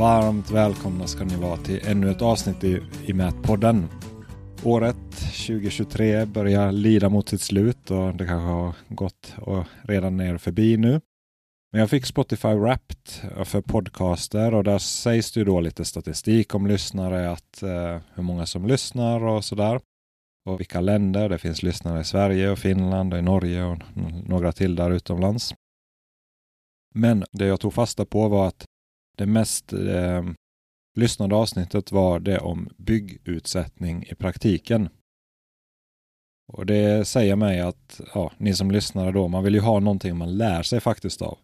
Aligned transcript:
Varmt 0.00 0.50
välkomna 0.50 1.06
ska 1.06 1.24
ni 1.24 1.36
vara 1.36 1.56
till 1.56 1.80
ännu 1.86 2.10
ett 2.10 2.22
avsnitt 2.22 2.64
i, 2.64 2.80
i 3.06 3.12
Mätpodden. 3.12 3.88
Året 4.64 5.10
2023 5.46 6.26
börjar 6.26 6.72
lida 6.72 7.08
mot 7.08 7.28
sitt 7.28 7.40
slut 7.40 7.90
och 7.90 8.14
det 8.14 8.26
kanske 8.26 8.52
har 8.52 8.74
gått 8.88 9.34
och 9.38 9.64
redan 9.82 10.20
är 10.20 10.38
förbi 10.38 10.76
nu. 10.76 11.00
Men 11.72 11.80
jag 11.80 11.90
fick 11.90 12.06
Spotify 12.06 12.48
Wrapped 12.48 13.08
för 13.44 13.60
podcaster 13.60 14.54
och 14.54 14.64
där 14.64 14.78
sägs 14.78 15.32
det 15.32 15.40
ju 15.40 15.44
då 15.44 15.60
lite 15.60 15.84
statistik 15.84 16.54
om 16.54 16.66
lyssnare, 16.66 17.30
att 17.30 17.62
eh, 17.62 17.98
hur 18.14 18.22
många 18.22 18.46
som 18.46 18.66
lyssnar 18.66 19.24
och 19.24 19.44
sådär. 19.44 19.80
Och 20.44 20.60
vilka 20.60 20.80
länder. 20.80 21.28
Det 21.28 21.38
finns 21.38 21.62
lyssnare 21.62 22.00
i 22.00 22.04
Sverige 22.04 22.50
och 22.50 22.58
Finland 22.58 23.12
och 23.12 23.18
i 23.18 23.22
Norge 23.22 23.64
och 23.64 23.78
några 24.26 24.52
till 24.52 24.76
där 24.76 24.90
utomlands. 24.90 25.54
Men 26.94 27.24
det 27.32 27.46
jag 27.46 27.60
tog 27.60 27.74
fasta 27.74 28.04
på 28.04 28.28
var 28.28 28.48
att 28.48 28.66
det 29.20 29.26
mest 29.26 29.72
eh, 29.72 30.24
lyssnade 30.96 31.34
avsnittet 31.34 31.92
var 31.92 32.20
det 32.20 32.38
om 32.38 32.68
byggutsättning 32.76 34.04
i 34.04 34.14
praktiken. 34.14 34.88
Och 36.52 36.66
det 36.66 37.04
säger 37.04 37.36
mig 37.36 37.60
att 37.60 38.00
ja, 38.14 38.32
ni 38.38 38.54
som 38.54 38.70
lyssnar 38.70 39.12
då, 39.12 39.28
man 39.28 39.44
vill 39.44 39.54
ju 39.54 39.60
ha 39.60 39.80
någonting 39.80 40.16
man 40.16 40.36
lär 40.36 40.62
sig 40.62 40.80
faktiskt 40.80 41.22
av. 41.22 41.38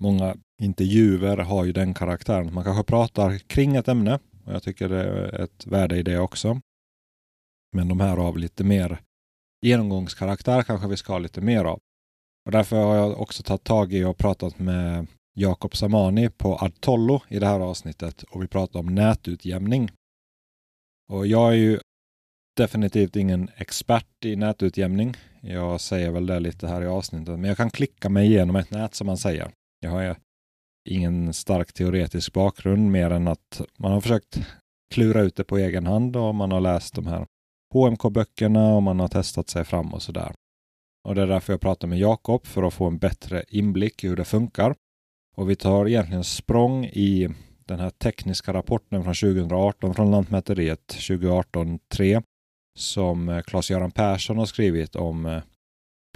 Många 0.00 0.36
intervjuer 0.62 1.36
har 1.36 1.64
ju 1.64 1.72
den 1.72 1.94
karaktären. 1.94 2.54
Man 2.54 2.64
kanske 2.64 2.84
pratar 2.84 3.38
kring 3.38 3.76
ett 3.76 3.88
ämne 3.88 4.18
och 4.44 4.52
jag 4.52 4.62
tycker 4.62 4.88
det 4.88 5.02
är 5.02 5.40
ett 5.40 5.66
värde 5.66 5.96
i 5.96 6.02
det 6.02 6.18
också. 6.18 6.60
Men 7.72 7.88
de 7.88 8.00
här 8.00 8.16
av 8.16 8.38
lite 8.38 8.64
mer 8.64 9.00
genomgångskaraktär 9.62 10.62
kanske 10.62 10.88
vi 10.88 10.96
ska 10.96 11.12
ha 11.12 11.18
lite 11.18 11.40
mer 11.40 11.64
av. 11.64 11.78
Och 12.46 12.52
därför 12.52 12.76
har 12.76 12.94
jag 12.94 13.20
också 13.20 13.42
tagit 13.42 13.64
tag 13.64 13.92
i 13.92 14.04
och 14.04 14.18
pratat 14.18 14.58
med 14.58 15.06
Jakob 15.36 15.76
Samani 15.76 16.30
på 16.30 16.56
Adtollo 16.56 17.20
i 17.28 17.38
det 17.38 17.46
här 17.46 17.60
avsnittet 17.60 18.22
och 18.22 18.42
vi 18.42 18.46
pratar 18.46 18.80
om 18.80 18.94
nätutjämning. 18.94 19.90
Och 21.12 21.26
jag 21.26 21.52
är 21.52 21.56
ju 21.56 21.80
definitivt 22.56 23.16
ingen 23.16 23.50
expert 23.56 24.24
i 24.24 24.36
nätutjämning. 24.36 25.16
Jag 25.40 25.80
säger 25.80 26.10
väl 26.10 26.26
det 26.26 26.40
lite 26.40 26.68
här 26.68 26.82
i 26.82 26.86
avsnittet, 26.86 27.38
men 27.38 27.44
jag 27.44 27.56
kan 27.56 27.70
klicka 27.70 28.08
mig 28.08 28.26
igenom 28.26 28.56
ett 28.56 28.70
nät 28.70 28.94
som 28.94 29.06
man 29.06 29.18
säger. 29.18 29.50
Jag 29.80 29.90
har 29.90 30.16
ingen 30.88 31.32
stark 31.32 31.72
teoretisk 31.72 32.32
bakgrund 32.32 32.90
mer 32.90 33.10
än 33.10 33.28
att 33.28 33.60
man 33.78 33.92
har 33.92 34.00
försökt 34.00 34.38
klura 34.94 35.20
ut 35.20 35.36
det 35.36 35.44
på 35.44 35.58
egen 35.58 35.86
hand 35.86 36.16
och 36.16 36.34
man 36.34 36.52
har 36.52 36.60
läst 36.60 36.94
de 36.94 37.06
här 37.06 37.26
HMK-böckerna 37.74 38.74
och 38.74 38.82
man 38.82 39.00
har 39.00 39.08
testat 39.08 39.48
sig 39.48 39.64
fram 39.64 39.94
och 39.94 40.02
sådär. 40.02 40.32
Och 41.08 41.14
det 41.14 41.22
är 41.22 41.26
därför 41.26 41.52
jag 41.52 41.60
pratar 41.60 41.88
med 41.88 41.98
Jakob 41.98 42.46
för 42.46 42.62
att 42.62 42.74
få 42.74 42.86
en 42.86 42.98
bättre 42.98 43.44
inblick 43.48 44.04
i 44.04 44.08
hur 44.08 44.16
det 44.16 44.24
funkar. 44.24 44.74
Och 45.34 45.50
vi 45.50 45.56
tar 45.56 45.88
egentligen 45.88 46.24
språng 46.24 46.84
i 46.84 47.28
den 47.64 47.80
här 47.80 47.90
tekniska 47.90 48.52
rapporten 48.52 49.04
från 49.04 49.14
2018 49.14 49.94
från 49.94 50.10
Lantmäteriet 50.10 50.96
2018-3 50.98 52.22
som 52.78 53.28
eh, 53.28 53.42
Claes-Göran 53.42 53.90
Persson 53.90 54.38
har 54.38 54.46
skrivit 54.46 54.96
om 54.96 55.26
eh, 55.26 55.42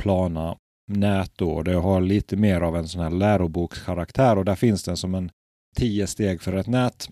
plana 0.03 0.57
nät 0.89 1.33
då. 1.37 1.63
Det 1.63 1.75
har 1.75 2.01
lite 2.01 2.37
mer 2.37 2.61
av 2.61 2.77
en 2.77 2.89
sån 2.89 3.03
här 3.03 3.11
lärobokskaraktär 3.11 4.39
och 4.39 4.45
där 4.45 4.55
finns 4.55 4.85
den 4.85 4.97
som 4.97 5.15
en 5.15 5.31
tio 5.77 6.07
steg 6.07 6.43
för 6.43 6.53
ett 6.53 6.67
nät. 6.67 7.09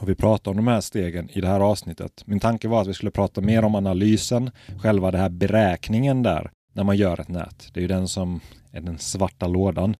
Och 0.00 0.08
vi 0.08 0.14
pratar 0.14 0.50
om 0.50 0.56
de 0.56 0.66
här 0.66 0.80
stegen 0.80 1.30
i 1.30 1.40
det 1.40 1.48
här 1.48 1.60
avsnittet. 1.60 2.22
Min 2.26 2.40
tanke 2.40 2.68
var 2.68 2.80
att 2.80 2.86
vi 2.86 2.94
skulle 2.94 3.10
prata 3.10 3.40
mer 3.40 3.64
om 3.64 3.74
analysen, 3.74 4.50
själva 4.82 5.10
den 5.10 5.20
här 5.20 5.28
beräkningen 5.28 6.22
där 6.22 6.50
när 6.72 6.84
man 6.84 6.96
gör 6.96 7.20
ett 7.20 7.28
nät. 7.28 7.68
Det 7.72 7.80
är 7.80 7.82
ju 7.82 7.88
den 7.88 8.08
som 8.08 8.40
är 8.70 8.80
den 8.80 8.98
svarta 8.98 9.46
lådan. 9.46 9.94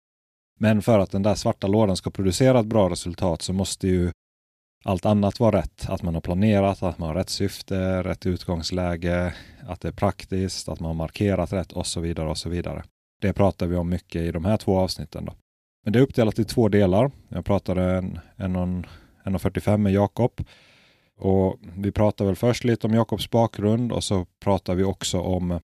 Men 0.59 0.81
för 0.81 0.99
att 0.99 1.11
den 1.11 1.23
där 1.23 1.35
svarta 1.35 1.67
lådan 1.67 1.97
ska 1.97 2.09
producera 2.09 2.59
ett 2.59 2.65
bra 2.65 2.89
resultat 2.89 3.41
så 3.41 3.53
måste 3.53 3.87
ju 3.87 4.11
allt 4.83 5.05
annat 5.05 5.39
vara 5.39 5.57
rätt. 5.57 5.89
Att 5.89 6.03
man 6.03 6.13
har 6.13 6.21
planerat, 6.21 6.83
att 6.83 6.97
man 6.97 7.07
har 7.07 7.15
rätt 7.15 7.29
syfte, 7.29 8.03
rätt 8.03 8.25
utgångsläge, 8.25 9.33
att 9.67 9.81
det 9.81 9.87
är 9.87 9.91
praktiskt, 9.91 10.69
att 10.69 10.79
man 10.79 10.87
har 10.87 10.93
markerat 10.93 11.53
rätt 11.53 11.71
och 11.71 11.87
så 11.87 11.99
vidare 11.99 12.29
och 12.29 12.37
så 12.37 12.49
vidare. 12.49 12.83
Det 13.21 13.33
pratar 13.33 13.67
vi 13.67 13.75
om 13.75 13.89
mycket 13.89 14.21
i 14.21 14.31
de 14.31 14.45
här 14.45 14.57
två 14.57 14.77
avsnitten. 14.79 15.25
Då. 15.25 15.33
Men 15.83 15.93
det 15.93 15.99
är 15.99 16.03
uppdelat 16.03 16.39
i 16.39 16.45
två 16.45 16.69
delar. 16.69 17.11
Jag 17.29 17.45
pratade 17.45 17.83
en, 17.83 18.19
en, 18.35 18.55
en, 18.55 18.85
en 19.23 19.39
45 19.39 19.83
med 19.83 19.93
Jakob 19.93 20.41
och 21.19 21.59
vi 21.77 21.91
pratar 21.91 22.25
väl 22.25 22.35
först 22.35 22.63
lite 22.63 22.87
om 22.87 22.93
Jakobs 22.93 23.29
bakgrund 23.29 23.91
och 23.91 24.03
så 24.03 24.25
pratar 24.39 24.75
vi 24.75 24.83
också 24.83 25.19
om 25.19 25.59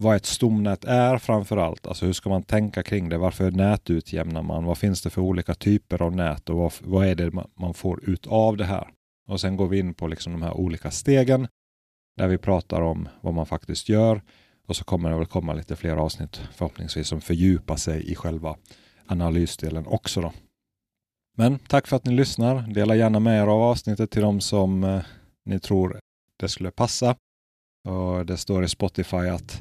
vad 0.00 0.16
ett 0.16 0.26
stomnät 0.26 0.84
är 0.84 1.18
framför 1.18 1.56
allt. 1.56 1.86
Alltså 1.86 2.06
hur 2.06 2.12
ska 2.12 2.28
man 2.28 2.42
tänka 2.42 2.82
kring 2.82 3.08
det? 3.08 3.18
Varför 3.18 3.50
nätutjämnar 3.50 4.42
man? 4.42 4.64
Vad 4.64 4.78
finns 4.78 5.02
det 5.02 5.10
för 5.10 5.22
olika 5.22 5.54
typer 5.54 6.02
av 6.02 6.16
nät 6.16 6.50
och 6.50 6.56
vad, 6.56 6.72
vad 6.80 7.06
är 7.06 7.14
det 7.14 7.30
man 7.54 7.74
får 7.74 8.10
ut 8.10 8.26
av 8.26 8.56
det 8.56 8.64
här? 8.64 8.88
Och 9.28 9.40
sen 9.40 9.56
går 9.56 9.68
vi 9.68 9.78
in 9.78 9.94
på 9.94 10.08
liksom 10.08 10.32
de 10.32 10.42
här 10.42 10.54
olika 10.54 10.90
stegen 10.90 11.48
där 12.16 12.28
vi 12.28 12.38
pratar 12.38 12.80
om 12.80 13.08
vad 13.20 13.34
man 13.34 13.46
faktiskt 13.46 13.88
gör. 13.88 14.22
Och 14.66 14.76
så 14.76 14.84
kommer 14.84 15.10
det 15.10 15.16
väl 15.16 15.26
komma 15.26 15.52
lite 15.52 15.76
fler 15.76 15.96
avsnitt 15.96 16.36
förhoppningsvis 16.54 17.08
som 17.08 17.20
fördjupar 17.20 17.76
sig 17.76 18.12
i 18.12 18.14
själva 18.14 18.56
analysdelen 19.06 19.86
också. 19.86 20.20
Då. 20.20 20.32
Men 21.36 21.58
tack 21.58 21.86
för 21.86 21.96
att 21.96 22.04
ni 22.04 22.14
lyssnar. 22.14 22.62
Dela 22.62 22.94
gärna 22.94 23.20
med 23.20 23.42
er 23.42 23.46
av 23.46 23.62
avsnittet 23.62 24.10
till 24.10 24.22
de 24.22 24.40
som 24.40 24.84
eh, 24.84 25.02
ni 25.44 25.60
tror 25.60 26.00
det 26.36 26.48
skulle 26.48 26.70
passa. 26.70 27.16
Och 27.88 28.26
det 28.26 28.36
står 28.36 28.64
i 28.64 28.68
Spotify 28.68 29.16
att 29.16 29.60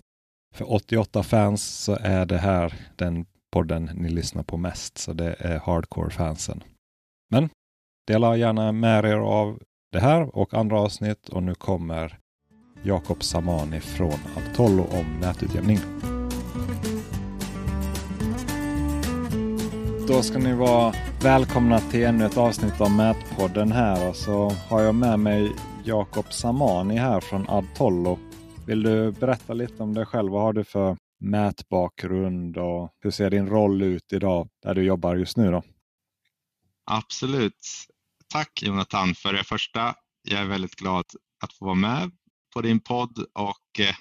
för 0.55 0.73
88 0.73 1.23
fans 1.23 1.63
så 1.63 1.97
är 2.01 2.25
det 2.25 2.37
här 2.37 2.73
den 2.95 3.25
podden 3.51 3.89
ni 3.93 4.09
lyssnar 4.09 4.43
på 4.43 4.57
mest, 4.57 4.97
så 4.97 5.13
det 5.13 5.35
är 5.39 5.59
hardcore-fansen. 5.59 6.63
Men 7.31 7.49
dela 8.07 8.35
gärna 8.35 8.71
med 8.71 9.05
er 9.05 9.17
av 9.17 9.59
det 9.91 9.99
här 9.99 10.35
och 10.35 10.53
andra 10.53 10.79
avsnitt 10.79 11.29
och 11.29 11.43
nu 11.43 11.55
kommer 11.55 12.19
Jakob 12.83 13.23
Samani 13.23 13.79
från 13.79 14.19
Altollo 14.37 14.83
om 14.83 15.19
nätutjämning. 15.21 15.79
Då 20.07 20.21
ska 20.21 20.39
ni 20.39 20.53
vara 20.53 20.93
välkomna 21.23 21.79
till 21.79 22.03
ännu 22.03 22.25
ett 22.25 22.37
avsnitt 22.37 22.81
av 22.81 22.91
Mätpodden 22.91 23.71
här 23.71 24.09
och 24.09 24.15
så 24.15 24.49
har 24.49 24.81
jag 24.81 24.95
med 24.95 25.19
mig 25.19 25.51
Jakob 25.83 26.33
Samani 26.33 26.97
här 26.97 27.19
från 27.19 27.49
Adtollo 27.49 28.19
vill 28.69 28.83
du 28.83 29.11
berätta 29.11 29.53
lite 29.53 29.83
om 29.83 29.93
dig 29.93 30.05
själv? 30.05 30.31
Vad 30.31 30.41
har 30.41 30.53
du 30.53 30.63
för 30.63 30.97
mätbakgrund 31.19 32.57
och 32.57 32.95
hur 32.99 33.11
ser 33.11 33.29
din 33.29 33.47
roll 33.47 33.81
ut 33.81 34.13
idag 34.13 34.49
där 34.63 34.75
du 34.75 34.83
jobbar 34.83 35.15
just 35.15 35.37
nu? 35.37 35.51
Då? 35.51 35.63
Absolut. 36.91 37.67
Tack 38.27 38.63
Jonathan 38.63 39.15
för 39.15 39.33
det 39.33 39.43
första. 39.43 39.95
Jag 40.21 40.41
är 40.41 40.45
väldigt 40.45 40.75
glad 40.75 41.05
att 41.43 41.53
få 41.53 41.65
vara 41.65 41.75
med 41.75 42.11
på 42.53 42.61
din 42.61 42.79
podd 42.79 43.25
och 43.33 43.79
eh, 43.79 43.95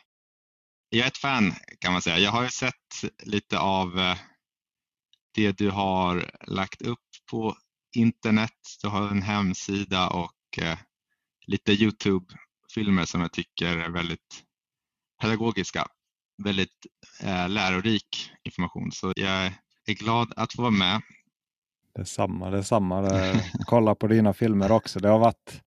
jag 0.88 1.04
är 1.04 1.08
ett 1.08 1.18
fan 1.18 1.52
kan 1.78 1.92
man 1.92 2.02
säga. 2.02 2.18
Jag 2.18 2.30
har 2.30 2.42
ju 2.42 2.50
sett 2.50 3.22
lite 3.22 3.58
av 3.58 3.98
eh, 3.98 4.18
det 5.34 5.58
du 5.58 5.70
har 5.70 6.30
lagt 6.46 6.82
upp 6.82 7.08
på 7.30 7.56
internet. 7.96 8.58
Du 8.82 8.88
har 8.88 9.08
en 9.08 9.22
hemsida 9.22 10.08
och 10.08 10.58
eh, 10.58 10.78
lite 11.46 11.72
Youtube-filmer 11.72 13.04
som 13.04 13.20
jag 13.20 13.32
tycker 13.32 13.76
är 13.76 13.90
väldigt 13.90 14.44
pedagogiska, 15.20 15.86
väldigt 16.42 16.86
eh, 17.22 17.48
lärorik 17.48 18.30
information. 18.44 18.92
Så 18.92 19.12
jag 19.16 19.46
är 19.86 19.94
glad 19.94 20.32
att 20.36 20.52
få 20.52 20.62
vara 20.62 20.70
med. 20.70 21.00
Detsamma, 21.94 22.50
detsamma. 22.50 23.00
Det, 23.02 23.44
kolla 23.66 23.94
på 23.94 24.06
dina 24.06 24.32
filmer 24.32 24.72
också. 24.72 24.98
Det 24.98 25.08
har 25.08 25.18
varit 25.18 25.62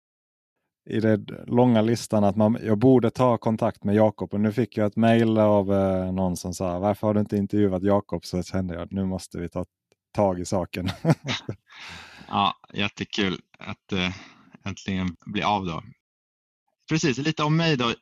i 0.90 1.00
den 1.00 1.26
långa 1.46 1.82
listan 1.82 2.24
att 2.24 2.36
man, 2.36 2.58
jag 2.62 2.78
borde 2.78 3.10
ta 3.10 3.38
kontakt 3.38 3.84
med 3.84 3.94
Jakob 3.94 4.34
och 4.34 4.40
nu 4.40 4.52
fick 4.52 4.76
jag 4.76 4.86
ett 4.86 4.96
mejl 4.96 5.38
av 5.38 5.72
eh, 5.72 6.12
någon 6.12 6.36
som 6.36 6.54
sa 6.54 6.78
varför 6.78 7.06
har 7.06 7.14
du 7.14 7.20
inte 7.20 7.36
intervjuat 7.36 7.82
Jakob? 7.82 8.24
Så 8.24 8.42
kände 8.42 8.74
jag 8.74 8.82
att 8.82 8.92
nu 8.92 9.04
måste 9.04 9.38
vi 9.38 9.48
ta 9.48 9.64
tag 10.12 10.40
i 10.40 10.44
saken. 10.44 10.90
ja, 12.28 12.54
jättekul 12.72 13.40
att 13.58 13.92
eh, 13.92 14.10
äntligen 14.64 15.16
bli 15.26 15.42
av 15.42 15.66
då. 15.66 15.82
Precis, 16.88 17.18
lite 17.18 17.42
om 17.42 17.56
mig 17.56 17.76
då 17.76 17.94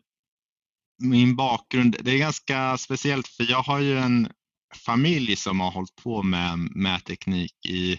min 0.98 1.36
bakgrund, 1.36 1.96
det 2.00 2.10
är 2.10 2.18
ganska 2.18 2.78
speciellt 2.78 3.28
för 3.28 3.50
jag 3.50 3.62
har 3.62 3.78
ju 3.78 3.98
en 3.98 4.28
familj 4.76 5.36
som 5.36 5.60
har 5.60 5.70
hållit 5.70 5.96
på 5.96 6.22
med 6.22 6.58
mätteknik 6.58 7.66
i, 7.66 7.98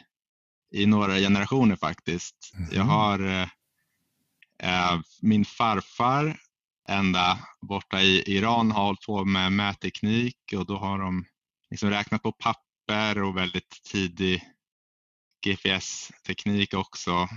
i 0.75 0.85
några 0.85 1.15
generationer 1.15 1.75
faktiskt. 1.75 2.51
Mm. 2.57 2.69
Jag 2.71 2.83
har 2.83 3.19
eh, 4.63 4.99
min 5.21 5.45
farfar 5.45 6.39
ända 6.89 7.39
borta 7.61 8.01
i 8.01 8.35
Iran 8.35 8.71
har 8.71 8.83
hållit 8.83 9.05
på 9.05 9.25
med 9.25 9.51
mätteknik 9.51 10.53
och 10.55 10.65
då 10.65 10.77
har 10.77 10.99
de 10.99 11.25
liksom 11.71 11.89
räknat 11.89 12.23
på 12.23 12.31
papper 12.31 13.21
och 13.21 13.37
väldigt 13.37 13.83
tidig 13.91 14.43
GPS-teknik 15.45 16.73
också 16.73 17.27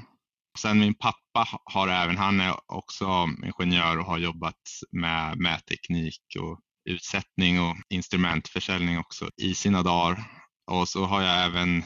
Sen 0.58 0.78
min 0.78 0.94
pappa 0.94 1.49
har 1.64 1.88
även, 1.88 2.16
han 2.16 2.40
är 2.40 2.72
också 2.72 3.28
ingenjör 3.44 3.99
och 3.99 4.04
har 4.04 4.19
jobbat 4.19 4.60
med 4.90 5.38
mätteknik 5.38 6.22
och 6.40 6.60
utsättning 6.84 7.60
och 7.60 7.76
instrumentförsäljning 7.88 8.99
också 8.99 9.31
i 9.37 9.54
sina 9.54 9.82
dagar. 9.82 10.25
Och 10.66 10.88
så 10.88 11.04
har 11.04 11.22
jag 11.22 11.44
även 11.44 11.84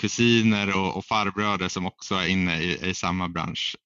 kusiner 0.00 0.76
och, 0.76 0.96
och 0.96 1.04
farbröder 1.04 1.68
som 1.68 1.86
också 1.86 2.14
är 2.14 2.26
inne 2.26 2.60
i, 2.60 2.88
i 2.90 2.94
samma 2.94 3.28
bransch. 3.28 3.76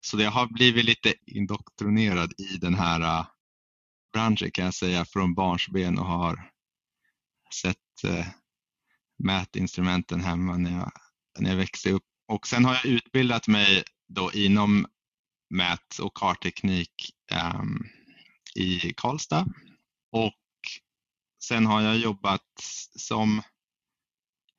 Så 0.00 0.20
jag 0.20 0.30
har 0.30 0.46
blivit 0.46 0.84
lite 0.84 1.14
indoktrinerad 1.26 2.32
i 2.38 2.56
den 2.56 2.74
här 2.74 3.00
uh, 3.00 3.26
branschen 4.12 4.50
kan 4.50 4.64
jag 4.64 4.74
säga 4.74 5.04
från 5.04 5.34
barnsben 5.34 5.98
och 5.98 6.06
har 6.06 6.50
sett 7.54 7.76
uh, 8.04 8.26
mätinstrumenten 9.24 10.20
hemma 10.20 10.56
när 10.56 10.78
jag, 10.78 10.92
när 11.38 11.50
jag 11.50 11.56
växte 11.56 11.90
upp. 11.90 12.09
Och 12.30 12.46
sen 12.46 12.64
har 12.64 12.74
jag 12.74 12.86
utbildat 12.86 13.48
mig 13.48 13.84
då 14.08 14.32
inom 14.32 14.86
mät 15.54 15.98
och 15.98 16.14
kartteknik 16.14 17.14
um, 17.32 17.38
ehm, 17.38 17.86
i 18.54 18.92
Karlstad 18.96 19.46
och 20.12 20.34
sen 21.44 21.66
har 21.66 21.80
jag 21.80 21.96
jobbat 21.96 22.60
som 22.96 23.42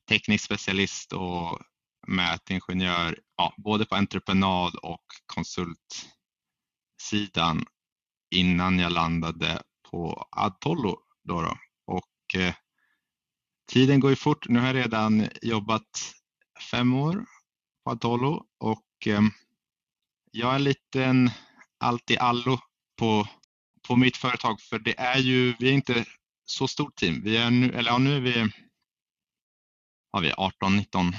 teknisk 0.09 0.45
specialist 0.45 1.13
och 1.13 1.59
mätingenjör, 2.07 3.19
ja, 3.37 3.53
både 3.57 3.85
på 3.85 3.95
entreprenad 3.95 4.75
och 4.75 5.05
konsultsidan 5.25 7.65
innan 8.35 8.79
jag 8.79 8.91
landade 8.91 9.61
på 9.91 10.27
Adtollo. 10.31 10.99
Då, 11.23 11.41
då. 11.41 11.57
Och, 11.85 12.35
eh, 12.35 12.55
tiden 13.71 13.99
går 13.99 14.09
ju 14.09 14.15
fort. 14.15 14.49
Nu 14.49 14.59
har 14.59 14.67
jag 14.67 14.75
redan 14.75 15.27
jobbat 15.41 16.13
fem 16.71 16.93
år 16.93 17.25
på 17.95 18.45
och 18.59 19.07
eh, 19.07 19.21
jag 20.31 20.51
är 20.51 20.55
en 20.55 20.63
liten 20.63 21.29
allt 21.79 22.11
i 22.11 22.17
allo 22.17 22.59
på, 22.99 23.27
på 23.87 23.95
mitt 23.95 24.17
företag 24.17 24.61
för 24.61 24.79
det 24.79 24.99
är 24.99 25.17
ju, 25.17 25.55
vi 25.59 25.69
är 25.69 25.73
inte 25.73 26.05
så 26.45 26.67
stort 26.67 26.95
team. 26.95 27.21
Vi 27.23 27.37
är 27.37 27.51
nu, 27.51 27.69
eller 27.69 27.91
ja, 27.91 27.97
nu 27.97 28.15
är 28.15 28.21
vi, 28.21 28.51
har 30.11 30.21
vi 30.21 30.31
18-19 30.31 31.15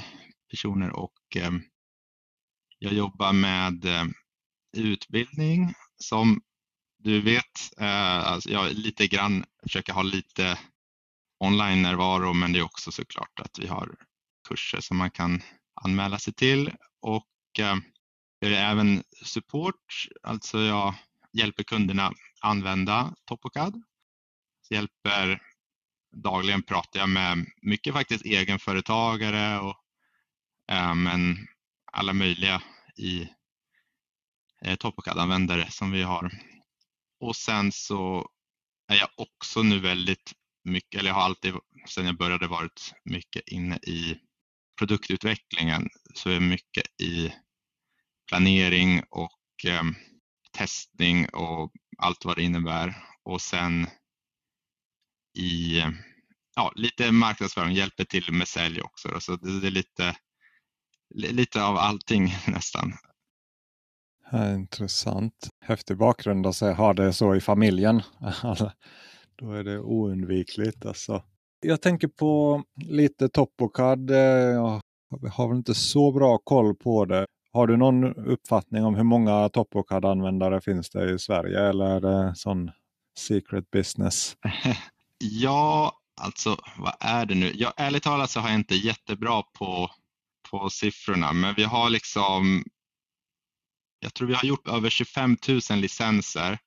personer 0.51 0.91
och 0.91 1.37
eh, 1.37 1.51
jag 2.79 2.93
jobbar 2.93 3.33
med 3.33 3.85
eh, 3.85 4.05
utbildning 4.77 5.75
som 5.97 6.43
du 6.99 7.21
vet, 7.21 7.79
eh, 7.79 8.27
alltså 8.27 8.51
jag 8.51 8.73
lite 8.73 9.07
grann 9.07 9.45
försöker 9.63 9.93
ha 9.93 10.03
lite 10.03 10.59
online-närvaro 11.45 12.33
men 12.33 12.53
det 12.53 12.59
är 12.59 12.63
också 12.63 12.93
såklart 12.93 13.41
att 13.41 13.59
vi 13.59 13.67
har 13.67 13.95
kurser 14.49 14.81
som 14.81 14.97
man 14.97 15.11
kan 15.11 15.43
anmäla 15.75 16.19
sig 16.19 16.35
till 16.35 16.73
och 17.01 17.27
eh, 17.59 17.77
det 18.41 18.57
är 18.57 18.71
även 18.71 19.05
support, 19.25 20.09
alltså 20.23 20.61
jag 20.61 20.95
hjälper 21.33 21.63
kunderna 21.63 22.13
använda 22.41 23.15
Topocad. 23.25 23.83
Hjälper, 24.71 25.43
dagligen 26.17 26.63
pratar 26.63 27.01
jag 27.01 27.09
med 27.09 27.47
mycket 27.63 27.95
faktiskt 27.95 28.25
egenföretagare 28.25 29.61
och 29.61 29.77
eh, 30.71 30.95
men 30.95 31.37
alla 31.93 32.13
möjliga 32.13 32.63
i 32.97 33.29
eh, 34.63 34.77
Topocad-användare 34.77 35.71
som 35.71 35.91
vi 35.91 36.03
har. 36.03 36.31
Och 37.21 37.37
sen 37.37 37.73
så 37.73 38.31
är 38.89 38.97
jag 38.97 39.09
också 39.17 39.63
nu 39.63 39.81
väldigt 39.81 40.33
mycket, 40.65 41.01
eller 41.01 41.11
jag 41.11 41.15
har 41.15 41.23
alltid 41.23 41.55
sedan 41.89 42.07
jag 42.07 42.17
började 42.17 42.47
varit 42.47 42.93
mycket 43.05 43.49
inne 43.49 43.77
i 43.77 44.19
produktutvecklingen, 44.82 45.88
så 46.14 46.31
är 46.31 46.40
mycket 46.40 47.00
i 47.02 47.32
planering 48.29 49.02
och 49.11 49.67
eh, 49.67 49.82
testning 50.58 51.29
och 51.29 51.73
allt 51.99 52.25
vad 52.25 52.37
det 52.37 52.43
innebär. 52.43 52.96
Och 53.25 53.40
sen 53.40 53.87
i 55.38 55.82
ja, 56.56 56.73
lite 56.76 57.12
marknadsföring, 57.12 57.75
hjälper 57.75 58.05
till 58.05 58.32
med 58.32 58.49
sälj 58.49 58.82
också. 58.82 59.20
Så 59.20 59.37
det, 59.37 59.61
det 59.61 59.67
är 59.67 59.70
lite, 59.70 60.17
lite 61.14 61.64
av 61.64 61.76
allting 61.76 62.35
nästan. 62.46 62.93
Intressant. 64.55 65.49
Häftig 65.61 65.96
bakgrund 65.96 66.46
att 66.46 66.61
ha 66.61 66.93
det 66.93 67.12
så 67.12 67.35
i 67.35 67.40
familjen. 67.40 68.02
Då 69.37 69.52
är 69.52 69.64
det 69.64 69.78
oundvikligt. 69.78 70.87
Alltså. 70.87 71.25
Jag 71.64 71.82
tänker 71.82 72.09
på 72.09 72.62
lite 72.85 73.29
Topocad. 73.29 74.11
Eh, 74.11 74.17
jag 74.17 74.82
har 75.32 75.49
väl 75.49 75.56
inte 75.56 75.75
så 75.75 76.12
bra 76.12 76.38
koll 76.38 76.75
på 76.75 77.05
det. 77.05 77.26
Har 77.53 77.67
du 77.67 77.76
någon 77.76 78.14
uppfattning 78.14 78.85
om 78.85 78.94
hur 78.94 79.05
många 79.05 79.49
Topocad-användare 79.49 80.61
finns 80.61 80.91
det 80.91 81.14
i 81.14 81.19
Sverige 81.19 81.69
eller 81.69 81.85
är 81.85 82.00
det 82.00 82.35
sån 82.37 82.70
secret 83.19 83.70
business? 83.70 84.37
ja, 85.19 85.93
alltså 86.20 86.56
vad 86.79 86.94
är 87.00 87.26
det 87.26 87.35
nu? 87.35 87.53
Ja, 87.55 87.73
ärligt 87.76 88.03
talat 88.03 88.31
så 88.31 88.41
har 88.41 88.49
jag 88.49 88.59
inte 88.59 88.75
jättebra 88.75 89.43
på, 89.59 89.91
på 90.50 90.70
siffrorna, 90.70 91.32
men 91.32 91.55
vi 91.56 91.64
har 91.64 91.91
liksom 91.91 92.64
jag 94.00 94.14
tror 94.14 94.29
vi 94.29 94.35
har 94.35 94.44
gjort 94.44 94.69
över 94.69 94.91
25 94.91 95.37
000 95.70 95.79
licenser. 95.79 96.59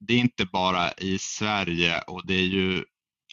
Det 0.00 0.14
är 0.14 0.18
inte 0.18 0.46
bara 0.46 0.92
i 0.92 1.18
Sverige 1.18 2.00
och 2.00 2.26
det 2.26 2.34
är 2.34 2.46
ju 2.46 2.84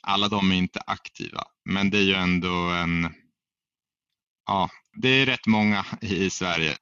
alla 0.05 0.27
de 0.27 0.51
är 0.51 0.55
inte 0.55 0.81
aktiva, 0.87 1.43
men 1.65 1.89
det 1.89 1.97
är 1.97 2.03
ju 2.03 2.13
ändå 2.13 2.69
en 2.69 3.13
Ja, 4.45 4.69
det 5.01 5.09
är 5.09 5.25
rätt 5.25 5.47
många 5.47 5.85
i 6.01 6.29
Sverige. 6.29 6.77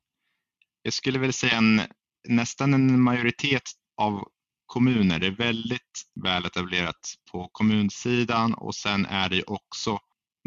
Jag 0.82 0.94
skulle 0.94 1.20
väl 1.20 1.34
säga 1.34 1.58
en, 1.58 1.82
nästan 2.28 2.74
en 2.74 3.02
majoritet 3.02 3.64
av 3.98 4.28
kommuner. 4.66 5.20
Det 5.20 5.28
är 5.28 5.32
väldigt 5.32 6.04
väl 6.24 6.46
etablerat 6.46 7.14
på 7.32 7.50
kommunsidan 7.52 8.54
och 8.54 8.76
sen 8.76 9.06
är 9.06 9.30
det 9.30 9.44
också 9.44 10.00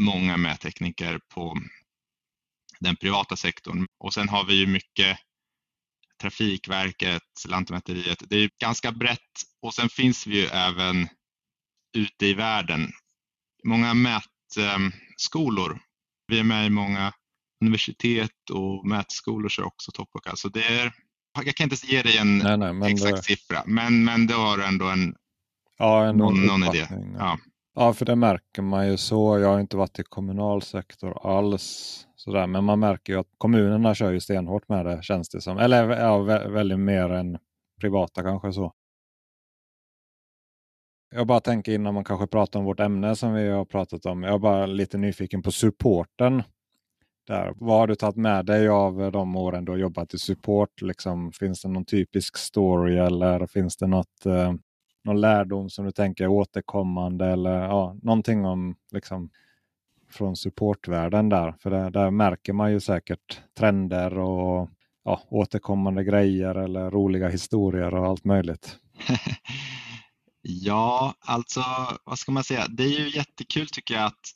många 0.03 0.37
mättekniker 0.37 1.21
på 1.35 1.59
den 2.81 2.97
privata 2.97 3.37
sektorn. 3.37 3.87
Och 3.99 4.15
sen 4.15 4.29
har 4.29 4.45
vi 4.45 4.55
ju 4.55 4.67
mycket 4.67 5.19
Trafikverket, 6.21 7.23
Lantmäteriet. 7.49 8.23
Det 8.29 8.37
är 8.37 8.51
ganska 8.61 8.93
brett 8.93 9.43
och 9.63 9.75
sen 9.75 9.89
finns 9.89 10.27
vi 10.27 10.41
ju 10.41 10.47
även 10.47 11.09
ute 11.97 12.27
i 12.27 12.35
världen. 12.35 12.89
Många 13.65 13.95
mätskolor 13.95 15.81
vi 16.29 16.39
är 16.39 16.45
med 16.45 16.67
i 16.67 16.71
många 16.71 17.13
universitet 17.61 18.51
och 18.53 18.87
mätskolor 18.87 19.49
så 19.49 19.65
också 19.65 19.93
Topoc. 19.93 20.27
Alltså 20.27 20.49
det 20.49 20.65
är, 20.65 20.93
jag 21.45 21.55
kan 21.55 21.65
inte 21.65 21.87
ge 21.87 22.03
dig 22.03 22.19
en 22.19 22.39
nej, 22.39 22.73
nej, 22.75 22.93
exakt 22.93 23.17
det... 23.17 23.23
siffra, 23.23 23.63
men, 23.67 24.05
men 24.05 24.27
det 24.27 24.35
har 24.35 24.59
ändå 24.59 24.87
en 24.87 25.15
ja, 25.79 26.05
en 26.05 26.17
någon, 26.17 26.47
någon 26.47 26.63
idé. 26.63 26.87
Ja. 27.19 27.39
ja, 27.75 27.93
för 27.93 28.05
det 28.05 28.17
märker 28.17 28.63
man 28.63 28.89
ju 28.89 28.97
så. 28.97 29.39
Jag 29.39 29.49
har 29.49 29.61
inte 29.61 29.77
varit 29.77 29.99
i 29.99 30.03
kommunal 30.03 30.63
sektor 30.63 31.39
alls. 31.39 32.03
Sådär. 32.17 32.47
Men 32.47 32.65
man 32.65 32.81
märker 32.81 33.13
ju 33.13 33.19
att 33.19 33.31
kommunerna 33.39 33.95
kör 33.95 34.13
ju 34.13 34.21
stenhårt 34.21 34.69
med 34.69 34.87
det 34.87 35.03
känns 35.03 35.29
det 35.29 35.41
som. 35.41 35.59
Eller 35.59 35.91
ja, 35.91 36.19
väldigt 36.49 36.79
mer 36.79 37.11
än 37.13 37.39
privata 37.81 38.23
kanske 38.23 38.53
så. 38.53 38.73
Jag 41.17 41.27
bara 41.27 41.41
tänker 41.41 41.73
innan 41.73 41.95
man 41.95 42.05
kanske 42.05 42.27
pratar 42.27 42.59
om 42.59 42.65
vårt 42.65 42.81
ämne 42.81 43.17
som 43.17 43.35
vi 43.35 43.49
har 43.49 43.65
pratat 43.65 44.07
om. 44.07 44.23
Jag 44.23 44.35
är 44.35 44.39
bara 44.39 44.67
lite 44.67 44.99
nyfiken 44.99 45.43
på 45.43 45.53
supporten. 45.53 46.43
Där. 47.27 47.53
Vad 47.57 47.79
har 47.79 47.87
du 47.87 47.95
tagit 47.95 48.17
med 48.17 48.47
dig 48.47 48.69
av 48.69 49.03
eh, 49.03 49.11
de 49.11 49.37
åren 49.37 49.65
du 49.65 49.73
har 49.73 49.79
jobbat 49.79 50.15
i 50.15 50.19
support? 50.19 50.83
Liksom, 50.83 51.33
finns 51.33 51.63
det 51.63 51.69
någon 51.69 51.85
typisk 51.85 52.37
story 52.37 52.97
eller 52.97 53.47
finns 53.47 53.77
det 53.77 53.87
något, 53.87 54.27
eh, 54.27 54.55
någon 55.05 55.21
lärdom 55.21 55.71
som 55.71 55.85
du 55.85 55.93
tänker 55.93 56.25
är 56.25 56.29
återkommande? 56.29 57.27
Eller 57.27 57.61
ja, 57.63 57.97
någonting 58.03 58.45
om 58.45 58.77
liksom, 58.93 59.31
från 60.11 60.37
supportvärlden 60.37 61.29
där. 61.29 61.55
För 61.61 61.71
där, 61.71 61.91
där 61.91 62.11
märker 62.11 62.53
man 62.53 62.73
ju 62.73 62.81
säkert 62.81 63.41
trender 63.59 64.19
och 64.19 64.71
ja, 65.05 65.21
återkommande 65.29 66.05
grejer 66.05 66.55
eller 66.55 66.91
roliga 66.91 67.29
historier 67.29 67.95
och 67.95 68.07
allt 68.07 68.25
möjligt. 68.25 68.77
Ja, 70.49 71.15
alltså 71.21 71.65
vad 72.05 72.19
ska 72.19 72.33
man 72.33 72.45
säga? 72.45 72.67
Det 72.69 72.83
är 72.85 72.89
ju 72.89 73.09
jättekul 73.09 73.69
tycker 73.69 73.95
jag 73.95 74.05
att 74.05 74.31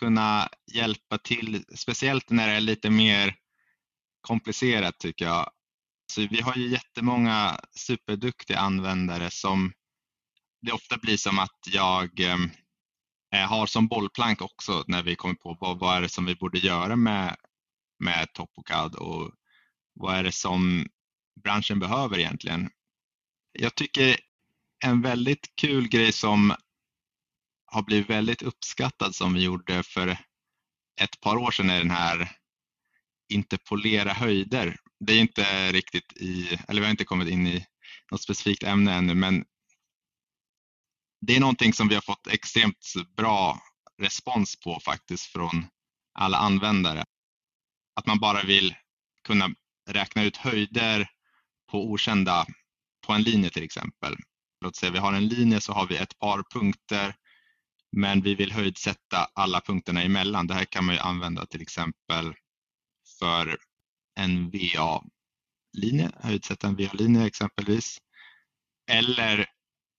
kunna 0.00 0.48
hjälpa 0.74 1.18
till, 1.18 1.64
speciellt 1.74 2.30
när 2.30 2.48
det 2.48 2.54
är 2.54 2.60
lite 2.60 2.90
mer 2.90 3.34
komplicerat 4.20 4.98
tycker 4.98 5.24
jag. 5.24 5.50
Så 6.12 6.20
vi 6.20 6.40
har 6.40 6.56
ju 6.56 6.68
jättemånga 6.68 7.60
superduktiga 7.70 8.58
användare 8.58 9.30
som 9.30 9.72
det 10.62 10.72
ofta 10.72 10.96
blir 10.98 11.16
som 11.16 11.38
att 11.38 11.58
jag 11.66 12.20
eh, 12.20 12.38
eh 13.34 13.48
har 13.48 13.66
som 13.66 13.88
bollplank 13.88 14.42
också 14.42 14.84
när 14.86 15.02
vi 15.02 15.16
kommer 15.16 15.34
på 15.34 15.56
vad, 15.60 15.78
vad 15.78 15.96
är 15.96 16.00
det 16.00 16.08
som 16.08 16.26
vi 16.26 16.34
borde 16.34 16.58
göra 16.58 16.96
med, 16.96 17.36
med 17.98 18.32
Topocad 18.32 18.94
och 18.94 19.30
vad 19.94 20.14
är 20.14 20.22
det 20.24 20.32
som 20.32 20.86
branschen 21.42 21.78
behöver 21.78 22.18
egentligen. 22.18 22.70
Jag 23.52 23.74
tycker 23.74 24.16
en 24.84 25.02
väldigt 25.02 25.56
kul 25.56 25.88
grej 25.88 26.12
som 26.12 26.54
har 27.66 27.82
blivit 27.82 28.10
väldigt 28.10 28.42
uppskattad 28.42 29.14
som 29.14 29.34
vi 29.34 29.42
gjorde 29.42 29.82
för 29.82 30.08
ett 31.00 31.20
par 31.20 31.36
år 31.36 31.50
sedan 31.50 31.70
är 31.70 31.78
den 31.78 31.90
här 31.90 32.30
interpolera 33.28 34.12
höjder. 34.12 34.76
Det 35.00 35.12
är 35.12 35.20
inte 35.20 35.72
riktigt 35.72 36.12
i, 36.16 36.58
eller 36.68 36.80
vi 36.80 36.86
har 36.86 36.90
inte 36.90 37.04
kommit 37.04 37.28
in 37.28 37.46
i 37.46 37.66
något 38.10 38.22
specifikt 38.22 38.62
ämne 38.62 38.94
ännu, 38.94 39.14
men 39.14 39.44
det 41.20 41.36
är 41.36 41.40
någonting 41.40 41.72
som 41.72 41.88
vi 41.88 41.94
har 41.94 42.02
fått 42.02 42.26
extremt 42.26 42.92
bra 43.16 43.60
respons 44.02 44.60
på 44.60 44.80
faktiskt 44.80 45.26
från 45.26 45.66
alla 46.14 46.38
användare. 46.38 47.04
Att 47.94 48.06
man 48.06 48.18
bara 48.18 48.42
vill 48.42 48.74
kunna 49.26 49.50
räkna 49.90 50.22
ut 50.22 50.36
höjder 50.36 51.10
på 51.70 51.90
okända 51.92 52.46
på 53.06 53.12
en 53.12 53.22
linje 53.22 53.50
till 53.50 53.62
exempel. 53.62 54.16
Låt 54.64 54.76
säga 54.76 54.92
vi 54.92 54.98
har 54.98 55.12
en 55.12 55.28
linje 55.28 55.60
så 55.60 55.72
har 55.72 55.86
vi 55.86 55.96
ett 55.96 56.18
par 56.18 56.42
punkter 56.50 57.14
men 57.96 58.22
vi 58.22 58.34
vill 58.34 58.52
höjdsätta 58.52 59.28
alla 59.34 59.60
punkterna 59.60 60.02
emellan. 60.02 60.46
Det 60.46 60.54
här 60.54 60.64
kan 60.64 60.84
man 60.84 60.94
ju 60.94 61.00
använda 61.00 61.46
till 61.46 61.62
exempel 61.62 62.34
för 63.18 63.58
en 64.20 64.50
VA-linje, 64.50 66.10
höjdsätta 66.20 66.66
en 66.66 66.76
VA-linje 66.76 67.26
exempelvis. 67.26 67.98
Eller 68.90 69.46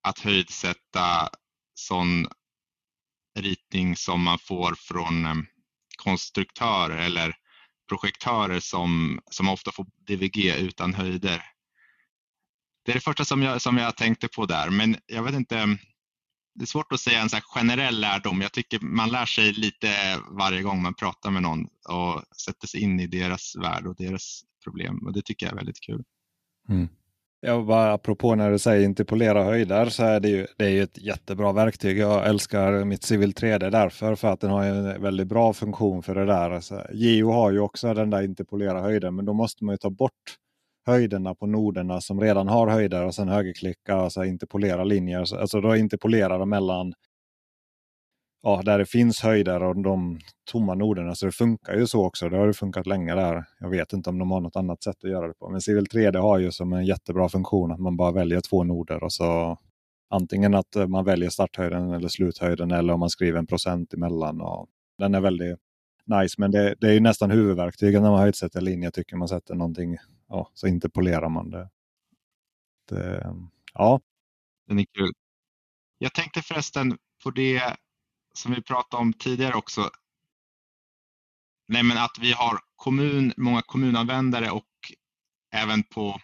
att 0.03 0.19
höjdsätta 0.19 1.29
sån 1.73 2.27
ritning 3.39 3.95
som 3.95 4.21
man 4.21 4.39
får 4.39 4.75
från 4.75 5.25
eh, 5.25 5.35
konstruktörer 6.03 6.97
eller 6.97 7.35
projektörer 7.89 8.59
som, 8.59 9.19
som 9.31 9.49
ofta 9.49 9.71
får 9.71 9.85
DVG 10.07 10.55
utan 10.57 10.93
höjder. 10.93 11.54
Det 12.85 12.91
är 12.91 12.93
det 12.93 13.01
första 13.01 13.25
som 13.25 13.41
jag, 13.41 13.61
som 13.61 13.77
jag 13.77 13.97
tänkte 13.97 14.27
på 14.27 14.45
där, 14.45 14.69
men 14.69 14.95
jag 15.05 15.23
vet 15.23 15.35
inte. 15.35 15.55
Det 16.55 16.63
är 16.63 16.65
svårt 16.65 16.91
att 16.91 16.99
säga 16.99 17.21
en 17.21 17.29
så 17.29 17.37
generell 17.41 17.99
lärdom. 17.99 18.41
Jag 18.41 18.51
tycker 18.51 18.79
man 18.79 19.09
lär 19.09 19.25
sig 19.25 19.53
lite 19.53 19.87
varje 20.31 20.61
gång 20.61 20.81
man 20.81 20.93
pratar 20.93 21.31
med 21.31 21.43
någon 21.43 21.63
och 21.89 22.23
sätter 22.45 22.67
sig 22.67 22.81
in 22.81 22.99
i 22.99 23.07
deras 23.07 23.55
värld 23.55 23.87
och 23.87 23.95
deras 23.95 24.41
problem 24.63 24.97
och 25.05 25.13
det 25.13 25.21
tycker 25.21 25.45
jag 25.45 25.53
är 25.53 25.57
väldigt 25.57 25.81
kul. 25.81 26.03
Mm. 26.69 26.87
Ja, 27.39 27.61
bara 27.61 27.93
apropå 27.93 28.35
när 28.35 28.51
du 28.51 28.59
säger 28.59 28.85
interpolera 28.85 29.43
höjder 29.43 29.89
så 29.89 30.03
är 30.03 30.19
det 30.19 30.29
ju, 30.29 30.47
det 30.57 30.65
är 30.65 30.69
ju 30.69 30.83
ett 30.83 30.97
jättebra 30.97 31.53
verktyg. 31.53 31.97
Jag 31.97 32.27
älskar 32.27 32.85
mitt 32.85 33.03
Civil 33.03 33.33
3D 33.33 33.69
därför 33.69 34.15
för 34.15 34.27
att 34.27 34.39
den 34.39 34.49
har 34.51 34.63
en 34.63 35.01
väldigt 35.01 35.27
bra 35.27 35.53
funktion 35.53 36.03
för 36.03 36.15
det 36.15 36.25
där. 36.25 36.51
Alltså, 36.51 36.87
Geo 36.93 37.31
har 37.31 37.51
ju 37.51 37.59
också 37.59 37.93
den 37.93 38.09
där 38.09 38.21
interpolera 38.21 38.81
höjden 38.81 39.15
men 39.15 39.25
då 39.25 39.33
måste 39.33 39.65
man 39.65 39.73
ju 39.73 39.77
ta 39.77 39.89
bort 39.89 40.11
höjderna 40.85 41.35
på 41.35 41.45
noderna 41.45 42.01
som 42.01 42.21
redan 42.21 42.47
har 42.47 42.67
höjder 42.67 43.05
och 43.05 43.15
sen 43.15 43.29
högerklicka 43.29 44.01
och 44.01 44.11
så 44.11 44.23
interpolera 44.23 44.83
linjer. 44.83 45.37
Alltså 45.39 45.61
då 45.61 45.75
interpolera 45.75 46.45
mellan 46.45 46.93
ja, 48.43 48.61
där 48.65 48.77
det 48.77 48.85
finns 48.85 49.21
höjder 49.21 49.63
och 49.63 49.83
de 49.83 50.19
tomma 50.51 50.75
noderna. 50.75 51.15
Så 51.15 51.25
det 51.25 51.31
funkar 51.31 51.73
ju 51.73 51.87
så 51.87 52.05
också. 52.05 52.29
Det 52.29 52.37
har 52.37 52.45
ju 52.45 52.53
funkat 52.53 52.87
länge 52.87 53.15
där. 53.15 53.45
Jag 53.59 53.69
vet 53.69 53.93
inte 53.93 54.09
om 54.09 54.19
de 54.19 54.31
har 54.31 54.41
något 54.41 54.55
annat 54.55 54.83
sätt 54.83 55.03
att 55.03 55.09
göra 55.09 55.27
det 55.27 55.33
på. 55.33 55.49
Men 55.49 55.61
Civil 55.61 55.85
3D 55.85 56.17
har 56.17 56.39
ju 56.39 56.51
som 56.51 56.73
en 56.73 56.85
jättebra 56.85 57.29
funktion 57.29 57.71
att 57.71 57.79
man 57.79 57.97
bara 57.97 58.11
väljer 58.11 58.41
två 58.49 58.63
noder 58.63 59.03
och 59.03 59.13
så 59.13 59.57
antingen 60.09 60.55
att 60.55 60.75
man 60.87 61.05
väljer 61.05 61.29
starthöjden 61.29 61.91
eller 61.91 62.07
sluthöjden 62.07 62.71
eller 62.71 62.93
om 62.93 62.99
man 62.99 63.09
skriver 63.09 63.39
en 63.39 63.47
procent 63.47 63.93
emellan. 63.93 64.41
Och 64.41 64.67
den 64.97 65.15
är 65.15 65.21
väldigt 65.21 65.57
nice. 66.05 66.35
Men 66.37 66.51
det, 66.51 66.75
det 66.79 66.87
är 66.87 66.93
ju 66.93 66.99
nästan 66.99 67.31
huvudverktyget 67.31 68.01
när 68.01 68.11
man 68.11 68.19
höjdsätter 68.19 68.61
linjer. 68.61 68.91
Tycker 68.91 69.15
man 69.17 69.27
sätter 69.27 69.55
någonting, 69.55 69.97
ja, 70.27 70.51
så 70.53 70.67
interpolerar 70.67 71.29
man 71.29 71.49
det. 71.49 71.69
det 72.89 73.33
ja. 73.73 74.01
Den 74.67 74.79
är 74.79 74.85
kul. 74.93 75.13
Jag 75.97 76.13
tänkte 76.13 76.41
förresten 76.41 76.97
på 77.23 77.31
det 77.31 77.77
som 78.33 78.53
vi 78.53 78.61
pratade 78.61 79.01
om 79.01 79.13
tidigare 79.13 79.53
också. 79.53 79.89
Nej, 81.67 81.83
men 81.83 81.97
att 81.97 82.17
vi 82.19 82.31
har 82.31 82.59
kommun, 82.75 83.33
många 83.37 83.61
kommunanvändare 83.61 84.51
och 84.51 84.65
även 85.51 85.83
på 85.83 86.21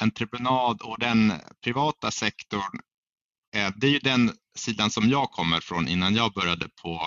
entreprenad 0.00 0.82
och 0.82 0.98
den 0.98 1.32
privata 1.64 2.10
sektorn. 2.10 2.80
Eh, 3.54 3.70
det 3.76 3.86
är 3.86 3.90
ju 3.90 3.98
den 3.98 4.30
sidan 4.54 4.90
som 4.90 5.08
jag 5.08 5.30
kommer 5.30 5.60
från 5.60 5.88
innan 5.88 6.14
jag 6.14 6.32
började 6.32 6.68
på, 6.82 7.00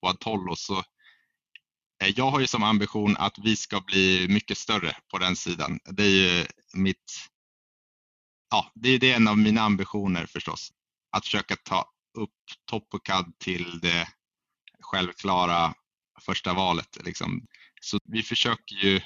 på 0.00 0.08
Atollo. 0.08 0.56
Så 0.56 0.82
Eh, 2.02 2.12
jag 2.16 2.30
har 2.30 2.40
ju 2.40 2.46
som 2.46 2.62
ambition 2.62 3.16
att 3.16 3.38
vi 3.38 3.56
ska 3.56 3.80
bli 3.80 4.28
mycket 4.28 4.58
större 4.58 4.96
på 5.10 5.18
den 5.18 5.36
sidan. 5.36 5.78
Det 5.84 6.02
är 6.02 6.38
ju 6.38 6.46
mitt, 6.74 7.28
ja, 8.50 8.72
det 8.74 8.88
är 8.88 9.16
en 9.16 9.28
av 9.28 9.38
mina 9.38 9.60
ambitioner 9.60 10.26
förstås. 10.26 10.72
Att 11.10 11.24
försöka 11.24 11.56
ta 11.56 11.92
upp 12.18 12.30
Topocad 12.64 13.38
till 13.38 13.80
det 13.80 14.08
självklara 14.80 15.74
första 16.20 16.54
valet. 16.54 16.98
Liksom. 17.04 17.46
Så 17.80 17.98
vi 18.04 18.22
försöker 18.22 18.74
ju 18.74 19.00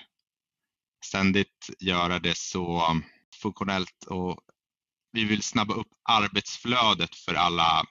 ständigt 1.05 1.71
göra 1.79 2.19
det 2.19 2.37
så 2.37 3.01
funktionellt 3.43 4.05
och 4.07 4.41
vi 5.13 5.25
vill 5.25 5.43
snabba 5.43 5.75
upp 5.75 5.89
arbetsflödet 6.03 7.15
för 7.15 7.35
alla 7.35 7.85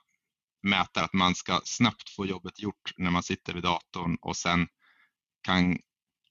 mätare, 0.64 1.06
att 1.06 1.14
man 1.14 1.36
ska 1.36 1.62
snabbt 1.64 2.10
få 2.10 2.26
jobbet 2.26 2.60
gjort 2.60 2.94
när 2.98 3.12
man 3.12 3.24
sitter 3.24 3.54
vid 3.54 3.64
datorn 3.64 4.18
och 4.22 4.38
sen 4.38 4.68
kan 5.46 5.78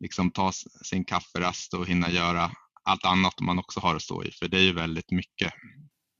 liksom 0.01 0.31
ta 0.31 0.53
sin 0.85 1.05
kafferast 1.05 1.75
och 1.75 1.87
hinna 1.87 2.11
göra 2.11 2.51
allt 2.83 3.05
annat 3.05 3.41
man 3.41 3.59
också 3.59 3.81
har 3.81 3.97
att 3.97 4.03
stå 4.03 4.25
i, 4.25 4.31
för 4.31 4.49
det 4.49 4.57
är 4.57 4.63
ju 4.63 4.73
väldigt 4.73 5.11
mycket 5.11 5.53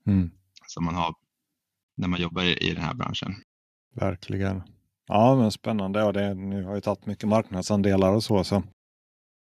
mm. 0.07 0.31
som 0.67 0.85
man 0.85 0.95
har 0.95 1.13
när 1.97 2.07
man 2.07 2.21
jobbar 2.21 2.43
i 2.43 2.73
den 2.73 2.83
här 2.83 2.93
branschen. 2.93 3.35
Verkligen. 3.95 4.63
Ja, 5.07 5.35
men 5.35 5.51
spännande. 5.51 5.99
Ja, 5.99 6.11
det, 6.11 6.33
nu 6.33 6.63
har 6.63 6.75
ju 6.75 6.81
tagit 6.81 7.05
mycket 7.05 7.29
marknadsandelar 7.29 8.13
och 8.13 8.23
så. 8.23 8.43
så 8.43 8.63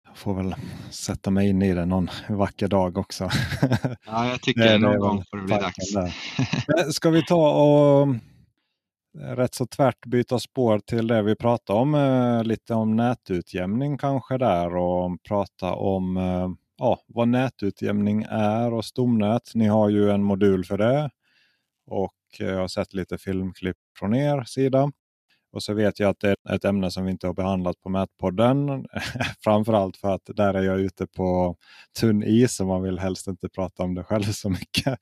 jag 0.07 0.19
får 0.19 0.35
väl 0.35 0.55
sätta 0.91 1.31
mig 1.31 1.49
in 1.49 1.63
i 1.63 1.75
det 1.75 1.87
någon 1.87 2.11
vacker 2.29 2.69
dag 2.69 2.99
också. 2.99 3.31
Ja, 4.07 4.29
jag 4.29 4.41
tycker 4.43 4.61
det, 4.61 4.79
någon 4.79 4.99
gång 4.99 5.25
får 5.31 5.37
det 5.37 5.45
bli 5.45 5.57
dags. 5.57 6.95
Ska 6.97 7.11
vi 7.11 7.25
ta 7.25 7.63
och 7.63 8.09
rätt 9.15 9.55
så 9.55 9.67
tvärt 9.67 10.07
byta 10.07 10.39
spår 10.39 10.79
till 10.79 11.07
det 11.07 11.23
vi 11.23 11.37
pratade 11.37 11.79
om. 11.79 11.95
Eh, 11.95 12.45
lite 12.45 12.75
om 12.75 12.97
nätutjämning 12.97 13.99
kanske 13.99 14.39
där 14.39 14.77
och 14.77 15.23
prata 15.29 15.75
om 15.75 16.17
eh, 16.17 16.49
ja, 16.79 16.99
vad 17.07 17.29
nätutjämning 17.29 18.27
är 18.31 18.73
och 18.73 18.85
stomnät. 18.85 19.53
Ni 19.55 19.67
har 19.67 19.89
ju 19.89 20.11
en 20.11 20.23
modul 20.23 20.65
för 20.65 20.79
det. 20.79 21.11
Och 21.87 22.15
eh, 22.41 22.47
jag 22.47 22.61
har 22.61 22.69
sett 22.69 22.95
lite 22.95 23.19
filmklipp 23.19 23.77
från 23.99 24.15
er 24.15 24.45
sida. 24.45 24.93
Och 25.55 25.63
så 25.63 25.75
vet 25.75 26.01
jag 26.01 26.11
att 26.11 26.21
det 26.21 26.29
är 26.49 26.55
ett 26.55 26.65
ämne 26.65 26.91
som 26.91 27.05
vi 27.05 27.11
inte 27.11 27.27
har 27.27 27.35
behandlat 27.35 27.81
på 27.81 27.89
Mätpodden. 27.89 28.87
Framförallt 29.45 29.97
för 29.97 30.15
att 30.15 30.23
där 30.27 30.55
är 30.55 30.63
jag 30.63 30.81
ute 30.81 31.07
på 31.07 31.57
tunn 32.01 32.23
is 32.23 32.61
och 32.61 32.67
man 32.67 32.83
vill 32.83 32.99
helst 32.99 33.27
inte 33.27 33.49
prata 33.49 33.83
om 33.83 33.95
det 33.95 34.05
själv 34.05 34.25
så 34.25 34.51
mycket. 34.51 34.99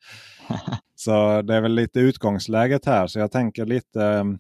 så 0.94 1.42
det 1.42 1.54
är 1.54 1.60
väl 1.60 1.74
lite 1.74 2.00
utgångsläget 2.00 2.84
här. 2.84 3.06
Så 3.06 3.18
jag 3.18 3.32
tänker 3.32 3.66
lite 3.66 4.04
ehm, 4.04 4.38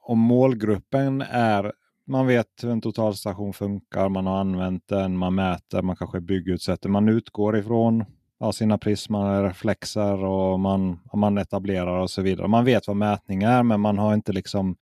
om 0.00 0.18
målgruppen 0.18 1.22
är 1.30 1.72
man 2.06 2.26
vet 2.26 2.46
hur 2.62 2.70
en 2.70 2.80
totalstation 2.80 3.52
funkar, 3.52 4.08
man 4.08 4.26
har 4.26 4.40
använt 4.40 4.88
den, 4.88 5.16
man 5.16 5.34
mäter, 5.34 5.82
man 5.82 5.96
kanske 5.96 6.20
byggutsätter. 6.20 6.88
Man 6.88 7.08
utgår 7.08 7.56
ifrån 7.56 8.04
ja, 8.40 8.52
sina 8.52 8.78
prismar, 8.78 9.42
reflexer 9.42 10.24
och 10.24 10.60
man, 10.60 11.00
man 11.14 11.38
etablerar 11.38 11.98
och 11.98 12.10
så 12.10 12.22
vidare. 12.22 12.48
Man 12.48 12.64
vet 12.64 12.86
vad 12.86 12.96
mätning 12.96 13.42
är 13.42 13.62
men 13.62 13.80
man 13.80 13.98
har 13.98 14.14
inte 14.14 14.32
liksom 14.32 14.76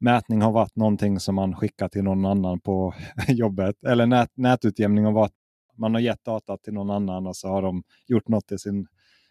Mätning 0.00 0.42
har 0.42 0.52
varit 0.52 0.76
någonting 0.76 1.20
som 1.20 1.34
man 1.34 1.56
skickar 1.56 1.88
till 1.88 2.02
någon 2.02 2.24
annan 2.24 2.60
på 2.60 2.94
jobbet. 3.28 3.84
Eller 3.84 4.06
nät, 4.06 4.30
nätutjämning 4.34 5.04
har 5.04 5.12
varit 5.12 5.32
man 5.76 5.94
har 5.94 6.00
gett 6.00 6.24
data 6.24 6.56
till 6.56 6.72
någon 6.72 6.90
annan 6.90 7.26
och 7.26 7.36
så 7.36 7.48
har 7.48 7.62
de 7.62 7.82
gjort 8.06 8.28
något 8.28 8.52
i 8.52 8.58
sin 8.58 8.86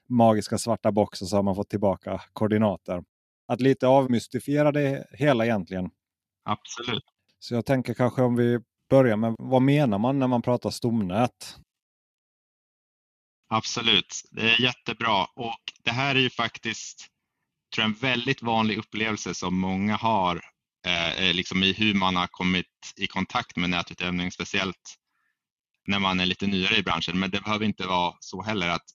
magiska 0.10 0.58
svarta 0.58 0.92
box 0.92 1.22
och 1.22 1.28
så 1.28 1.36
har 1.36 1.44
man 1.44 1.56
fått 1.56 1.70
tillbaka 1.70 2.22
koordinater. 2.34 3.04
Att 3.48 3.62
lite 3.62 3.88
avmystifiera 3.88 4.72
det 4.72 5.08
hela 5.12 5.46
egentligen. 5.46 5.90
Absolut. 6.44 7.04
Så 7.40 7.54
jag 7.56 7.66
tänker 7.66 7.94
kanske 7.94 8.22
om 8.22 8.36
vi 8.36 8.60
börjar 8.90 9.18
med 9.18 9.36
vad 9.38 9.62
menar 9.62 9.98
man 9.98 10.20
när 10.20 10.28
man 10.28 10.42
pratar 10.42 10.70
stomnät? 10.70 11.58
Absolut, 13.54 14.22
det 14.32 14.52
är 14.52 14.62
jättebra. 14.62 15.26
Och 15.26 15.62
det 15.84 15.92
här 15.92 16.16
är 16.16 16.20
ju 16.20 16.30
faktiskt 16.30 17.08
tror 17.76 17.84
jag, 17.84 17.90
en 17.90 17.94
väldigt 17.94 18.42
vanlig 18.42 18.78
upplevelse 18.78 19.34
som 19.34 19.60
många 19.60 19.96
har 19.96 20.42
eh, 20.86 21.12
eh, 21.14 21.34
liksom 21.34 21.64
i 21.64 21.74
hur 21.74 21.94
man 21.94 22.16
har 22.16 22.28
kommit 22.28 22.94
i 22.98 23.08
kontakt 23.08 23.58
med 23.58 23.70
nätutövning, 23.70 24.32
speciellt 24.32 24.96
när 25.88 26.00
man 26.00 26.20
är 26.20 26.26
lite 26.26 26.48
nyare 26.48 26.78
i 26.78 26.84
branschen. 26.84 27.20
Men 27.20 27.32
det 27.32 27.42
behöver 27.42 27.66
inte 27.66 27.88
vara 27.88 28.16
så 28.20 28.42
heller 28.42 28.70
att 28.70 28.86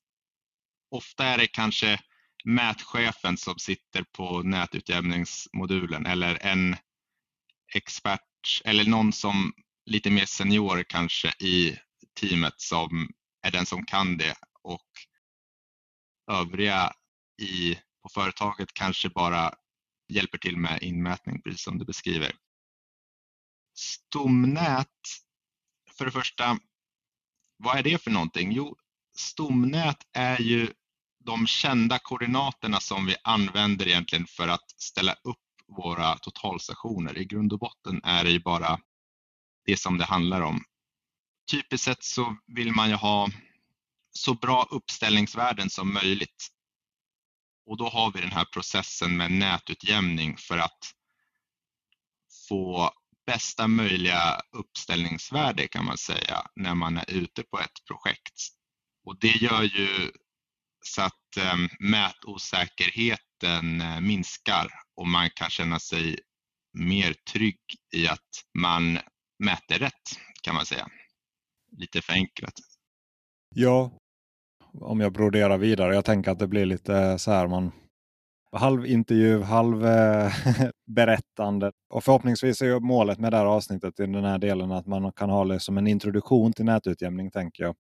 ofta 0.91 1.25
är 1.25 1.38
det 1.38 1.47
kanske 1.47 2.00
mätchefen 2.45 3.37
som 3.37 3.59
sitter 3.59 4.03
på 4.03 4.43
nätutjämningsmodulen 4.43 6.07
eller 6.07 6.47
en 6.47 6.77
expert 7.75 8.62
eller 8.65 8.85
någon 8.85 9.12
som 9.12 9.53
lite 9.87 10.11
mer 10.11 10.27
senior 10.27 10.85
kanske 10.88 11.29
i 11.41 11.77
teamet 12.21 12.55
som 12.57 13.09
är 13.43 13.50
den 13.50 13.67
som 13.67 13.85
kan 13.85 14.17
det 14.17 14.35
och 14.62 14.88
övriga 16.31 16.93
i, 17.43 17.75
på 18.03 18.09
företaget 18.09 18.75
kanske 18.75 19.09
bara 19.09 19.55
hjälper 20.09 20.38
till 20.38 20.57
med 20.57 20.83
inmätning, 20.83 21.43
precis 21.43 21.62
som 21.62 21.79
du 21.79 21.85
beskriver. 21.85 22.33
Stomnät, 23.75 24.88
för 25.99 26.05
det 26.05 26.11
första, 26.11 26.59
vad 27.57 27.79
är 27.79 27.83
det 27.83 28.03
för 28.03 28.11
någonting? 28.11 28.53
Jo, 28.53 28.77
stomnät 29.17 30.07
är 30.12 30.38
ju 30.38 30.73
de 31.25 31.47
kända 31.47 31.99
koordinaterna 31.99 32.81
som 32.81 33.07
vi 33.07 33.17
använder 33.25 33.88
egentligen 33.88 34.27
för 34.27 34.49
att 34.49 34.81
ställa 34.81 35.12
upp 35.12 35.38
våra 35.69 36.19
totalstationer. 36.19 37.19
I 37.19 37.25
grund 37.25 37.53
och 37.53 37.59
botten 37.59 38.00
är 38.05 38.25
det 38.25 38.31
ju 38.31 38.41
bara 38.41 38.81
det 39.65 39.77
som 39.77 39.99
det 39.99 40.05
handlar 40.05 40.41
om. 40.41 40.65
Typiskt 41.50 41.85
sett 41.85 42.05
så 42.05 42.37
vill 42.47 42.73
man 42.73 42.88
ju 42.88 42.95
ha 42.95 43.29
så 44.11 44.35
bra 44.35 44.69
uppställningsvärden 44.71 45.71
som 45.71 45.95
möjligt. 45.95 46.49
Och 47.67 47.77
då 47.77 47.88
har 47.88 48.12
vi 48.12 48.21
den 48.21 48.33
här 48.33 48.45
processen 48.45 49.17
med 49.17 49.31
nätutjämning 49.31 50.37
för 50.37 50.59
att 50.59 50.93
få 52.49 52.93
bästa 53.27 53.69
möjliga 53.69 54.41
uppställningsvärde 54.53 55.69
kan 55.69 55.85
man 55.85 55.99
säga 55.99 56.47
när 56.57 56.75
man 56.75 56.97
är 56.97 57.11
ute 57.11 57.43
på 57.43 57.61
ett 57.61 57.85
projekt. 57.87 58.49
Och 59.05 59.19
det 59.19 59.43
gör 59.43 59.62
ju 59.62 60.12
så 60.85 61.03
att 61.03 61.37
äm, 61.37 61.69
mätosäkerheten 61.81 63.81
ä, 63.81 64.00
minskar 64.00 64.69
och 64.95 65.07
man 65.07 65.31
kan 65.31 65.50
känna 65.50 65.79
sig 65.79 66.19
mer 66.73 67.15
trygg 67.33 67.61
i 67.95 68.09
att 68.09 68.45
man 68.59 68.99
mäter 69.38 69.79
rätt 69.79 70.21
kan 70.43 70.55
man 70.55 70.67
säga. 70.67 70.88
Lite 71.77 72.03
förenklat. 72.03 72.55
Ja, 73.61 73.91
om 74.81 75.00
jag 75.00 75.12
broderar 75.12 75.59
vidare. 75.59 75.95
Jag 75.95 76.05
tänker 76.05 76.31
att 76.31 76.38
det 76.38 76.47
blir 76.47 76.67
lite 76.67 77.19
så 77.19 77.31
här 77.31 77.47
man 77.49 77.73
halv 78.53 78.87
intervju, 78.87 79.43
halv 79.43 79.87
eh, 79.87 80.33
berättande. 80.87 81.73
Och 81.91 82.05
förhoppningsvis 82.05 82.62
är 82.62 82.81
målet 82.81 83.19
med 83.19 83.33
det 83.33 83.37
här 83.37 83.45
avsnittet 83.45 84.00
i 84.00 84.07
den 84.07 84.25
här 84.25 84.38
delen 84.38 84.73
att 84.73 84.87
man 84.87 85.12
kan 85.12 85.31
ha 85.31 85.45
det 85.45 85.61
som 85.61 85.79
en 85.79 85.87
introduktion 85.87 86.53
till 86.53 86.65
nätutjämning 86.65 87.31
tänker 87.31 87.65
jag. 87.65 87.75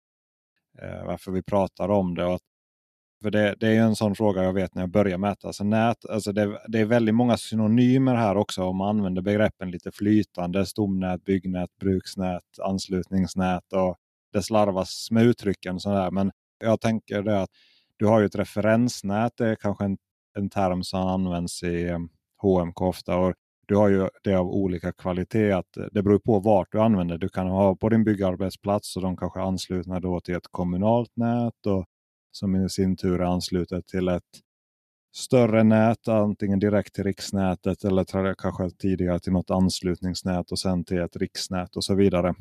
Eh, 0.82 1.06
varför 1.06 1.32
vi 1.32 1.42
pratar 1.42 1.88
om 1.88 2.14
det. 2.14 2.24
Och 2.24 2.40
för 3.22 3.30
det, 3.30 3.54
det, 3.60 3.68
är 3.68 3.80
en 3.80 3.96
sån 3.96 4.14
fråga 4.14 4.42
jag 4.42 4.52
vet 4.52 4.74
när 4.74 4.82
jag 4.82 4.90
börjar 4.90 5.18
mäta. 5.18 5.46
Alltså 5.46 5.64
nät, 5.64 6.06
alltså 6.10 6.32
det, 6.32 6.60
det, 6.68 6.78
är 6.80 6.84
väldigt 6.84 7.14
många 7.14 7.36
synonymer 7.36 8.14
här 8.14 8.36
också 8.36 8.64
om 8.64 8.76
man 8.76 8.88
använder 8.88 9.22
begreppen 9.22 9.70
lite 9.70 9.92
flytande. 9.92 10.66
Stomnät, 10.66 11.24
byggnät, 11.24 11.70
bruksnät, 11.80 12.44
anslutningsnät 12.62 13.72
och 13.72 13.96
det 14.32 14.42
slarvas 14.42 15.10
med 15.10 15.24
uttrycken. 15.24 15.80
Sådär. 15.80 16.10
Men 16.10 16.30
jag 16.58 16.80
tänker 16.80 17.22
det 17.22 17.42
att 17.42 17.50
du 17.96 18.06
har 18.06 18.20
ju 18.20 18.26
ett 18.26 18.34
referensnät. 18.34 19.32
Det 19.36 19.48
är 19.48 19.54
kanske 19.54 19.84
en, 19.84 19.98
en 20.38 20.50
term 20.50 20.82
som 20.82 21.00
används 21.00 21.62
i 21.62 21.88
eh, 21.88 21.98
HMK 22.42 22.80
ofta. 22.80 23.16
Och 23.16 23.34
du 23.66 23.76
har 23.76 23.88
ju 23.88 24.08
det 24.24 24.34
av 24.34 24.46
olika 24.46 24.92
kvalitet. 24.92 25.52
Att 25.52 25.76
eh, 25.76 25.84
det 25.92 26.02
beror 26.02 26.18
på 26.18 26.40
vart 26.40 26.72
du 26.72 26.80
använder. 26.80 27.18
Du 27.18 27.28
kan 27.28 27.48
ha 27.48 27.76
på 27.76 27.88
din 27.88 28.04
byggarbetsplats 28.04 28.96
och 28.96 29.02
de 29.02 29.16
kanske 29.16 29.40
är 29.40 29.44
anslutna 29.44 30.00
då 30.00 30.20
till 30.20 30.34
ett 30.34 30.48
kommunalt 30.50 31.16
nät. 31.16 31.66
Och 31.66 31.86
som 32.32 32.56
i 32.56 32.68
sin 32.68 32.96
tur 32.96 33.20
är 33.20 33.24
anslutet 33.24 33.86
till 33.86 34.08
ett 34.08 34.22
större 35.14 35.62
nät, 35.64 36.08
antingen 36.08 36.58
direkt 36.58 36.94
till 36.94 37.04
riksnätet 37.04 37.84
eller 37.84 38.34
kanske 38.34 38.70
tidigare 38.70 39.20
till 39.20 39.32
något 39.32 39.50
anslutningsnät 39.50 40.52
och 40.52 40.58
sen 40.58 40.84
till 40.84 40.98
ett 40.98 41.16
riksnät 41.16 41.76
och 41.76 41.84
så 41.84 41.94
vidare. 41.94 42.34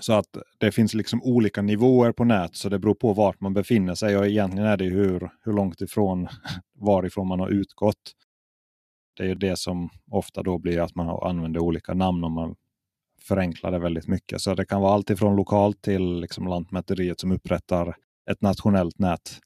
Så 0.00 0.12
att 0.12 0.36
det 0.58 0.72
finns 0.72 0.94
liksom 0.94 1.22
olika 1.22 1.62
nivåer 1.62 2.12
på 2.12 2.24
nät 2.24 2.56
så 2.56 2.68
det 2.68 2.78
beror 2.78 2.94
på 2.94 3.12
vart 3.12 3.40
man 3.40 3.54
befinner 3.54 3.94
sig 3.94 4.16
och 4.16 4.26
egentligen 4.26 4.66
är 4.66 4.76
det 4.76 4.84
hur, 4.84 5.30
hur 5.44 5.52
långt 5.52 5.80
ifrån 5.80 6.28
varifrån 6.74 7.28
man 7.28 7.40
har 7.40 7.48
utgått. 7.48 8.12
Det 9.16 9.30
är 9.30 9.34
det 9.34 9.58
som 9.58 9.90
ofta 10.10 10.42
då 10.42 10.58
blir 10.58 10.80
att 10.80 10.94
man 10.94 11.28
använder 11.30 11.60
olika 11.60 11.94
namn 11.94 12.24
om 12.24 12.32
man 12.32 12.54
förenklar 13.22 13.70
det 13.70 13.78
väldigt 13.78 14.08
mycket. 14.08 14.40
Så 14.40 14.54
det 14.54 14.64
kan 14.64 14.80
vara 14.80 14.94
allt 14.94 15.10
ifrån 15.10 15.36
lokalt 15.36 15.82
till 15.82 16.20
liksom 16.20 16.46
Lantmäteriet 16.46 17.20
som 17.20 17.32
upprättar 17.32 17.96
ett 18.30 18.42
nationellt 18.42 18.98
nät. 18.98 19.40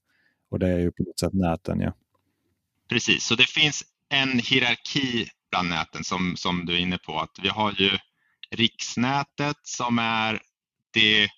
Och 0.50 0.58
det 0.58 0.68
är 0.68 0.78
ju 0.78 0.92
på 0.92 1.02
något 1.02 1.20
sätt 1.20 1.32
näten. 1.32 1.80
Ja. 1.80 1.92
Precis, 2.88 3.24
så 3.24 3.34
det 3.34 3.50
finns 3.50 3.84
en 4.08 4.38
hierarki 4.38 5.26
bland 5.50 5.68
näten 5.68 6.04
som, 6.04 6.36
som 6.36 6.66
du 6.66 6.74
är 6.74 6.78
inne 6.78 6.98
på. 6.98 7.18
att 7.18 7.38
Vi 7.42 7.48
har 7.48 7.72
ju 7.72 7.90
riksnätet 8.50 9.56
som 9.62 9.98
är 9.98 10.40
det 10.94 11.30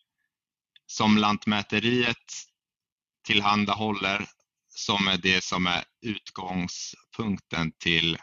som 0.87 1.19
Lantmäteriet 1.19 2.33
tillhandahåller 3.27 4.27
som 4.69 5.09
är 5.09 5.17
det 5.17 5.45
som 5.45 5.67
är 5.67 5.85
utgångspunkten 6.03 7.73
till 7.79 8.19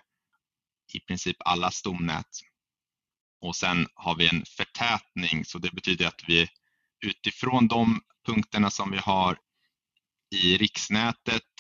i 0.93 0.99
princip 0.99 1.37
alla 1.39 1.71
stomnät. 1.71 2.29
Och 3.41 3.55
sen 3.55 3.87
har 3.93 4.15
vi 4.15 4.29
en 4.29 4.45
förtätning 4.45 5.45
så 5.45 5.59
det 5.59 5.71
betyder 5.71 6.07
att 6.07 6.21
vi 6.27 6.47
utifrån 7.05 7.67
de 7.67 8.01
punkterna 8.25 8.69
som 8.69 8.91
vi 8.91 8.97
har 8.97 9.37
i 10.35 10.57
riksnätet 10.57 11.51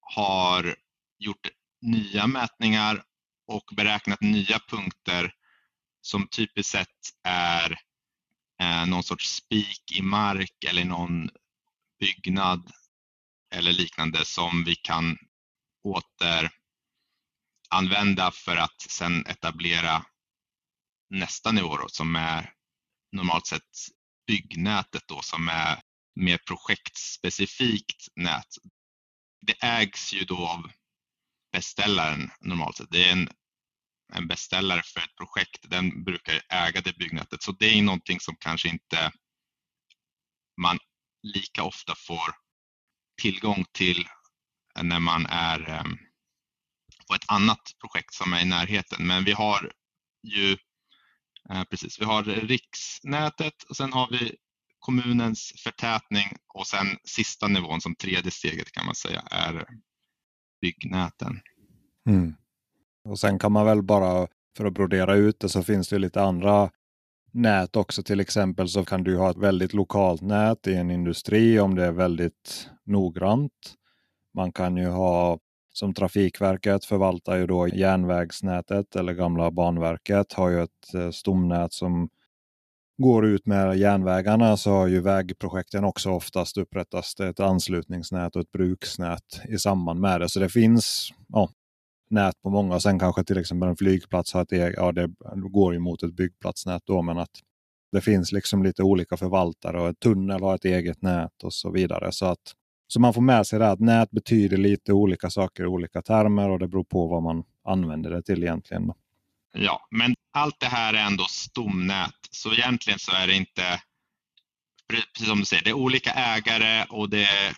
har 0.00 0.76
gjort 1.18 1.46
nya 1.82 2.26
mätningar 2.26 3.02
och 3.46 3.70
beräknat 3.76 4.20
nya 4.20 4.58
punkter 4.68 5.34
som 6.00 6.28
typiskt 6.28 6.72
sett 6.72 7.10
är 7.24 7.78
eh, 8.60 8.86
någon 8.86 9.02
sorts 9.02 9.34
spik 9.34 9.92
i 9.92 10.02
mark 10.02 10.64
eller 10.66 10.84
någon 10.84 11.30
byggnad 12.00 12.72
eller 13.54 13.72
liknande 13.72 14.24
som 14.24 14.64
vi 14.64 14.76
kan 14.76 15.18
återanvända 17.70 18.30
för 18.30 18.56
att 18.56 18.80
sedan 18.80 19.26
etablera 19.26 20.04
nästa 21.10 21.52
nivå 21.52 21.76
då, 21.76 21.88
som 21.88 22.16
är 22.16 22.52
normalt 23.12 23.46
sett 23.46 23.62
byggnätet 24.26 25.02
då 25.06 25.22
som 25.22 25.48
är 25.48 25.82
mer 26.14 26.38
projektspecifikt 26.38 28.08
nät. 28.16 28.46
Det 29.46 29.52
ägs 29.62 30.14
ju 30.14 30.24
då 30.24 30.46
av 30.48 30.70
beställaren 31.52 32.30
normalt 32.40 32.76
sett. 32.76 32.90
Det 32.90 33.08
är 33.08 33.12
en, 33.12 33.28
en 34.12 34.28
beställare 34.28 34.82
för 34.82 35.00
ett 35.00 35.16
projekt. 35.16 35.70
Den 35.70 36.04
brukar 36.04 36.42
äga 36.48 36.80
det 36.80 36.98
byggnätet. 36.98 37.42
Så 37.42 37.52
det 37.52 37.66
är 37.66 37.82
någonting 37.82 38.20
som 38.20 38.36
kanske 38.40 38.68
inte 38.68 39.12
man 40.60 40.78
lika 41.22 41.62
ofta 41.62 41.94
får 41.94 42.34
tillgång 43.22 43.64
till 43.72 44.08
när 44.82 45.00
man 45.00 45.26
är 45.26 45.68
ehm, 45.68 45.98
på 47.08 47.14
ett 47.14 47.30
annat 47.30 47.60
projekt 47.80 48.14
som 48.14 48.32
är 48.32 48.40
i 48.42 48.44
närheten. 48.44 49.06
Men 49.06 49.24
vi 49.24 49.32
har 49.32 49.72
ju 50.22 50.56
eh, 51.50 51.64
precis, 51.64 52.00
vi 52.00 52.04
har 52.04 52.22
riksnätet 52.24 53.62
och 53.62 53.76
sen 53.76 53.92
har 53.92 54.08
vi 54.10 54.36
kommunens 54.78 55.52
förtätning 55.62 56.36
och 56.54 56.66
sen 56.66 56.86
sista 57.04 57.48
nivån 57.48 57.80
som 57.80 57.94
tredje 57.94 58.30
steget 58.30 58.72
kan 58.72 58.86
man 58.86 58.94
säga 58.94 59.20
är 59.20 59.66
byggnäten. 60.60 61.40
Mm. 62.08 62.34
Och 63.08 63.18
sen 63.18 63.38
kan 63.38 63.52
man 63.52 63.66
väl 63.66 63.82
bara 63.82 64.26
för 64.56 64.64
att 64.64 64.74
brodera 64.74 65.14
ut 65.14 65.40
det 65.40 65.48
så 65.48 65.62
finns 65.62 65.88
det 65.88 65.98
lite 65.98 66.22
andra 66.22 66.70
nät 67.32 67.76
också. 67.76 68.02
Till 68.02 68.20
exempel 68.20 68.68
så 68.68 68.84
kan 68.84 69.04
du 69.04 69.16
ha 69.16 69.30
ett 69.30 69.38
väldigt 69.38 69.72
lokalt 69.72 70.22
nät 70.22 70.66
i 70.66 70.74
en 70.74 70.90
industri 70.90 71.60
om 71.60 71.74
det 71.74 71.84
är 71.84 71.92
väldigt 71.92 72.70
noggrant. 72.84 73.52
Man 74.34 74.52
kan 74.52 74.76
ju 74.76 74.88
ha 74.88 75.38
som 75.72 75.94
Trafikverket 75.94 76.84
förvaltar 76.84 77.36
ju 77.36 77.46
då 77.46 77.68
järnvägsnätet 77.68 78.96
eller 78.96 79.12
gamla 79.12 79.50
Banverket 79.50 80.32
har 80.32 80.48
ju 80.48 80.62
ett 80.62 80.94
eh, 80.94 81.10
stomnät 81.10 81.72
som 81.72 82.08
går 83.02 83.26
ut 83.26 83.46
med 83.46 83.78
järnvägarna 83.78 84.56
så 84.56 84.70
har 84.70 84.86
ju 84.86 85.00
vägprojekten 85.00 85.84
också 85.84 86.10
oftast 86.10 86.58
upprättats 86.58 87.20
ett 87.20 87.40
anslutningsnät 87.40 88.36
och 88.36 88.42
ett 88.42 88.52
bruksnät 88.52 89.40
i 89.48 89.58
samband 89.58 90.00
med 90.00 90.20
det. 90.20 90.28
Så 90.28 90.40
det 90.40 90.48
finns 90.48 91.12
ja, 91.28 91.48
nät 92.10 92.42
på 92.42 92.50
många. 92.50 92.80
Sen 92.80 92.98
kanske 92.98 93.24
till 93.24 93.38
exempel 93.38 93.68
en 93.68 93.76
flygplats 93.76 94.32
har 94.32 94.42
ett 94.42 94.52
eget, 94.52 94.74
ja 94.76 94.92
det 94.92 95.08
går 95.34 95.72
ju 95.72 95.78
mot 95.78 96.02
ett 96.02 96.14
byggplatsnät 96.14 96.82
då, 96.86 97.02
men 97.02 97.18
att 97.18 97.30
det 97.92 98.00
finns 98.00 98.32
liksom 98.32 98.62
lite 98.62 98.82
olika 98.82 99.16
förvaltare 99.16 99.80
och 99.80 99.88
en 99.88 99.94
tunnel 99.94 100.42
har 100.42 100.54
ett 100.54 100.64
eget 100.64 101.02
nät 101.02 101.42
och 101.42 101.54
så 101.54 101.70
vidare. 101.70 102.12
Så, 102.12 102.26
att, 102.26 102.54
så 102.86 103.00
man 103.00 103.14
får 103.14 103.20
med 103.20 103.46
sig 103.46 103.58
det 103.58 103.70
att 103.70 103.80
nät 103.80 104.10
betyder 104.10 104.56
lite 104.56 104.92
olika 104.92 105.30
saker 105.30 105.62
i 105.62 105.66
olika 105.66 106.02
termer 106.02 106.50
och 106.50 106.58
det 106.58 106.68
beror 106.68 106.84
på 106.84 107.06
vad 107.06 107.22
man 107.22 107.44
använder 107.64 108.10
det 108.10 108.22
till 108.22 108.42
egentligen. 108.42 108.92
Ja, 109.52 109.86
men 109.90 110.14
allt 110.32 110.60
det 110.60 110.66
här 110.66 110.94
är 110.94 111.06
ändå 111.06 111.24
stomnät, 111.24 112.14
så 112.30 112.52
egentligen 112.52 112.98
så 112.98 113.12
är 113.12 113.26
det 113.26 113.34
inte, 113.34 113.62
precis 114.88 115.28
som 115.28 115.38
du 115.38 115.44
säger, 115.44 115.64
det 115.64 115.70
är 115.70 115.74
olika 115.74 116.10
ägare 116.10 116.84
och 116.90 117.10
det 117.10 117.22
är 117.22 117.56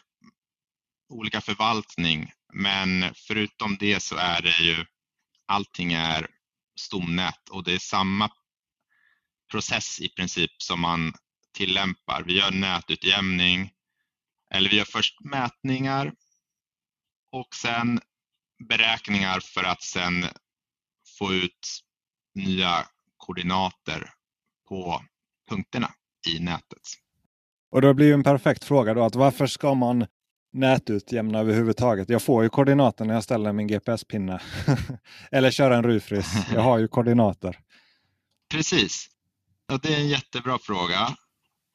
olika 1.09 1.41
förvaltning. 1.41 2.31
Men 2.53 3.15
förutom 3.15 3.77
det 3.77 4.03
så 4.03 4.17
är 4.17 4.43
det 4.43 4.59
ju 4.59 4.85
allting 5.47 5.93
är 5.93 6.27
stomnät 6.81 7.49
och 7.51 7.65
det 7.65 7.73
är 7.73 7.79
samma 7.79 8.31
process 9.51 10.01
i 10.01 10.09
princip 10.09 10.63
som 10.63 10.81
man 10.81 11.13
tillämpar. 11.53 12.23
Vi 12.27 12.39
gör 12.39 12.51
nätutjämning 12.51 13.71
eller 14.55 14.71
vi 14.71 14.77
gör 14.77 14.85
först 14.85 15.21
mätningar 15.21 16.13
och 17.33 17.55
sen 17.55 18.01
beräkningar 18.69 19.41
för 19.41 19.65
att 19.65 19.83
sen 19.83 20.25
få 21.19 21.35
ut 21.35 21.81
nya 22.35 22.87
koordinater 23.17 24.11
på 24.69 25.05
punkterna 25.49 25.93
i 26.29 26.41
nätet. 26.41 26.83
Och 27.71 27.83
då 27.83 27.95
blir 27.95 28.07
ju 28.07 28.13
en 28.13 28.23
perfekt 28.23 28.65
fråga 28.65 28.95
då 28.95 29.05
att 29.05 29.15
varför 29.15 29.47
ska 29.47 29.75
man 29.75 30.07
nätutjämna 30.53 31.39
överhuvudtaget. 31.39 32.09
Jag 32.09 32.23
får 32.23 32.43
ju 32.43 32.49
koordinater 32.49 33.05
när 33.05 33.15
jag 33.15 33.25
ställer 33.25 33.53
min 33.53 33.67
GPS-pinne. 33.67 34.41
Eller 35.31 35.51
köra 35.51 35.77
en 35.77 35.83
rufris. 35.83 36.35
Jag 36.55 36.61
har 36.61 36.79
ju 36.79 36.89
koordinater. 36.89 37.59
Precis. 38.51 39.09
Ja, 39.67 39.79
det 39.83 39.95
är 39.95 40.01
en 40.01 40.09
jättebra 40.09 40.59
fråga. 40.59 41.17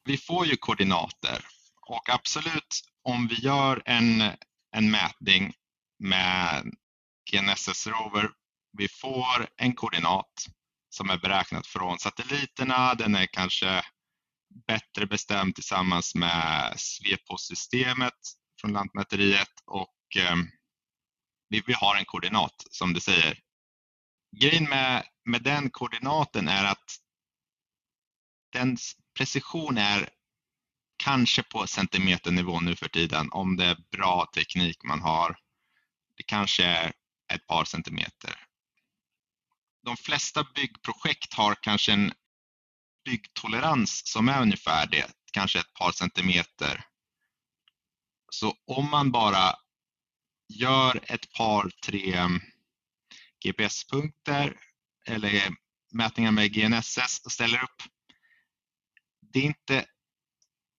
Vi 0.04 0.16
får 0.16 0.46
ju 0.46 0.56
koordinater 0.56 1.44
och 1.86 2.08
absolut 2.08 2.82
om 3.02 3.28
vi 3.28 3.34
gör 3.34 3.82
en, 3.84 4.22
en 4.72 4.90
mätning 4.90 5.52
med 5.98 6.62
GNSS 7.30 7.86
Rover, 7.86 8.30
vi 8.78 8.88
får 8.88 9.48
en 9.56 9.74
koordinat 9.74 10.46
som 10.88 11.10
är 11.10 11.18
beräknad 11.18 11.66
från 11.66 11.98
satelliterna. 11.98 12.94
Den 12.94 13.14
är 13.14 13.26
kanske 13.26 13.82
bättre 14.66 15.06
bestämd 15.06 15.54
tillsammans 15.54 16.14
med 16.14 16.74
Swepo-systemet 16.76 18.12
från 18.60 18.72
Lantmäteriet 18.72 19.52
och 19.66 20.16
eh, 20.16 20.36
vi, 21.48 21.62
vi 21.66 21.72
har 21.72 21.96
en 21.96 22.04
koordinat 22.04 22.54
som 22.70 22.92
du 22.92 23.00
säger. 23.00 23.38
Grejen 24.40 24.64
med, 24.64 25.04
med 25.24 25.42
den 25.42 25.70
koordinaten 25.70 26.48
är 26.48 26.64
att 26.64 26.96
dens 28.52 28.96
precision 29.18 29.78
är 29.78 30.08
kanske 30.96 31.42
på 31.42 31.66
centimeternivå 31.66 32.60
nu 32.60 32.76
för 32.76 32.88
tiden 32.88 33.28
om 33.32 33.56
det 33.56 33.64
är 33.64 33.76
bra 33.90 34.30
teknik 34.34 34.84
man 34.84 35.00
har. 35.00 35.36
Det 36.16 36.22
kanske 36.22 36.64
är 36.64 36.92
ett 37.32 37.46
par 37.46 37.64
centimeter. 37.64 38.46
De 39.82 39.96
flesta 39.96 40.46
byggprojekt 40.54 41.34
har 41.34 41.54
kanske 41.54 41.92
en 41.92 42.12
byggtolerans 43.04 44.02
som 44.04 44.28
är 44.28 44.42
ungefär 44.42 44.86
det, 44.86 45.12
kanske 45.32 45.58
ett 45.58 45.74
par 45.74 45.92
centimeter. 45.92 46.84
Så 48.30 48.54
om 48.66 48.90
man 48.90 49.10
bara 49.10 49.54
gör 50.48 51.00
ett 51.02 51.32
par, 51.32 51.70
tre 51.86 52.14
mm, 52.14 52.40
GPS-punkter 53.44 54.56
eller 55.06 55.54
mätningar 55.92 56.32
med 56.32 56.52
GNSS 56.52 57.22
och 57.24 57.32
ställer 57.32 57.62
upp. 57.62 57.82
Det, 59.32 59.38
är 59.38 59.44
inte, 59.44 59.86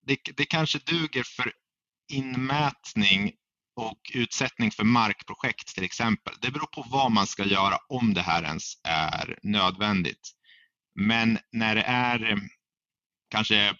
det, 0.02 0.18
det 0.36 0.46
kanske 0.46 0.80
duger 0.80 1.24
för 1.24 1.54
inmätning 2.12 3.34
och 3.76 4.12
utsättning 4.14 4.72
för 4.72 4.84
markprojekt 4.84 5.68
till 5.68 5.84
exempel. 5.84 6.36
Det 6.42 6.52
beror 6.52 6.68
på 6.68 6.86
vad 6.90 7.12
man 7.12 7.28
ska 7.28 7.46
göra 7.46 7.78
om 7.90 8.14
det 8.14 8.22
här 8.22 8.44
ens 8.44 8.74
är 8.84 9.40
nödvändigt. 9.44 10.34
Men 10.96 11.40
när 11.52 11.76
det 11.76 11.82
är 11.82 12.24
mm, 12.24 12.50
kanske 13.30 13.78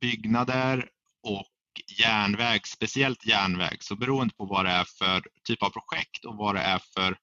byggnader 0.00 0.88
och 1.22 1.46
järnväg, 1.86 2.66
speciellt 2.66 3.26
järnväg, 3.26 3.76
så 3.80 3.96
beroende 3.96 4.34
på 4.34 4.44
vad 4.44 4.64
det 4.64 4.70
är 4.70 4.84
för 4.84 5.22
typ 5.44 5.62
av 5.62 5.70
projekt 5.70 6.24
och 6.24 6.36
vad 6.36 6.54
det 6.54 6.60
är 6.60 6.78
för 6.94 7.18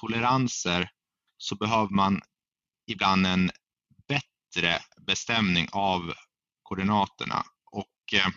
toleranser 0.00 0.90
så 1.36 1.54
behöver 1.56 1.88
man 1.88 2.20
ibland 2.86 3.26
en 3.26 3.50
bättre 4.08 4.78
bestämning 5.06 5.68
av 5.72 6.12
koordinaterna. 6.62 7.44
Och 7.70 8.14
eh, 8.14 8.28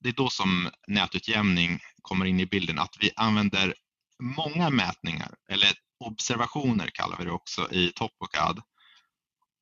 det 0.00 0.08
är 0.08 0.12
då 0.12 0.30
som 0.30 0.70
nätutjämning 0.86 1.80
kommer 2.02 2.24
in 2.24 2.40
i 2.40 2.46
bilden, 2.46 2.78
att 2.78 2.96
vi 3.00 3.10
använder 3.16 3.74
många 4.22 4.70
mätningar 4.70 5.34
eller 5.48 5.72
observationer 6.04 6.90
kallar 6.94 7.18
vi 7.18 7.24
det 7.24 7.30
också 7.30 7.72
i 7.72 7.92
Topocad. 7.92 8.62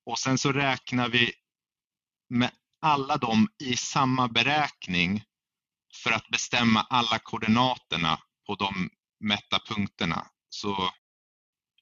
Och 0.07 0.19
sen 0.19 0.39
så 0.39 0.53
räknar 0.53 1.09
vi 1.09 1.33
med 2.29 2.51
alla 2.81 3.17
dem 3.17 3.49
i 3.59 3.77
samma 3.77 4.29
beräkning 4.29 5.25
för 6.03 6.13
att 6.13 6.29
bestämma 6.29 6.81
alla 6.91 7.19
koordinaterna 7.19 8.21
på 8.47 8.55
de 8.55 8.91
mätta 9.21 9.59
punkterna. 9.69 10.27
Så 10.49 10.91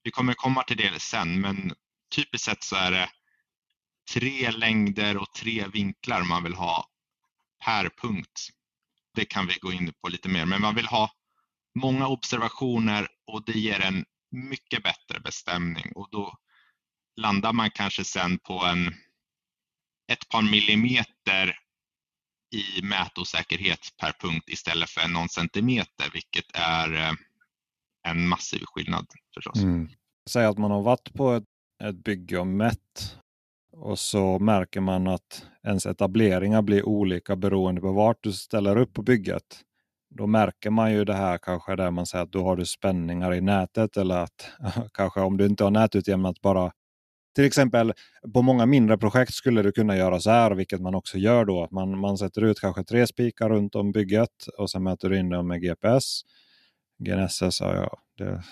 vi 0.03 0.11
kommer 0.11 0.35
komma 0.35 0.63
till 0.63 0.77
det 0.77 1.01
sen, 1.01 1.41
men 1.41 1.73
typiskt 2.15 2.45
sett 2.45 2.63
så 2.63 2.77
är 2.77 2.91
det 2.91 3.09
tre 4.13 4.51
längder 4.51 5.17
och 5.17 5.33
tre 5.33 5.67
vinklar 5.67 6.23
man 6.23 6.43
vill 6.43 6.55
ha 6.55 6.89
per 7.65 7.91
punkt. 8.03 8.49
Det 9.15 9.25
kan 9.25 9.47
vi 9.47 9.55
gå 9.55 9.73
in 9.73 9.93
på 10.03 10.09
lite 10.09 10.29
mer, 10.29 10.47
men 10.47 10.61
man 10.61 10.75
vill 10.75 10.87
ha 10.87 11.11
många 11.75 12.09
observationer 12.09 13.09
och 13.27 13.45
det 13.45 13.59
ger 13.59 13.81
en 13.81 14.05
mycket 14.31 14.83
bättre 14.83 15.21
bestämning 15.21 15.93
och 15.95 16.09
då 16.11 16.39
landar 17.17 17.53
man 17.53 17.71
kanske 17.71 18.05
sen 18.05 18.39
på 18.39 18.65
en, 18.65 18.95
ett 20.13 20.29
par 20.29 20.43
millimeter 20.43 21.59
i 22.51 22.83
mätosäkerhet 22.83 23.81
per 24.01 24.13
punkt 24.21 24.49
istället 24.49 24.91
för 24.91 25.09
någon 25.09 25.29
centimeter, 25.29 26.11
vilket 26.13 26.51
är 26.55 26.95
eh, 26.95 27.13
en 28.09 28.29
massiv 28.29 28.63
skillnad 28.65 29.07
förstås. 29.35 29.63
Mm. 29.63 29.89
Säg 30.31 30.45
att 30.45 30.59
man 30.59 30.71
har 30.71 30.83
varit 30.83 31.15
på 31.15 31.33
ett, 31.33 31.45
ett 31.85 32.05
bygge 32.05 32.39
och 32.39 32.47
mätt 32.47 33.17
och 33.73 33.99
så 33.99 34.39
märker 34.39 34.81
man 34.81 35.07
att 35.07 35.47
ens 35.65 35.87
etableringar 35.87 36.63
blir 36.63 36.89
olika 36.89 37.37
beroende 37.37 37.81
på 37.81 37.93
vart 37.93 38.19
du 38.21 38.33
ställer 38.33 38.77
upp 38.77 38.93
på 38.93 39.03
bygget. 39.03 39.61
Då 40.11 40.27
märker 40.27 40.71
man 40.71 40.93
ju 40.93 41.05
det 41.05 41.15
här 41.15 41.39
kanske 41.39 41.77
där 41.77 41.91
man 41.91 42.07
säger 42.07 42.25
att 42.25 42.33
då 42.33 42.45
har 42.45 42.57
du 42.57 42.67
spänningar 42.67 43.35
i 43.35 43.41
nätet 43.41 43.97
eller 43.97 44.19
att 44.19 44.51
kanske 44.93 45.21
om 45.21 45.37
du 45.37 45.47
inte 45.47 45.65
har 45.65 45.71
nätutjämnat 45.71 46.41
bara 46.41 46.73
till 47.37 47.45
exempel 47.45 47.93
på 48.35 48.43
många 48.43 48.67
mindre 48.67 48.99
projekt 48.99 49.35
skulle 49.35 49.63
du 49.63 49.73
kunna 49.73 49.97
göra 49.97 50.21
så 50.21 50.31
här, 50.31 50.51
vilket 50.51 50.81
man 50.81 50.95
också 50.95 51.19
gör 51.19 51.45
då. 51.45 51.65
Att 51.65 51.71
man, 51.71 51.99
man 51.99 52.19
sätter 52.19 52.45
ut 52.45 52.61
kanske 52.61 52.85
tre 52.85 53.07
spikar 53.07 53.49
runt 53.49 53.75
om 53.75 53.93
bygget 53.93 54.47
och 54.59 54.71
sen 54.71 54.83
mäter 54.83 55.11
du 55.11 55.19
in 55.19 55.29
dem 55.29 55.49
med 55.49 55.63
GPS. 55.63 56.21
GNSS, 56.99 57.61
ja, 57.61 57.99
det 58.19 58.25
är 58.25 58.43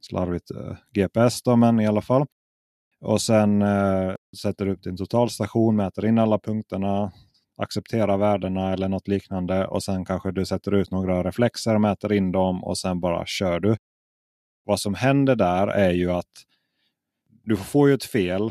slarvigt 0.00 0.50
eh, 0.50 0.76
GPS 0.94 1.42
då, 1.42 1.56
men 1.56 1.80
i 1.80 1.86
alla 1.86 2.02
fall. 2.02 2.26
Och 3.00 3.22
sen 3.22 3.62
eh, 3.62 4.14
sätter 4.42 4.66
du 4.66 4.72
upp 4.72 4.82
din 4.82 4.96
totalstation, 4.96 5.76
mäter 5.76 6.06
in 6.06 6.18
alla 6.18 6.38
punkterna, 6.38 7.12
accepterar 7.56 8.18
värdena 8.18 8.72
eller 8.72 8.88
något 8.88 9.08
liknande 9.08 9.66
och 9.66 9.82
sen 9.82 10.04
kanske 10.04 10.32
du 10.32 10.46
sätter 10.46 10.74
ut 10.74 10.90
några 10.90 11.22
reflexer, 11.22 11.78
mäter 11.78 12.12
in 12.12 12.32
dem 12.32 12.64
och 12.64 12.78
sen 12.78 13.00
bara 13.00 13.26
kör 13.26 13.60
du. 13.60 13.76
Vad 14.64 14.80
som 14.80 14.94
händer 14.94 15.36
där 15.36 15.66
är 15.66 15.90
ju 15.90 16.10
att 16.12 16.44
du 17.48 17.56
får 17.56 17.88
ju 17.88 17.94
ett 17.94 18.04
fel 18.04 18.50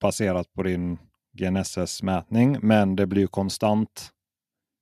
baserat 0.00 0.52
på 0.52 0.62
din 0.62 0.98
GNSS-mätning, 1.38 2.58
men 2.62 2.96
det 2.96 3.06
blir 3.06 3.22
ju 3.22 3.28
konstant. 3.28 4.10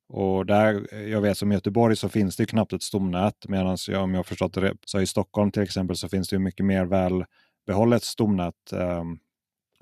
Och 0.08 0.46
där, 0.46 0.94
jag 1.08 1.20
vet 1.20 1.38
som 1.38 1.52
i 1.52 1.54
Göteborg 1.54 1.96
så 1.96 2.08
finns 2.08 2.36
det 2.36 2.46
knappt 2.46 2.72
ett 2.72 2.82
stomnät, 2.82 3.48
medan 3.48 3.76
jag, 3.88 4.02
om 4.02 4.14
jag 4.14 4.26
förstått 4.26 4.54
det 4.54 4.76
så 4.86 5.00
i 5.00 5.06
Stockholm 5.06 5.50
till 5.50 5.62
exempel 5.62 5.96
så 5.96 6.08
finns 6.08 6.28
det 6.28 6.38
mycket 6.38 6.66
mer 6.66 6.84
välbehållet 6.84 8.02
stomnät 8.02 8.72
eh, 8.72 9.04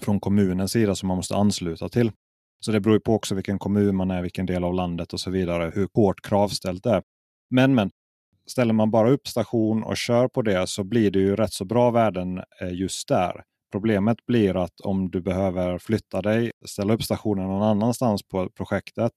från 0.02 0.20
kommunens 0.20 0.72
sida 0.72 0.94
som 0.94 1.08
man 1.08 1.16
måste 1.16 1.36
ansluta 1.36 1.88
till. 1.88 2.12
Så 2.60 2.72
det 2.72 2.80
beror 2.80 2.96
ju 2.96 3.00
på 3.00 3.14
också 3.14 3.34
vilken 3.34 3.58
kommun 3.58 3.96
man 3.96 4.10
är, 4.10 4.22
vilken 4.22 4.46
del 4.46 4.64
av 4.64 4.74
landet 4.74 5.12
och 5.12 5.20
så 5.20 5.30
vidare, 5.30 5.72
hur 5.74 5.88
hårt 5.94 6.20
kravställt 6.22 6.82
det 6.82 6.90
är. 6.90 7.02
Men, 7.50 7.74
men 7.74 7.90
ställer 8.50 8.74
man 8.74 8.90
bara 8.90 9.10
upp 9.10 9.26
station 9.26 9.82
och 9.82 9.96
kör 9.96 10.28
på 10.28 10.42
det 10.42 10.68
så 10.68 10.84
blir 10.84 11.10
det 11.10 11.18
ju 11.18 11.36
rätt 11.36 11.52
så 11.52 11.64
bra 11.64 11.90
värden 11.90 12.38
eh, 12.60 12.72
just 12.72 13.08
där. 13.08 13.42
Problemet 13.72 14.26
blir 14.26 14.56
att 14.56 14.80
om 14.80 15.10
du 15.10 15.20
behöver 15.20 15.78
flytta 15.78 16.22
dig, 16.22 16.50
ställa 16.66 16.94
upp 16.94 17.02
stationen 17.02 17.46
någon 17.46 17.62
annanstans 17.62 18.22
på 18.22 18.50
projektet 18.50 19.12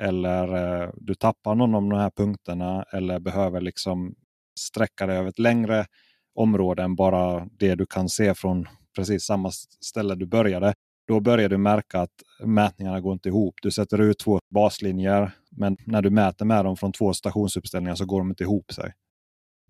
eller 0.00 0.54
eh, 0.82 0.90
du 0.94 1.14
tappar 1.14 1.54
någon 1.54 1.74
av 1.74 1.82
de 1.82 1.98
här 1.98 2.10
punkterna 2.10 2.84
eller 2.92 3.18
behöver 3.18 3.60
liksom 3.60 4.14
sträcka 4.60 5.06
dig 5.06 5.16
över 5.16 5.28
ett 5.28 5.38
längre 5.38 5.86
område 6.34 6.82
än 6.82 6.96
bara 6.96 7.48
det 7.58 7.74
du 7.74 7.86
kan 7.86 8.08
se 8.08 8.34
från 8.34 8.66
precis 8.96 9.24
samma 9.24 9.50
ställe 9.80 10.14
du 10.14 10.26
började. 10.26 10.74
Då 11.08 11.20
börjar 11.20 11.48
du 11.48 11.58
märka 11.58 12.00
att 12.00 12.22
mätningarna 12.44 13.00
går 13.00 13.12
inte 13.12 13.28
ihop. 13.28 13.54
Du 13.62 13.70
sätter 13.70 14.00
ut 14.00 14.18
två 14.18 14.38
baslinjer 14.54 15.32
men 15.56 15.76
när 15.86 16.02
du 16.02 16.10
mäter 16.10 16.44
med 16.44 16.64
dem 16.64 16.76
från 16.76 16.92
två 16.92 17.14
stationsuppställningar 17.14 17.94
så 17.94 18.04
går 18.04 18.18
de 18.18 18.30
inte 18.30 18.44
ihop 18.44 18.72
sig. 18.72 18.92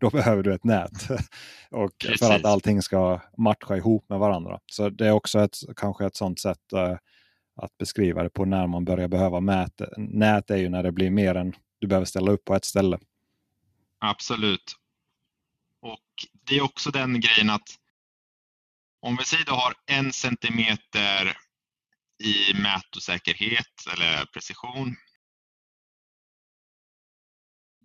Då 0.01 0.11
behöver 0.11 0.43
du 0.43 0.55
ett 0.55 0.65
nät 0.65 1.11
och 1.71 2.07
för 2.19 2.33
att 2.37 2.45
allting 2.45 2.83
ska 2.83 3.21
matcha 3.39 3.77
ihop 3.77 4.09
med 4.09 4.19
varandra. 4.19 4.61
Så 4.67 4.89
det 4.89 5.07
är 5.07 5.13
också 5.13 5.41
ett, 5.41 5.57
kanske 5.77 6.07
ett 6.07 6.17
sånt 6.17 6.41
sätt 6.41 6.73
uh, 6.75 6.97
att 7.57 7.79
beskriva 7.79 8.23
det 8.23 8.31
på 8.31 8.45
när 8.45 8.67
man 8.67 8.85
börjar 8.85 9.09
behöva 9.09 9.41
mäta. 9.41 9.87
Nät 9.97 10.51
är 10.51 10.57
ju 10.57 10.69
när 10.69 10.83
det 10.83 10.93
blir 10.93 11.11
mer 11.11 11.35
än 11.35 11.55
du 11.79 11.87
behöver 11.87 12.05
ställa 12.05 12.31
upp 12.31 12.45
på 12.45 12.55
ett 12.55 12.65
ställe. 12.65 12.99
Absolut. 13.99 14.77
Och 15.83 16.27
det 16.47 16.57
är 16.57 16.63
också 16.63 16.91
den 16.91 17.21
grejen 17.21 17.51
att 17.51 17.69
om 19.01 19.17
vi 19.17 19.25
säger 19.25 19.45
du 19.45 19.53
har 19.53 19.75
en 19.87 20.13
centimeter 20.13 21.37
i 22.25 22.55
mätosäkerhet 22.63 23.87
eller 23.93 24.25
precision 24.25 24.97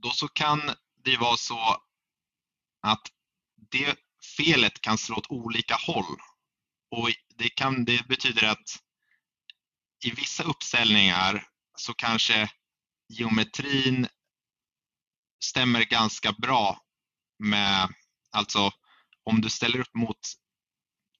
då 0.01 0.09
så 0.09 0.27
kan 0.27 0.61
det 1.03 1.17
vara 1.17 1.37
så 1.37 1.77
att 2.81 3.01
det 3.71 3.95
felet 4.37 4.81
kan 4.81 4.97
slå 4.97 5.15
åt 5.17 5.31
olika 5.31 5.75
håll. 5.75 6.17
Och 6.91 7.09
det, 7.35 7.49
kan, 7.49 7.85
det 7.85 8.07
betyder 8.07 8.47
att 8.47 8.79
i 10.05 10.11
vissa 10.11 10.43
uppställningar 10.43 11.47
så 11.77 11.93
kanske 11.93 12.51
geometrin 13.09 14.07
stämmer 15.43 15.83
ganska 15.83 16.31
bra 16.31 16.81
med, 17.39 17.93
alltså 18.31 18.71
om 19.23 19.41
du 19.41 19.49
ställer 19.49 19.79
upp 19.79 19.93
mot 19.93 20.19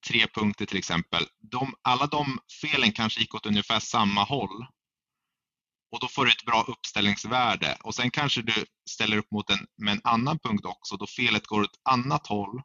tre 0.08 0.28
punkter 0.28 0.66
till 0.66 0.78
exempel, 0.78 1.28
de, 1.40 1.76
alla 1.82 2.08
de 2.08 2.40
felen 2.62 2.92
kanske 2.92 3.20
gick 3.20 3.36
åt 3.36 3.46
ungefär 3.46 3.80
samma 3.80 4.24
håll 4.24 4.66
och 5.92 6.00
då 6.00 6.08
får 6.08 6.26
du 6.26 6.32
ett 6.32 6.46
bra 6.46 6.66
uppställningsvärde 6.68 7.78
och 7.84 7.96
sen 7.96 8.12
kanske 8.12 8.42
du 8.42 8.66
ställer 8.90 9.18
upp 9.18 9.32
mot 9.32 9.50
en, 9.50 9.68
med 9.78 9.92
en 9.92 10.02
annan 10.04 10.40
punkt 10.40 10.66
också 10.66 10.98
då 10.98 11.08
felet 11.08 11.48
går 11.48 11.62
åt 11.62 11.80
annat 11.84 12.28
håll. 12.28 12.62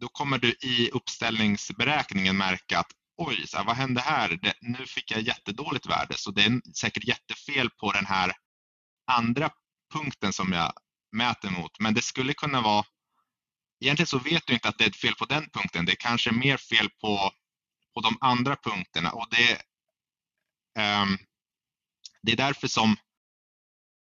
Då 0.00 0.08
kommer 0.08 0.38
du 0.38 0.50
i 0.62 0.90
uppställningsberäkningen 0.90 2.36
märka 2.36 2.78
att 2.78 2.92
oj, 3.16 3.46
så 3.46 3.56
här, 3.56 3.64
vad 3.64 3.76
hände 3.76 4.00
här? 4.00 4.38
Det, 4.42 4.54
nu 4.60 4.86
fick 4.86 5.10
jag 5.10 5.20
jättedåligt 5.20 5.86
värde 5.86 6.14
så 6.16 6.30
det 6.30 6.44
är 6.44 6.60
säkert 6.76 7.04
jättefel 7.04 7.70
på 7.70 7.92
den 7.92 8.06
här 8.06 8.32
andra 9.10 9.50
punkten 9.94 10.32
som 10.32 10.52
jag 10.52 10.72
mäter 11.12 11.50
mot. 11.50 11.80
Men 11.80 11.94
det 11.94 12.02
skulle 12.02 12.34
kunna 12.34 12.60
vara 12.60 12.84
Egentligen 13.82 14.06
så 14.06 14.18
vet 14.18 14.46
du 14.46 14.52
inte 14.54 14.68
att 14.68 14.78
det 14.78 14.84
är 14.84 14.88
ett 14.88 14.96
fel 14.96 15.14
på 15.14 15.24
den 15.24 15.50
punkten. 15.50 15.84
Det 15.84 15.92
är 15.92 15.96
kanske 15.96 16.32
mer 16.32 16.56
fel 16.56 16.90
på, 17.00 17.30
på 17.94 18.00
de 18.00 18.16
andra 18.20 18.56
punkterna 18.56 19.10
och 19.12 19.26
det, 19.30 19.62
um, 21.02 21.18
det 22.22 22.32
är 22.32 22.36
därför 22.36 22.68
som 22.68 22.96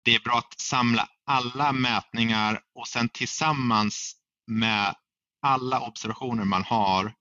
det 0.03 0.15
är 0.15 0.19
bra 0.19 0.37
att 0.37 0.59
samla 0.59 1.09
alla 1.25 1.71
mätningar 1.71 2.61
och 2.75 2.87
sen 2.87 3.09
tillsammans 3.09 4.15
med 4.47 4.95
alla 5.41 5.81
observationer 5.81 6.45
man 6.45 6.63
har 6.63 7.13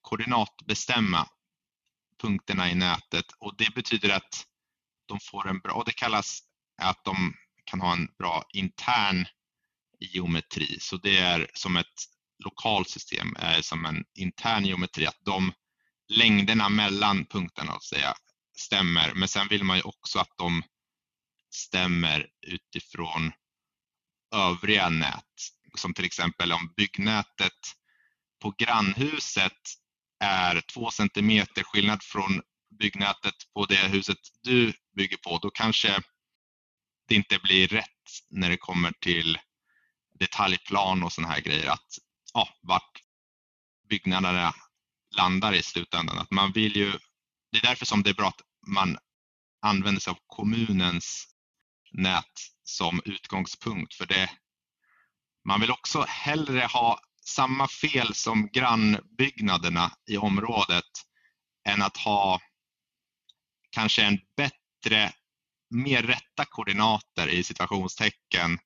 koordinatbestämma 0.00 1.28
punkterna 2.20 2.70
i 2.70 2.74
nätet 2.74 3.24
och 3.38 3.56
det 3.56 3.74
betyder 3.74 4.16
att 4.16 4.46
de 5.06 5.20
får 5.20 5.48
en 5.48 5.58
bra, 5.58 5.72
och 5.72 5.84
det 5.84 5.92
kallas 5.92 6.40
att 6.82 7.04
de 7.04 7.34
kan 7.64 7.80
ha 7.80 7.92
en 7.92 8.08
bra 8.18 8.44
intern 8.52 9.26
geometri. 10.00 10.80
Så 10.80 10.96
det 10.96 11.18
är 11.18 11.50
som 11.54 11.76
ett 11.76 12.04
lokalsystem, 12.44 13.36
är 13.38 13.56
eh, 13.56 13.60
som 13.60 13.84
en 13.84 14.04
intern 14.14 14.64
geometri, 14.64 15.06
att 15.06 15.24
de 15.24 15.52
längderna 16.08 16.68
mellan 16.68 17.26
punkterna 17.26 17.72
att 17.72 17.84
säga, 17.84 18.14
stämmer. 18.60 19.12
Men 19.14 19.28
sen 19.28 19.48
vill 19.48 19.64
man 19.64 19.76
ju 19.76 19.82
också 19.82 20.18
att 20.18 20.36
de 20.38 20.62
stämmer 21.50 22.26
utifrån 22.46 23.32
övriga 24.34 24.88
nät. 24.88 25.24
Som 25.74 25.94
till 25.94 26.04
exempel 26.04 26.52
om 26.52 26.72
byggnätet 26.76 27.58
på 28.42 28.54
grannhuset 28.58 29.60
är 30.20 30.60
två 30.60 30.90
centimeter 30.90 31.62
skillnad 31.62 32.02
från 32.02 32.42
byggnätet 32.78 33.34
på 33.54 33.66
det 33.66 33.88
huset 33.88 34.18
du 34.42 34.72
bygger 34.96 35.16
på, 35.16 35.38
då 35.38 35.50
kanske 35.50 36.02
det 37.08 37.14
inte 37.14 37.38
blir 37.38 37.68
rätt 37.68 37.86
när 38.30 38.50
det 38.50 38.56
kommer 38.56 38.92
till 39.00 39.38
detaljplan 40.18 41.02
och 41.02 41.12
sådana 41.12 41.34
här 41.34 41.40
grejer. 41.40 41.70
Att 41.70 41.98
ja, 42.34 42.48
vart 42.62 43.02
byggnaderna 43.88 44.54
landar 45.16 45.52
i 45.52 45.62
slutändan. 45.62 46.18
Att 46.18 46.30
man 46.30 46.52
vill 46.52 46.76
ju, 46.76 46.92
det 47.52 47.58
är 47.58 47.62
därför 47.62 47.86
som 47.86 48.02
det 48.02 48.10
är 48.10 48.14
bra 48.14 48.28
att 48.28 48.42
man 48.66 48.98
använder 49.62 50.00
sig 50.00 50.10
av 50.10 50.18
kommunens 50.26 51.26
nät 51.92 52.50
som 52.62 53.00
utgångspunkt. 53.04 53.94
För 53.94 54.06
det, 54.06 54.30
man 55.44 55.60
vill 55.60 55.70
också 55.70 56.04
hellre 56.08 56.60
ha 56.60 57.00
samma 57.24 57.68
fel 57.68 58.14
som 58.14 58.48
grannbyggnaderna 58.52 59.92
i 60.06 60.16
området 60.16 60.90
än 61.68 61.82
att 61.82 61.96
ha 61.96 62.40
kanske 63.70 64.02
en 64.02 64.18
bättre, 64.36 65.12
mer 65.70 66.02
rätta 66.02 66.44
koordinater 66.44 67.28
i 67.28 67.44
situationstecken 67.44 68.58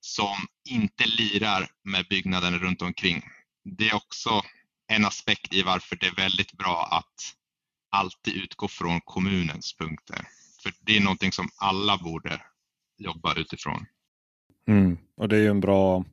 som 0.00 0.46
inte 0.68 1.06
lirar 1.06 1.70
med 1.84 2.08
byggnaden 2.08 2.58
runt 2.58 2.82
omkring. 2.82 3.22
Det 3.64 3.88
är 3.88 3.94
också 3.94 4.42
en 4.88 5.04
aspekt 5.04 5.52
i 5.52 5.62
varför 5.62 5.96
det 5.96 6.06
är 6.06 6.14
väldigt 6.14 6.52
bra 6.52 6.88
att 6.90 7.35
alltid 7.98 8.34
utgå 8.34 8.68
från 8.68 9.00
kommunens 9.00 9.76
punkter. 9.76 10.18
För 10.62 10.72
det 10.80 10.96
är 10.96 11.00
någonting 11.00 11.32
som 11.32 11.48
alla 11.56 11.98
borde 11.98 12.40
jobba 12.98 13.34
utifrån. 13.34 13.86
Mm. 14.68 14.98
Och 15.16 15.28
det 15.28 15.36
är 15.36 15.40
ju 15.40 15.50
en 15.50 15.60
bra 15.60 16.04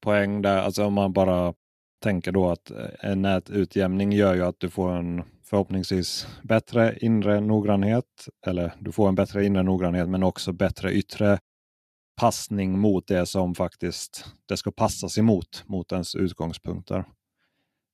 poäng 0.00 0.42
där. 0.42 0.58
Alltså 0.58 0.84
om 0.84 0.94
man 0.94 1.12
bara 1.12 1.54
tänker 2.02 2.32
då 2.32 2.50
att 2.50 2.70
en 3.00 3.22
nätutjämning 3.22 4.12
gör 4.12 4.34
ju 4.34 4.42
att 4.42 4.60
du 4.60 4.70
får 4.70 4.92
en 4.92 5.22
förhoppningsvis 5.44 6.26
bättre 6.42 6.98
inre 7.00 7.40
noggrannhet. 7.40 8.28
Eller 8.46 8.74
du 8.78 8.92
får 8.92 9.08
en 9.08 9.14
bättre 9.14 9.46
inre 9.46 9.62
noggrannhet 9.62 10.08
men 10.08 10.22
också 10.22 10.52
bättre 10.52 10.92
yttre 10.92 11.38
passning 12.20 12.78
mot 12.78 13.06
det 13.06 13.26
som 13.26 13.54
faktiskt 13.54 14.24
det 14.46 14.56
ska 14.56 14.70
passas 14.70 15.18
emot 15.18 15.64
mot 15.66 15.92
ens 15.92 16.14
utgångspunkter. 16.14 17.04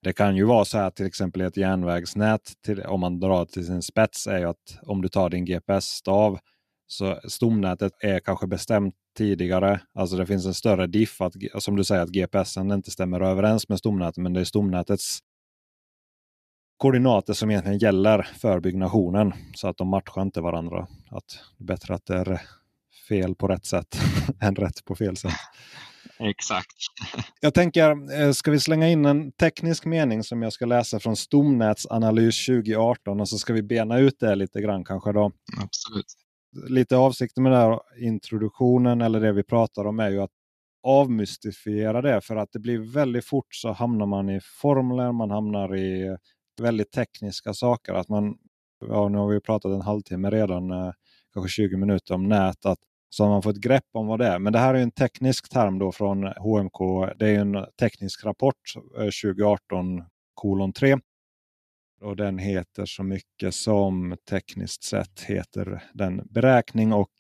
Det 0.02 0.12
kan 0.12 0.36
ju 0.36 0.44
vara 0.44 0.64
så 0.64 0.78
här 0.78 0.90
till 0.90 1.06
exempel 1.06 1.42
i 1.42 1.44
ett 1.44 1.56
järnvägsnät, 1.56 2.52
till, 2.64 2.82
om 2.82 3.00
man 3.00 3.20
drar 3.20 3.44
till 3.44 3.66
sin 3.66 3.82
spets, 3.82 4.26
är 4.26 4.38
ju 4.38 4.44
att 4.44 4.78
om 4.82 5.02
du 5.02 5.08
tar 5.08 5.30
din 5.30 5.44
GPS-stav 5.44 6.38
så 6.86 7.20
stomnätet 7.28 7.92
är 8.00 8.20
kanske 8.20 8.46
bestämt 8.46 8.94
tidigare. 9.16 9.80
Alltså 9.94 10.16
det 10.16 10.26
finns 10.26 10.46
en 10.46 10.54
större 10.54 10.86
diff, 10.86 11.20
att, 11.20 11.34
som 11.58 11.76
du 11.76 11.84
säger 11.84 12.02
att 12.02 12.10
GPSen 12.10 12.70
inte 12.70 12.90
stämmer 12.90 13.20
överens 13.20 13.68
med 13.68 13.78
stomnätet, 13.78 14.16
men 14.16 14.32
det 14.32 14.40
är 14.40 14.44
stomnätets 14.44 15.18
koordinater 16.76 17.32
som 17.32 17.50
egentligen 17.50 17.78
gäller 17.78 18.22
för 18.22 18.60
byggnationen. 18.60 19.32
Så 19.54 19.68
att 19.68 19.76
de 19.76 19.88
matchar 19.88 20.22
inte 20.22 20.40
varandra. 20.40 20.86
Att 21.10 21.38
det 21.58 21.64
är 21.64 21.66
bättre 21.66 21.94
att 21.94 22.06
det 22.06 22.14
är 22.14 22.40
fel 23.08 23.34
på 23.34 23.48
rätt 23.48 23.66
sätt 23.66 24.00
än 24.40 24.54
rätt 24.54 24.84
på 24.84 24.94
fel 24.94 25.16
sätt. 25.16 25.32
Exakt. 26.18 26.76
Jag 27.40 27.54
tänker, 27.54 28.20
eh, 28.20 28.32
ska 28.32 28.50
vi 28.50 28.60
slänga 28.60 28.88
in 28.88 29.04
en 29.04 29.32
teknisk 29.32 29.84
mening 29.84 30.22
som 30.22 30.42
jag 30.42 30.52
ska 30.52 30.66
läsa 30.66 31.00
från 31.00 31.16
Stomnätsanalys 31.16 32.46
2018 32.46 33.20
och 33.20 33.28
så 33.28 33.38
ska 33.38 33.52
vi 33.52 33.62
bena 33.62 33.98
ut 33.98 34.20
det 34.20 34.34
lite 34.34 34.60
grann 34.60 34.84
kanske 34.84 35.12
då. 35.12 35.32
Absolut. 35.62 36.06
Lite 36.68 36.96
avsikten 36.96 37.42
med 37.42 37.52
den 37.52 37.60
här 37.60 37.80
introduktionen 37.98 39.00
eller 39.00 39.20
det 39.20 39.32
vi 39.32 39.42
pratar 39.42 39.84
om 39.84 40.00
är 40.00 40.10
ju 40.10 40.20
att 40.20 40.30
avmystifiera 40.82 42.02
det 42.02 42.20
för 42.20 42.36
att 42.36 42.52
det 42.52 42.58
blir 42.58 42.78
väldigt 42.78 43.24
fort 43.24 43.54
så 43.54 43.72
hamnar 43.72 44.06
man 44.06 44.30
i 44.30 44.40
formler, 44.40 45.12
man 45.12 45.30
hamnar 45.30 45.76
i 45.76 46.16
väldigt 46.60 46.92
tekniska 46.92 47.54
saker. 47.54 47.94
Att 47.94 48.08
man, 48.08 48.34
ja, 48.80 49.08
nu 49.08 49.18
har 49.18 49.28
vi 49.28 49.40
pratat 49.40 49.72
en 49.72 49.82
halvtimme 49.82 50.30
redan, 50.30 50.70
eh, 50.70 50.92
kanske 51.34 51.50
20 51.50 51.76
minuter 51.76 52.14
om 52.14 52.28
nät. 52.28 52.66
Att 52.66 52.78
så 53.10 53.24
har 53.24 53.30
man 53.30 53.42
fått 53.42 53.56
grepp 53.56 53.84
om 53.92 54.06
vad 54.06 54.18
det 54.18 54.26
är. 54.26 54.38
Men 54.38 54.52
det 54.52 54.58
här 54.58 54.74
är 54.74 54.78
en 54.78 54.90
teknisk 54.90 55.48
term 55.48 55.78
då 55.78 55.92
från 55.92 56.24
HMK. 56.24 56.78
Det 57.18 57.28
är 57.28 57.40
en 57.40 57.66
teknisk 57.80 58.24
rapport 58.24 58.74
eh, 58.98 59.04
2018 59.04 60.04
kolon 60.34 60.72
3. 60.72 60.96
Och 62.00 62.16
den 62.16 62.38
heter 62.38 62.84
så 62.86 63.02
mycket 63.02 63.54
som 63.54 64.16
tekniskt 64.30 64.82
sett 64.82 65.20
heter 65.20 65.82
den 65.92 66.26
beräkning 66.30 66.92
och 66.92 67.12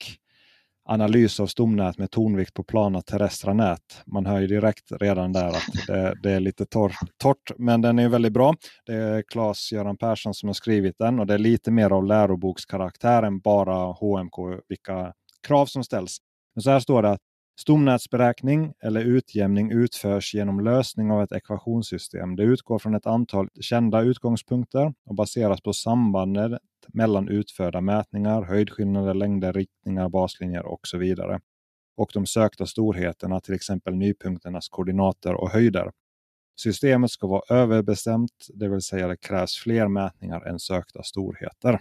analys 0.88 1.40
av 1.40 1.46
stomnät 1.46 1.98
med 1.98 2.10
tonvikt 2.10 2.54
på 2.54 2.64
plana 2.64 3.02
terrestra 3.02 3.54
nät. 3.54 4.02
Man 4.06 4.26
hör 4.26 4.40
ju 4.40 4.46
direkt 4.46 4.92
redan 5.00 5.32
där 5.32 5.48
att 5.48 5.86
det, 5.86 6.14
det 6.22 6.30
är 6.30 6.40
lite 6.40 6.66
torrt, 6.66 6.96
torrt, 7.16 7.50
men 7.58 7.80
den 7.80 7.98
är 7.98 8.08
väldigt 8.08 8.32
bra. 8.32 8.54
Det 8.86 8.94
är 8.94 9.22
Claes-Göran 9.22 9.96
Persson 9.96 10.34
som 10.34 10.48
har 10.48 10.54
skrivit 10.54 10.98
den 10.98 11.20
och 11.20 11.26
det 11.26 11.34
är 11.34 11.38
lite 11.38 11.70
mer 11.70 11.90
av 11.90 12.04
lärobokskaraktär 12.04 13.22
än 13.22 13.40
bara 13.40 13.92
HMK, 13.92 14.62
vilka 14.68 15.12
krav 15.46 15.66
som 15.66 15.84
ställs. 15.84 16.18
Men 16.54 16.62
så 16.62 16.70
här 16.70 16.80
står 16.80 17.02
det 17.02 17.10
att 17.10 17.20
stomnätsberäkning 17.60 18.72
eller 18.82 19.00
utjämning 19.00 19.72
utförs 19.72 20.34
genom 20.34 20.60
lösning 20.60 21.10
av 21.10 21.22
ett 21.22 21.32
ekvationssystem. 21.32 22.36
Det 22.36 22.42
utgår 22.42 22.78
från 22.78 22.94
ett 22.94 23.06
antal 23.06 23.48
kända 23.60 24.00
utgångspunkter 24.00 24.94
och 25.06 25.14
baseras 25.14 25.60
på 25.60 25.72
sambandet 25.72 26.60
mellan 26.88 27.28
utförda 27.28 27.80
mätningar, 27.80 28.42
höjdskillnader, 28.42 29.14
längder, 29.14 29.52
riktningar, 29.52 30.08
baslinjer 30.08 30.66
och 30.66 30.80
så 30.82 30.98
vidare. 30.98 31.40
Och 31.96 32.10
de 32.14 32.26
sökta 32.26 32.66
storheterna, 32.66 33.40
till 33.40 33.54
exempel 33.54 33.94
nypunkternas 33.94 34.68
koordinater 34.68 35.34
och 35.34 35.50
höjder. 35.50 35.90
Systemet 36.60 37.10
ska 37.10 37.26
vara 37.26 37.56
överbestämt, 37.56 38.46
det 38.54 38.68
vill 38.68 38.80
säga 38.82 39.08
det 39.08 39.16
krävs 39.16 39.56
fler 39.56 39.88
mätningar 39.88 40.40
än 40.40 40.58
sökta 40.58 41.02
storheter. 41.02 41.80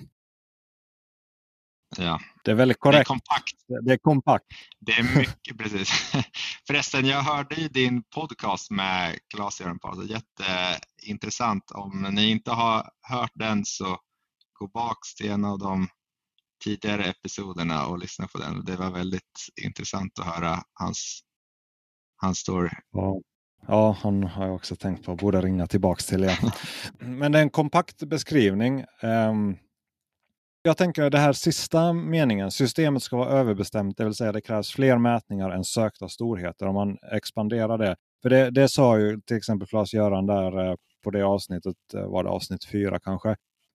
Ja. 1.97 2.19
Det 2.43 2.52
är 2.52 2.56
väldigt 2.56 2.80
korrekt. 2.80 2.97
Det 2.97 3.02
är 3.02 3.19
kompakt. 3.19 3.86
Det 3.86 3.93
är 3.93 3.97
kompakt. 3.97 4.45
Det 4.80 4.91
är 4.91 5.17
mycket, 5.17 5.58
precis. 5.63 5.89
Förresten, 6.67 7.06
jag 7.06 7.21
hörde 7.21 7.56
ju 7.56 7.67
din 7.67 8.04
podcast 8.04 8.71
med 8.71 9.19
Claes-Göran 9.36 9.80
Paulsson. 9.80 10.08
Jätteintressant. 10.08 11.71
Om 11.71 12.02
ni 12.12 12.32
inte 12.32 12.52
har 12.52 12.89
hört 13.02 13.32
den 13.34 13.65
så 13.65 13.97
gå 14.54 14.67
bak 14.67 14.97
till 15.17 15.32
en 15.32 15.45
av 15.45 15.60
de 15.60 15.88
tidigare 16.63 17.04
episoderna 17.06 17.88
och 17.88 18.00
lyssna 18.00 18.28
på 18.28 18.38
den. 18.38 18.65
Det 18.65 18.76
var 18.76 18.91
väldigt 18.91 19.47
intressant 19.62 20.19
att 20.19 20.26
höra 20.26 20.63
hans, 20.73 21.19
hans 22.15 22.38
story. 22.38 22.69
Ja. 22.91 23.21
Ja, 23.67 23.97
han 24.02 24.23
har 24.23 24.45
jag 24.45 24.56
också 24.56 24.76
tänkt 24.76 25.06
på. 25.06 25.15
Borde 25.15 25.41
ringa 25.41 25.67
tillbaks 25.67 26.06
till 26.06 26.23
igen. 26.23 26.52
Men 27.00 27.32
det 27.32 27.38
är 27.38 27.43
en 27.43 27.50
kompakt 27.50 28.04
beskrivning. 28.04 28.86
Um, 29.02 29.58
jag 30.67 30.77
tänker 30.77 31.10
det 31.10 31.17
här 31.17 31.34
sista 31.34 31.93
meningen, 31.93 32.51
systemet 32.51 33.03
ska 33.03 33.17
vara 33.17 33.30
överbestämt, 33.30 33.97
det 33.97 34.03
vill 34.03 34.13
säga 34.13 34.32
det 34.32 34.41
krävs 34.41 34.71
fler 34.71 34.97
mätningar 34.97 35.49
än 35.49 35.63
sökta 35.63 36.10
storheter 36.10 36.67
om 36.67 36.75
man 36.75 36.97
expanderar 37.12 37.77
det. 37.77 37.95
För 38.21 38.30
det, 38.30 38.49
det 38.49 38.69
sa 38.69 38.99
ju 38.99 39.21
till 39.21 39.38
exempel 39.38 39.67
Claes-Göran 39.67 40.27
där 40.27 40.69
eh, 40.69 40.75
på 41.03 41.12
det 41.12 41.23
avsnittet, 41.23 41.75
eh, 41.93 42.08
var 42.08 42.23
det 42.23 42.30
avsnitt 42.30 42.65
fyra 42.65 42.99
kanske. 42.99 43.36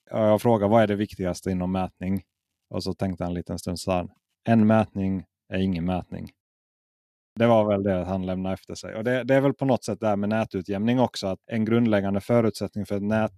Jag 0.09 0.41
frågade 0.41 0.71
vad 0.71 0.83
är 0.83 0.87
det 0.87 0.95
viktigaste 0.95 1.51
inom 1.51 1.71
mätning? 1.71 2.21
Och 2.69 2.83
så 2.83 2.93
tänkte 2.93 3.23
han 3.23 3.31
en 3.31 3.35
liten 3.35 3.59
stund 3.59 3.79
så 3.79 3.91
här, 3.91 4.07
en 4.47 4.67
mätning 4.67 5.23
är 5.53 5.59
ingen 5.59 5.85
mätning. 5.85 6.29
Det 7.39 7.47
var 7.47 7.67
väl 7.67 7.83
det 7.83 8.05
han 8.05 8.25
lämnade 8.25 8.53
efter 8.53 8.75
sig. 8.75 8.95
Och 8.95 9.03
det, 9.03 9.23
det, 9.23 9.35
är 9.35 9.41
väl 9.41 9.53
på 9.53 9.65
något 9.65 9.83
sätt 9.83 9.99
det 9.99 10.07
här 10.07 10.15
med 10.15 10.29
nätutjämning 10.29 10.99
också. 10.99 11.27
att 11.27 11.39
En 11.45 11.65
grundläggande 11.65 12.21
förutsättning 12.21 12.85
för 12.85 12.95
ett 12.95 13.03
nät 13.03 13.31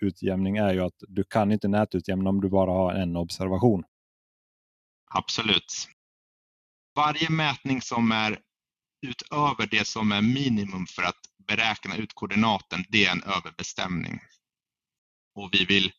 nätutjämning 0.00 0.56
är 0.56 0.74
ju 0.74 0.80
att 0.80 1.02
du 1.08 1.24
kan 1.24 1.52
inte 1.52 1.68
nätutjämna 1.68 2.30
om 2.30 2.40
du 2.40 2.48
bara 2.48 2.70
har 2.70 2.94
en 2.94 3.16
observation. 3.16 3.84
Absolut. 5.10 5.88
Varje 6.96 7.30
mätning 7.30 7.82
som 7.82 8.12
är 8.12 8.38
utöver 9.06 9.66
det 9.66 9.86
som 9.86 10.12
är 10.12 10.22
minimum 10.22 10.86
för 10.86 11.02
att 11.02 11.20
beräkna 11.48 11.96
ut 11.96 12.12
koordinaten, 12.14 12.84
det 12.88 13.04
är 13.04 13.12
en 13.12 13.22
överbestämning. 13.22 14.20
Och 15.34 15.50
vi 15.52 15.64
vill 15.64 15.92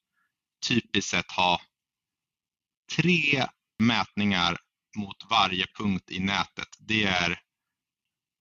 typiskt 0.67 1.11
sett 1.11 1.31
ha 1.31 1.61
tre 2.97 3.47
mätningar 3.79 4.57
mot 4.97 5.17
varje 5.29 5.65
punkt 5.77 6.11
i 6.11 6.19
nätet. 6.19 6.67
Det 6.79 7.03
är 7.03 7.39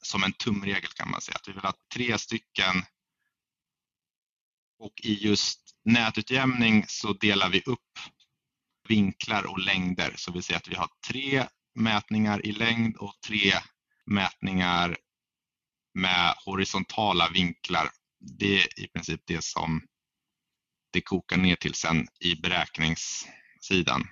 som 0.02 0.24
en 0.24 0.32
tumregel 0.32 0.90
kan 0.90 1.10
man 1.10 1.20
säga. 1.20 1.36
Att 1.36 1.48
vi 1.48 1.52
vill 1.52 1.62
ha 1.62 1.74
tre 1.94 2.18
stycken 2.18 2.82
och 4.78 4.92
i 5.02 5.14
just 5.14 5.60
nätutjämning 5.84 6.84
så 6.88 7.12
delar 7.12 7.50
vi 7.50 7.62
upp 7.66 7.98
vinklar 8.88 9.50
och 9.50 9.58
längder. 9.58 10.12
Så 10.16 10.32
vi 10.32 10.42
säger 10.42 10.60
att 10.60 10.68
vi 10.68 10.74
har 10.74 10.88
tre 11.08 11.46
mätningar 11.74 12.46
i 12.46 12.52
längd 12.52 12.96
och 12.96 13.14
tre 13.26 13.52
mätningar 14.06 14.96
med 15.94 16.34
horisontala 16.46 17.28
vinklar. 17.34 17.88
Det 18.38 18.54
är 18.54 18.80
i 18.80 18.88
princip 18.88 19.20
det 19.26 19.44
som 19.44 19.82
det 20.92 21.00
kokar 21.00 21.36
ner 21.36 21.56
till 21.56 21.74
sen 21.74 22.06
i 22.20 22.34
beräkningssidan. 22.34 24.02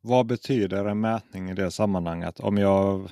Vad 0.00 0.26
betyder 0.26 0.84
en 0.84 1.00
mätning 1.00 1.50
i 1.50 1.54
det 1.54 1.70
sammanhanget? 1.70 2.40
Om 2.40 2.56
jag 2.58 3.10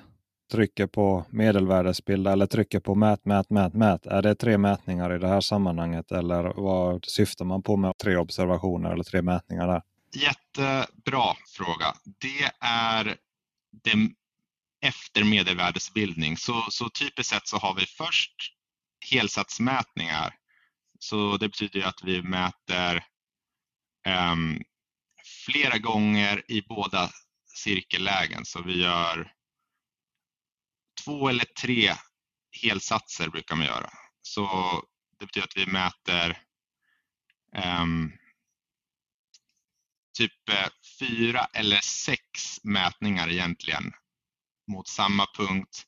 trycker 0.52 0.86
på 0.86 1.24
medelvärdesbild 1.30 2.28
eller 2.28 2.46
trycker 2.46 2.80
på 2.80 2.94
mät, 2.94 3.24
mät, 3.24 3.50
mät, 3.50 3.74
mät. 3.74 4.06
Är 4.06 4.22
det 4.22 4.34
tre 4.34 4.58
mätningar 4.58 5.14
i 5.14 5.18
det 5.18 5.28
här 5.28 5.40
sammanhanget 5.40 6.12
eller 6.12 6.42
vad 6.56 7.04
syftar 7.04 7.44
man 7.44 7.62
på 7.62 7.76
med 7.76 7.98
tre 7.98 8.16
observationer 8.16 8.90
eller 8.90 9.04
tre 9.04 9.22
mätningar 9.22 9.66
där? 9.66 9.82
Jättebra 10.14 11.34
fråga. 11.56 11.94
Det 12.20 12.50
är 12.66 13.16
det 13.84 13.94
efter 14.82 15.24
medelvärdesbildning. 15.24 16.36
Så, 16.36 16.66
så 16.70 16.88
typiskt 16.88 17.34
sett 17.34 17.48
så 17.48 17.56
har 17.56 17.74
vi 17.74 17.86
först 17.86 18.34
helsatsmätningar. 19.10 20.34
Så 20.98 21.36
det 21.36 21.48
betyder 21.48 21.82
att 21.82 22.00
vi 22.04 22.22
mäter 22.22 23.04
um, 24.32 24.62
flera 25.46 25.78
gånger 25.78 26.42
i 26.48 26.62
båda 26.62 27.10
cirkellägen. 27.46 28.44
Så 28.44 28.62
vi 28.62 28.82
gör 28.82 29.32
två 31.04 31.28
eller 31.28 31.44
tre 31.44 31.94
helsatser 32.62 33.28
brukar 33.28 33.56
man 33.56 33.66
göra. 33.66 33.90
Så 34.22 34.46
det 35.18 35.26
betyder 35.26 35.46
att 35.46 35.56
vi 35.56 35.66
mäter 35.66 36.42
um, 37.82 38.12
typ 40.18 40.48
eh, 40.48 40.68
fyra 40.98 41.46
eller 41.54 41.80
sex 41.80 42.64
mätningar 42.64 43.28
egentligen 43.28 43.92
mot 44.72 44.88
samma 44.88 45.26
punkt. 45.36 45.82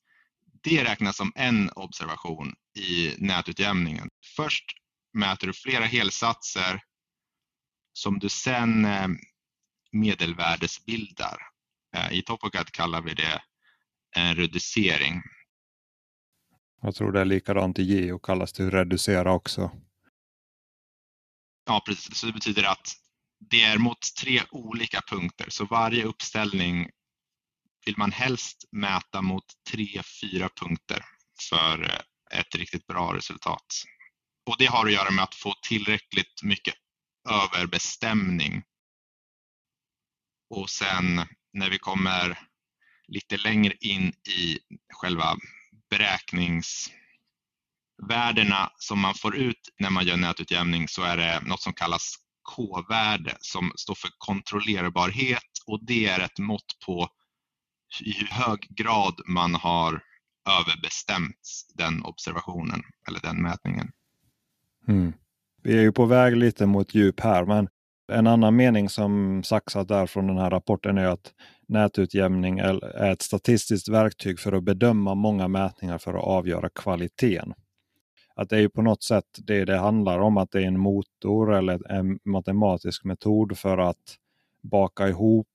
Det 0.63 0.85
räknas 0.85 1.17
som 1.17 1.33
en 1.35 1.71
observation 1.71 2.55
i 2.79 3.15
nätutjämningen. 3.19 4.09
Först 4.37 4.65
mäter 5.13 5.47
du 5.47 5.53
flera 5.53 5.85
helsatser 5.85 6.81
som 7.93 8.19
du 8.19 8.29
sen 8.29 8.85
eh, 8.85 9.09
medelvärdesbildar. 9.93 11.39
Eh, 11.97 12.13
I 12.13 12.23
TopoCAD 12.23 12.73
kallar 12.73 13.03
vi 13.03 13.15
det 13.15 13.43
en 14.15 14.35
reducering. 14.37 15.23
Jag 16.83 16.95
tror 16.95 17.13
det 17.13 17.21
är 17.21 17.25
likadant 17.25 17.79
i 17.79 17.83
Geo 17.83 18.19
kallas 18.19 18.53
det 18.53 18.71
reducera 18.71 19.33
också. 19.33 19.71
Ja, 21.67 21.83
precis. 21.87 22.17
Så 22.17 22.27
det 22.27 22.33
betyder 22.33 22.65
att 22.65 22.89
det 23.51 23.63
är 23.63 23.79
mot 23.79 23.99
tre 24.21 24.43
olika 24.51 25.01
punkter. 25.11 25.47
Så 25.51 25.65
varje 25.65 26.05
uppställning 26.05 26.91
vill 27.87 27.99
man 27.99 28.13
helst 28.13 28.65
mäta 28.73 29.23
mot 29.23 29.45
tre, 29.71 30.03
fyra 30.21 30.49
punkter 30.61 31.05
för 31.49 32.05
ett 32.31 32.55
riktigt 32.55 32.87
bra 32.87 33.15
resultat. 33.15 33.67
Och 34.47 34.57
det 34.59 34.67
har 34.67 34.87
att 34.87 34.93
göra 34.93 35.11
med 35.11 35.25
att 35.25 35.35
få 35.35 35.55
tillräckligt 35.69 36.43
mycket 36.43 36.75
överbestämning 37.29 38.63
och 40.51 40.71
sen 40.71 41.21
när 41.53 41.71
vi 41.71 41.79
kommer 41.79 42.39
lite 43.07 43.37
längre 43.37 43.73
in 43.81 44.09
i 44.09 44.59
själva 44.93 45.37
beräkningsvärdena 45.91 48.71
som 48.77 49.01
man 49.01 49.15
får 49.15 49.37
ut 49.37 49.69
när 49.79 49.91
man 49.91 50.05
gör 50.05 50.17
nätutjämning 50.17 50.89
så 50.89 51.03
är 51.03 51.17
det 51.17 51.41
något 51.41 51.63
som 51.63 51.73
kallas 51.73 52.15
K-värde 52.57 53.37
som 53.41 53.73
står 53.77 53.95
för 53.95 54.11
kontrollerbarhet 54.19 55.51
och 55.67 55.87
det 55.87 56.07
är 56.07 56.21
ett 56.21 56.39
mått 56.39 56.79
på 56.87 57.09
i 58.05 58.13
hur 58.13 58.27
hög 58.27 58.67
grad 58.71 59.21
man 59.27 59.55
har 59.55 60.03
överbestämt 60.49 61.65
den 61.75 62.03
observationen 62.03 62.83
eller 63.09 63.21
den 63.21 63.43
mätningen. 63.43 63.93
Mm. 64.89 65.13
Vi 65.63 65.79
är 65.79 65.83
ju 65.83 65.93
på 65.93 66.07
väg 66.07 66.37
lite 66.37 66.67
mot 66.67 66.95
djup 66.95 67.21
här 67.21 67.45
men 67.45 67.69
en 68.13 68.27
annan 68.27 68.57
mening 68.57 68.89
som 68.89 69.43
saxat 69.43 69.89
där 69.89 70.07
från 70.07 70.27
den 70.27 70.39
här 70.39 70.51
rapporten 70.51 70.99
är 70.99 71.07
att 71.07 71.33
nätutjämning 71.69 72.59
är 72.59 73.13
ett 73.13 73.23
statistiskt 73.23 73.89
verktyg 73.89 74.41
för 74.41 74.53
att 74.53 74.65
bedöma 74.65 75.15
många 75.15 75.49
mätningar 75.49 75.99
för 75.99 76.15
att 76.15 76.25
avgöra 76.25 76.69
kvaliteten. 76.69 77.55
Att 78.35 78.49
det 78.49 78.59
är 78.59 78.69
på 78.69 78.83
något 78.83 79.03
sätt 79.03 79.25
det 79.37 79.65
det 79.65 79.77
handlar 79.77 80.19
om, 80.19 80.37
att 80.37 80.51
det 80.51 80.63
är 80.63 80.67
en 80.67 80.79
motor 80.79 81.55
eller 81.55 81.93
en 81.93 82.19
matematisk 82.25 83.05
metod 83.05 83.59
för 83.59 83.79
att 83.79 84.17
baka 84.63 85.09
ihop 85.09 85.47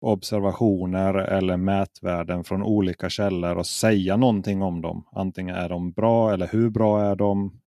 observationer 0.00 1.14
eller 1.14 1.56
mätvärden 1.56 2.44
från 2.44 2.62
olika 2.62 3.10
källor 3.10 3.56
och 3.56 3.66
säga 3.66 4.16
någonting 4.16 4.62
om 4.62 4.80
dem. 4.80 5.04
Antingen 5.12 5.56
är 5.56 5.68
de 5.68 5.92
bra 5.92 6.32
eller 6.32 6.46
hur 6.46 6.70
bra 6.70 7.02
är 7.02 7.16
de? 7.16 7.60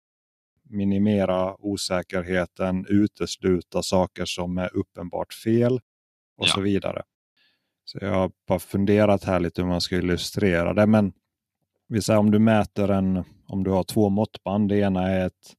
minimera 0.71 1.55
osäkerheten, 1.59 2.85
utesluta 2.89 3.83
saker 3.83 4.25
som 4.25 4.57
är 4.57 4.77
uppenbart 4.77 5.33
fel 5.33 5.73
och 6.37 6.47
ja. 6.47 6.51
så 6.53 6.61
vidare. 6.61 7.03
Så 7.85 7.97
jag 8.01 8.13
har 8.13 8.31
bara 8.47 8.59
funderat 8.59 9.23
här 9.23 9.39
lite 9.39 9.61
hur 9.61 9.69
man 9.69 9.81
ska 9.81 9.95
illustrera 9.95 10.73
det. 10.73 10.87
Men 10.87 11.13
vi 11.87 12.01
säger 12.01 12.19
om 12.19 12.31
du 12.31 12.39
mäter 12.39 12.91
en, 12.91 13.23
om 13.47 13.63
du 13.63 13.71
har 13.71 13.83
två 13.83 14.09
måttband. 14.09 14.69
Det 14.69 14.77
ena 14.77 15.09
är 15.09 15.25
ett 15.25 15.53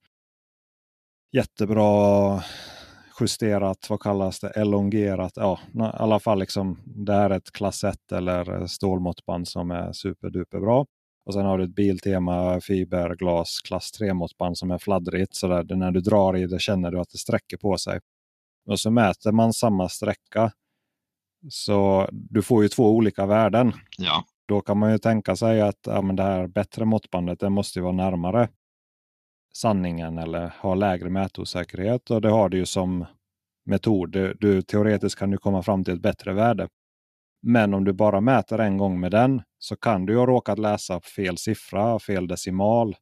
jättebra 1.32 2.42
justerat, 3.20 3.90
vad 3.90 4.00
kallas 4.00 4.40
det, 4.40 4.48
elongerat. 4.48 5.32
Ja, 5.36 5.60
i 5.74 5.78
alla 5.78 6.20
fall 6.20 6.38
liksom 6.38 6.78
det 6.84 7.12
här 7.12 7.30
är 7.30 7.36
ett 7.36 7.52
klass 7.52 7.84
1 7.84 8.12
eller 8.12 8.66
stålmåttband 8.66 9.48
som 9.48 9.70
är 9.70 9.92
superduper 9.92 10.60
bra. 10.60 10.86
Och 11.24 11.34
sen 11.34 11.44
har 11.44 11.58
du 11.58 11.64
ett 11.64 11.74
Biltema 11.74 12.60
fiberglas 12.60 13.60
klass 13.60 13.90
3-måttband 14.00 14.54
som 14.54 14.70
är 14.70 14.78
fladdrigt. 14.78 15.34
Så 15.36 15.48
där, 15.48 15.76
när 15.76 15.90
du 15.90 16.00
drar 16.00 16.36
i 16.36 16.46
det 16.46 16.58
känner 16.60 16.90
du 16.90 17.00
att 17.00 17.10
det 17.10 17.18
sträcker 17.18 17.56
på 17.56 17.78
sig. 17.78 18.00
Och 18.66 18.80
så 18.80 18.90
mäter 18.90 19.32
man 19.32 19.52
samma 19.52 19.88
sträcka. 19.88 20.52
Så 21.48 22.08
du 22.12 22.42
får 22.42 22.62
ju 22.62 22.68
två 22.68 22.90
olika 22.90 23.26
värden. 23.26 23.72
Ja. 23.98 24.24
Då 24.48 24.60
kan 24.60 24.78
man 24.78 24.92
ju 24.92 24.98
tänka 24.98 25.36
sig 25.36 25.60
att 25.60 25.80
ja, 25.86 26.02
men 26.02 26.16
det 26.16 26.22
här 26.22 26.46
bättre 26.46 26.84
måttbandet 26.84 27.40
det 27.40 27.50
måste 27.50 27.80
vara 27.80 27.92
närmare 27.92 28.48
sanningen 29.54 30.18
eller 30.18 30.52
ha 30.60 30.74
lägre 30.74 31.10
mätosäkerhet. 31.10 32.10
Och 32.10 32.20
det 32.20 32.30
har 32.30 32.48
du 32.48 32.56
ju 32.56 32.66
som 32.66 33.06
metod. 33.64 34.12
Du, 34.12 34.34
du, 34.40 34.62
teoretiskt 34.62 35.18
kan 35.18 35.30
du 35.30 35.38
komma 35.38 35.62
fram 35.62 35.84
till 35.84 35.94
ett 35.94 36.02
bättre 36.02 36.32
värde. 36.32 36.68
Men 37.42 37.74
om 37.74 37.84
du 37.84 37.92
bara 37.92 38.20
mäter 38.20 38.58
en 38.58 38.78
gång 38.78 39.00
med 39.00 39.10
den 39.10 39.42
så 39.58 39.76
kan 39.76 40.06
du 40.06 40.18
ha 40.18 40.26
råkat 40.26 40.58
läsa 40.58 41.00
fel 41.00 41.38
siffra, 41.38 41.98
fel 41.98 42.28
decimal 42.28 42.96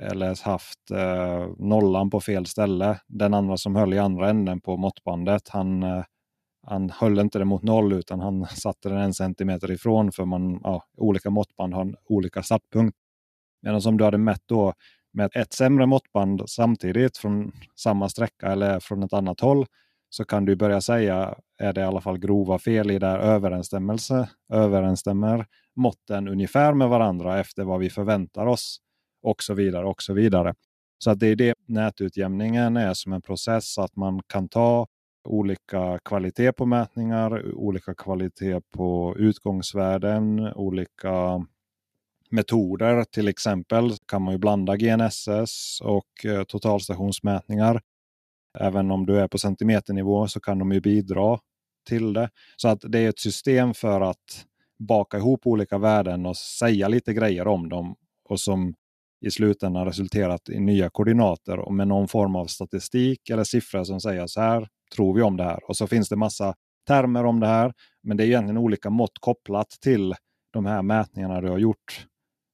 eller 0.00 0.44
haft 0.44 0.90
eh, 0.90 1.48
nollan 1.58 2.10
på 2.10 2.20
fel 2.20 2.46
ställe. 2.46 3.00
Den 3.08 3.34
andra 3.34 3.56
som 3.56 3.76
höll 3.76 3.94
i 3.94 3.98
andra 3.98 4.30
änden 4.30 4.60
på 4.60 4.76
måttbandet, 4.76 5.48
han, 5.48 5.82
eh, 5.82 6.04
han 6.66 6.90
höll 6.90 7.18
inte 7.18 7.38
det 7.38 7.44
mot 7.44 7.62
noll 7.62 7.92
utan 7.92 8.20
han 8.20 8.46
satte 8.56 8.88
den 8.88 8.98
en 8.98 9.14
centimeter 9.14 9.70
ifrån 9.70 10.12
för 10.12 10.24
man, 10.24 10.60
ja, 10.62 10.84
olika 10.96 11.30
måttband 11.30 11.74
har 11.74 11.96
olika 12.04 12.42
startpunkt. 12.42 12.98
Medan 13.62 13.80
om 13.86 13.96
du 13.96 14.04
hade 14.04 14.18
mätt 14.18 14.42
då 14.46 14.72
med 15.12 15.30
ett 15.34 15.52
sämre 15.52 15.86
måttband 15.86 16.42
samtidigt 16.46 17.18
från 17.18 17.52
samma 17.76 18.08
sträcka 18.08 18.52
eller 18.52 18.80
från 18.80 19.02
ett 19.02 19.12
annat 19.12 19.40
håll 19.40 19.66
så 20.08 20.24
kan 20.24 20.44
du 20.44 20.56
börja 20.56 20.80
säga, 20.80 21.34
är 21.58 21.72
det 21.72 21.80
i 21.80 21.84
alla 21.84 22.00
fall 22.00 22.18
grova 22.18 22.58
fel 22.58 22.90
i 22.90 22.98
där 22.98 23.18
överensstämmelse, 23.18 24.28
överensstämmer 24.52 25.46
måtten 25.76 26.28
ungefär 26.28 26.74
med 26.74 26.88
varandra 26.88 27.40
efter 27.40 27.64
vad 27.64 27.80
vi 27.80 27.90
förväntar 27.90 28.46
oss 28.46 28.78
och 29.22 29.42
så 29.42 29.54
vidare 29.54 29.86
och 29.86 30.02
så 30.02 30.12
vidare. 30.12 30.54
Så 30.98 31.10
att 31.10 31.20
det 31.20 31.26
är 31.26 31.36
det 31.36 31.54
nätutjämningen 31.66 32.76
är 32.76 32.94
som 32.94 33.12
en 33.12 33.22
process 33.22 33.78
att 33.78 33.96
man 33.96 34.22
kan 34.26 34.48
ta 34.48 34.86
olika 35.24 35.98
kvalitet 36.04 36.52
på 36.52 36.66
mätningar, 36.66 37.54
olika 37.54 37.94
kvalitet 37.94 38.60
på 38.70 39.14
utgångsvärden, 39.18 40.52
olika 40.54 41.46
metoder. 42.30 43.04
Till 43.04 43.28
exempel 43.28 43.92
kan 44.06 44.22
man 44.22 44.34
ju 44.34 44.38
blanda 44.38 44.76
GNSS 44.76 45.80
och 45.80 46.24
eh, 46.24 46.44
totalstationsmätningar. 46.44 47.80
Även 48.58 48.90
om 48.90 49.06
du 49.06 49.20
är 49.20 49.28
på 49.28 49.38
centimeternivå 49.38 50.28
så 50.28 50.40
kan 50.40 50.58
de 50.58 50.72
ju 50.72 50.80
bidra 50.80 51.38
till 51.88 52.12
det. 52.12 52.30
Så 52.56 52.68
att 52.68 52.80
det 52.88 52.98
är 52.98 53.08
ett 53.08 53.18
system 53.18 53.74
för 53.74 54.00
att 54.00 54.46
baka 54.78 55.16
ihop 55.18 55.46
olika 55.46 55.78
värden 55.78 56.26
och 56.26 56.36
säga 56.36 56.88
lite 56.88 57.14
grejer 57.14 57.46
om 57.46 57.68
dem. 57.68 57.96
Och 58.28 58.40
som 58.40 58.74
i 59.26 59.30
slutändan 59.30 59.86
resulterat 59.86 60.48
i 60.48 60.60
nya 60.60 60.90
koordinater 60.90 61.58
och 61.58 61.74
med 61.74 61.88
någon 61.88 62.08
form 62.08 62.36
av 62.36 62.46
statistik 62.46 63.30
eller 63.30 63.44
siffror 63.44 63.84
som 63.84 64.00
säger 64.00 64.26
så 64.26 64.40
här 64.40 64.68
tror 64.94 65.14
vi 65.14 65.22
om 65.22 65.36
det 65.36 65.44
här. 65.44 65.60
Och 65.68 65.76
så 65.76 65.86
finns 65.86 66.08
det 66.08 66.16
massa 66.16 66.54
termer 66.86 67.24
om 67.24 67.40
det 67.40 67.46
här. 67.46 67.72
Men 68.02 68.16
det 68.16 68.24
är 68.24 68.26
egentligen 68.26 68.58
olika 68.58 68.90
mått 68.90 69.18
kopplat 69.20 69.70
till 69.70 70.14
de 70.52 70.66
här 70.66 70.82
mätningarna 70.82 71.40
du 71.40 71.48
har 71.48 71.58
gjort 71.58 72.06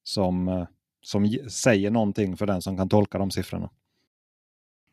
som, 0.03 0.49
eh, 0.49 0.67
som 1.03 1.51
säger 1.51 1.91
någonting 1.91 2.37
för 2.37 2.47
den 2.47 2.63
som 2.63 2.77
kan 2.77 2.89
tolka 2.89 3.19
de 3.19 3.31
siffrorna. 3.31 3.71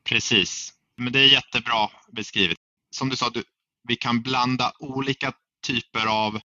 Precis, 0.10 0.74
men 0.98 1.14
det 1.14 1.20
är 1.20 1.28
jättebra 1.28 1.89
beskrivet. 2.12 2.58
Som 2.95 3.10
du 3.10 3.16
sa, 3.16 3.30
du, 3.30 3.43
vi 3.88 3.95
kan 3.95 4.22
blanda 4.22 4.72
olika 4.80 5.34
typer 5.68 6.08
av 6.08 6.39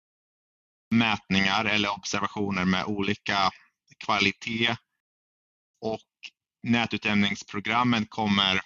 mätningar 0.94 1.64
eller 1.64 1.98
observationer 1.98 2.64
med 2.64 2.84
olika 2.84 3.50
kvalitet 4.04 4.76
och 5.80 6.08
nätutjämningsprogrammen 6.62 8.06
kommer 8.06 8.60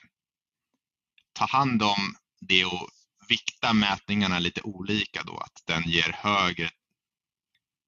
ta 1.33 1.45
hand 1.45 1.83
om 1.83 2.15
det 2.49 2.61
är 2.61 2.67
att 2.67 2.91
vikta 3.29 3.73
mätningarna 3.73 4.39
lite 4.39 4.63
olika 4.63 5.23
då, 5.23 5.39
att 5.39 5.63
den 5.67 5.83
ger 5.83 6.13
högre 6.13 6.71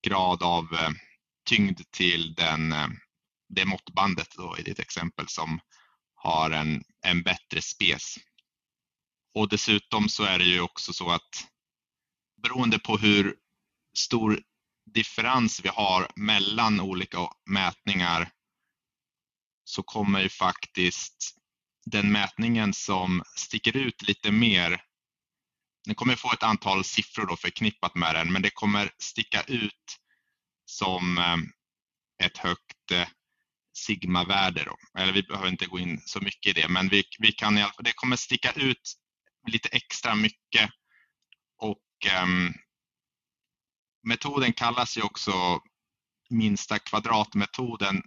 grad 0.02 0.42
av 0.42 0.74
eh, 0.74 0.90
tyngd 1.48 1.80
till 1.90 2.34
den, 2.34 2.72
eh, 2.72 2.88
det 3.48 3.64
måttbandet 3.64 4.28
då 4.36 4.58
i 4.58 4.62
ditt 4.62 4.78
exempel 4.78 5.28
som 5.28 5.60
har 6.14 6.50
en, 6.50 6.84
en 7.02 7.22
bättre 7.22 7.62
spes. 7.62 8.16
Och 9.34 9.48
dessutom 9.48 10.08
så 10.08 10.24
är 10.24 10.38
det 10.38 10.44
ju 10.44 10.60
också 10.60 10.92
så 10.92 11.10
att 11.10 11.48
beroende 12.42 12.78
på 12.78 12.96
hur 12.96 13.36
stor 13.96 14.42
differens 14.94 15.60
vi 15.64 15.68
har 15.68 16.08
mellan 16.16 16.80
olika 16.80 17.18
mätningar 17.50 18.30
så 19.64 19.82
kommer 19.82 20.20
ju 20.20 20.28
faktiskt 20.28 21.36
den 21.86 22.12
mätningen 22.12 22.74
som 22.74 23.22
sticker 23.36 23.76
ut 23.76 24.02
lite 24.02 24.32
mer 24.32 24.80
den 25.84 25.94
kommer 25.94 26.16
få 26.16 26.32
ett 26.32 26.42
antal 26.42 26.84
siffror 26.84 27.26
då 27.26 27.36
förknippat 27.36 27.94
med 27.94 28.14
den, 28.14 28.32
men 28.32 28.42
det 28.42 28.50
kommer 28.50 28.90
sticka 28.98 29.42
ut 29.42 29.96
som 30.64 31.18
eh, 31.18 31.36
ett 32.26 32.38
högt 32.38 32.90
eh, 32.92 33.08
sigmavärde. 33.76 34.64
Då. 34.64 34.76
Eller 34.98 35.12
vi 35.12 35.22
behöver 35.22 35.48
inte 35.48 35.66
gå 35.66 35.78
in 35.78 36.00
så 36.04 36.20
mycket 36.20 36.46
i 36.58 36.60
det, 36.60 36.68
men 36.68 36.88
vi, 36.88 37.04
vi 37.18 37.32
kan 37.32 37.54
det 37.54 37.92
kommer 37.94 38.16
sticka 38.16 38.52
ut 38.52 38.92
lite 39.46 39.68
extra 39.68 40.14
mycket 40.14 40.70
och 41.58 41.82
um, 42.22 42.54
metoden 44.02 44.52
kallas 44.52 44.98
ju 44.98 45.02
också 45.02 45.60
minsta 46.30 46.78
kvadratmetoden. 46.78 48.02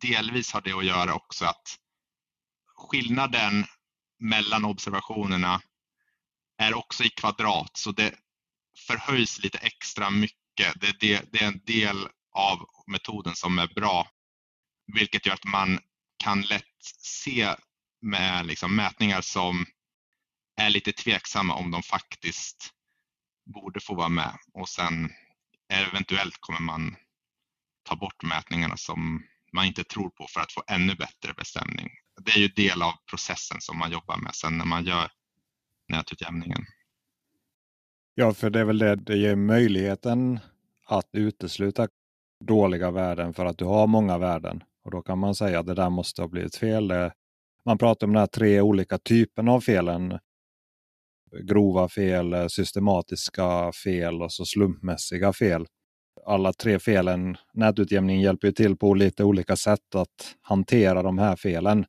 Delvis 0.00 0.52
har 0.52 0.60
det 0.60 0.72
att 0.72 0.84
göra 0.84 1.14
också 1.14 1.44
att 1.44 1.78
skillnaden 2.78 3.66
mellan 4.18 4.64
observationerna 4.64 5.62
är 6.58 6.74
också 6.74 7.04
i 7.04 7.08
kvadrat 7.08 7.76
så 7.76 7.92
det 7.92 8.14
förhöjs 8.86 9.38
lite 9.38 9.58
extra 9.58 10.10
mycket. 10.10 10.80
Det, 10.80 11.00
det, 11.00 11.32
det 11.32 11.42
är 11.42 11.48
en 11.48 11.62
del 11.64 12.08
av 12.32 12.66
metoden 12.86 13.34
som 13.34 13.58
är 13.58 13.66
bra 13.74 14.08
vilket 14.92 15.26
gör 15.26 15.34
att 15.34 15.44
man 15.44 15.80
kan 16.16 16.42
lätt 16.42 16.64
se 16.98 17.54
med 18.00 18.46
liksom 18.46 18.76
mätningar 18.76 19.20
som 19.20 19.66
är 20.56 20.70
lite 20.70 20.92
tveksamma 20.92 21.54
om 21.54 21.70
de 21.70 21.82
faktiskt 21.82 22.70
borde 23.54 23.80
få 23.80 23.94
vara 23.94 24.08
med 24.08 24.38
och 24.54 24.68
sen 24.68 25.12
eventuellt 25.68 26.36
kommer 26.40 26.60
man 26.60 26.96
ta 27.82 27.96
bort 27.96 28.22
mätningarna 28.22 28.76
som 28.76 29.26
man 29.52 29.66
inte 29.66 29.84
tror 29.84 30.10
på 30.10 30.26
för 30.30 30.40
att 30.40 30.52
få 30.52 30.62
ännu 30.68 30.94
bättre 30.94 31.34
bestämning. 31.34 31.90
Det 32.24 32.30
är 32.30 32.38
ju 32.38 32.48
del 32.48 32.82
av 32.82 32.92
processen 33.10 33.60
som 33.60 33.78
man 33.78 33.90
jobbar 33.90 34.16
med 34.16 34.34
sen 34.34 34.58
när 34.58 34.64
man 34.64 34.84
gör 34.84 35.10
nätutjämningen. 35.88 36.64
Ja, 38.14 38.34
för 38.34 38.50
det 38.50 38.60
är 38.60 38.64
väl 38.64 38.78
det, 38.78 38.96
det 38.96 39.16
ger 39.16 39.36
möjligheten 39.36 40.40
att 40.86 41.08
utesluta 41.12 41.88
dåliga 42.44 42.90
värden 42.90 43.34
för 43.34 43.46
att 43.46 43.58
du 43.58 43.64
har 43.64 43.86
många 43.86 44.18
värden. 44.18 44.62
Och 44.84 44.90
då 44.90 45.02
kan 45.02 45.18
man 45.18 45.34
säga 45.34 45.60
att 45.60 45.66
det 45.66 45.74
där 45.74 45.90
måste 45.90 46.22
ha 46.22 46.28
blivit 46.28 46.56
fel. 46.56 46.88
Det, 46.88 47.12
man 47.64 47.78
pratar 47.78 48.06
om 48.06 48.12
de 48.12 48.18
här 48.18 48.26
tre 48.26 48.60
olika 48.60 48.98
typerna 48.98 49.52
av 49.52 49.60
felen. 49.60 50.18
Grova 51.42 51.88
fel, 51.88 52.50
systematiska 52.50 53.72
fel 53.72 54.22
och 54.22 54.32
så 54.32 54.44
slumpmässiga 54.44 55.32
fel. 55.32 55.66
Alla 56.26 56.52
tre 56.52 56.78
felen, 56.78 57.36
nätutjämning 57.52 58.20
hjälper 58.20 58.48
ju 58.48 58.52
till 58.52 58.76
på 58.76 58.94
lite 58.94 59.24
olika 59.24 59.56
sätt 59.56 59.94
att 59.94 60.36
hantera 60.42 61.02
de 61.02 61.18
här 61.18 61.36
felen. 61.36 61.84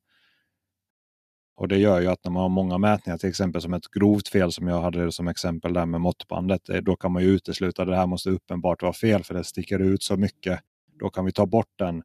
Och 1.59 1.67
det 1.67 1.77
gör 1.77 1.99
ju 1.99 2.07
att 2.07 2.23
när 2.23 2.31
man 2.31 2.41
har 2.41 2.49
många 2.49 2.77
mätningar, 2.77 3.17
till 3.17 3.29
exempel 3.29 3.61
som 3.61 3.73
ett 3.73 3.91
grovt 3.91 4.27
fel 4.27 4.51
som 4.51 4.67
jag 4.67 4.81
hade 4.81 5.11
som 5.11 5.27
exempel 5.27 5.73
där 5.73 5.85
med 5.85 6.01
måttbandet, 6.01 6.69
eh, 6.69 6.77
då 6.77 6.95
kan 6.95 7.11
man 7.11 7.23
ju 7.23 7.29
utesluta 7.29 7.81
att 7.81 7.87
det 7.87 7.95
här 7.95 8.07
måste 8.07 8.29
uppenbart 8.29 8.81
vara 8.81 8.93
fel 8.93 9.23
för 9.23 9.33
det 9.33 9.43
sticker 9.43 9.79
ut 9.79 10.03
så 10.03 10.17
mycket. 10.17 10.59
Då 10.99 11.09
kan 11.09 11.25
vi 11.25 11.31
ta 11.31 11.45
bort 11.45 11.73
den. 11.75 12.03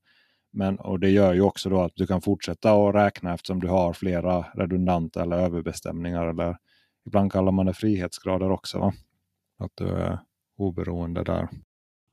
Men, 0.53 0.79
och 0.79 1.01
det 1.01 1.11
gör 1.11 1.35
ju 1.35 1.41
också 1.41 1.69
då 1.69 1.81
att 1.81 1.93
du 1.95 2.07
kan 2.07 2.23
fortsätta 2.23 2.73
att 2.73 2.95
räkna 2.95 3.35
eftersom 3.35 3.61
du 3.61 3.69
har 3.69 3.93
flera 3.93 4.43
redundanta 4.43 5.23
eller 5.23 5.37
överbestämningar. 5.37 6.27
Eller 6.27 6.57
ibland 7.07 7.33
kallar 7.33 7.53
man 7.53 7.67
det 7.67 7.75
frihetsgrader 7.75 8.51
också. 8.51 8.79
Va? 8.79 8.93
Att 9.59 9.73
du 9.75 9.89
är 9.89 10.19
oberoende 10.59 11.25
där. 11.25 11.49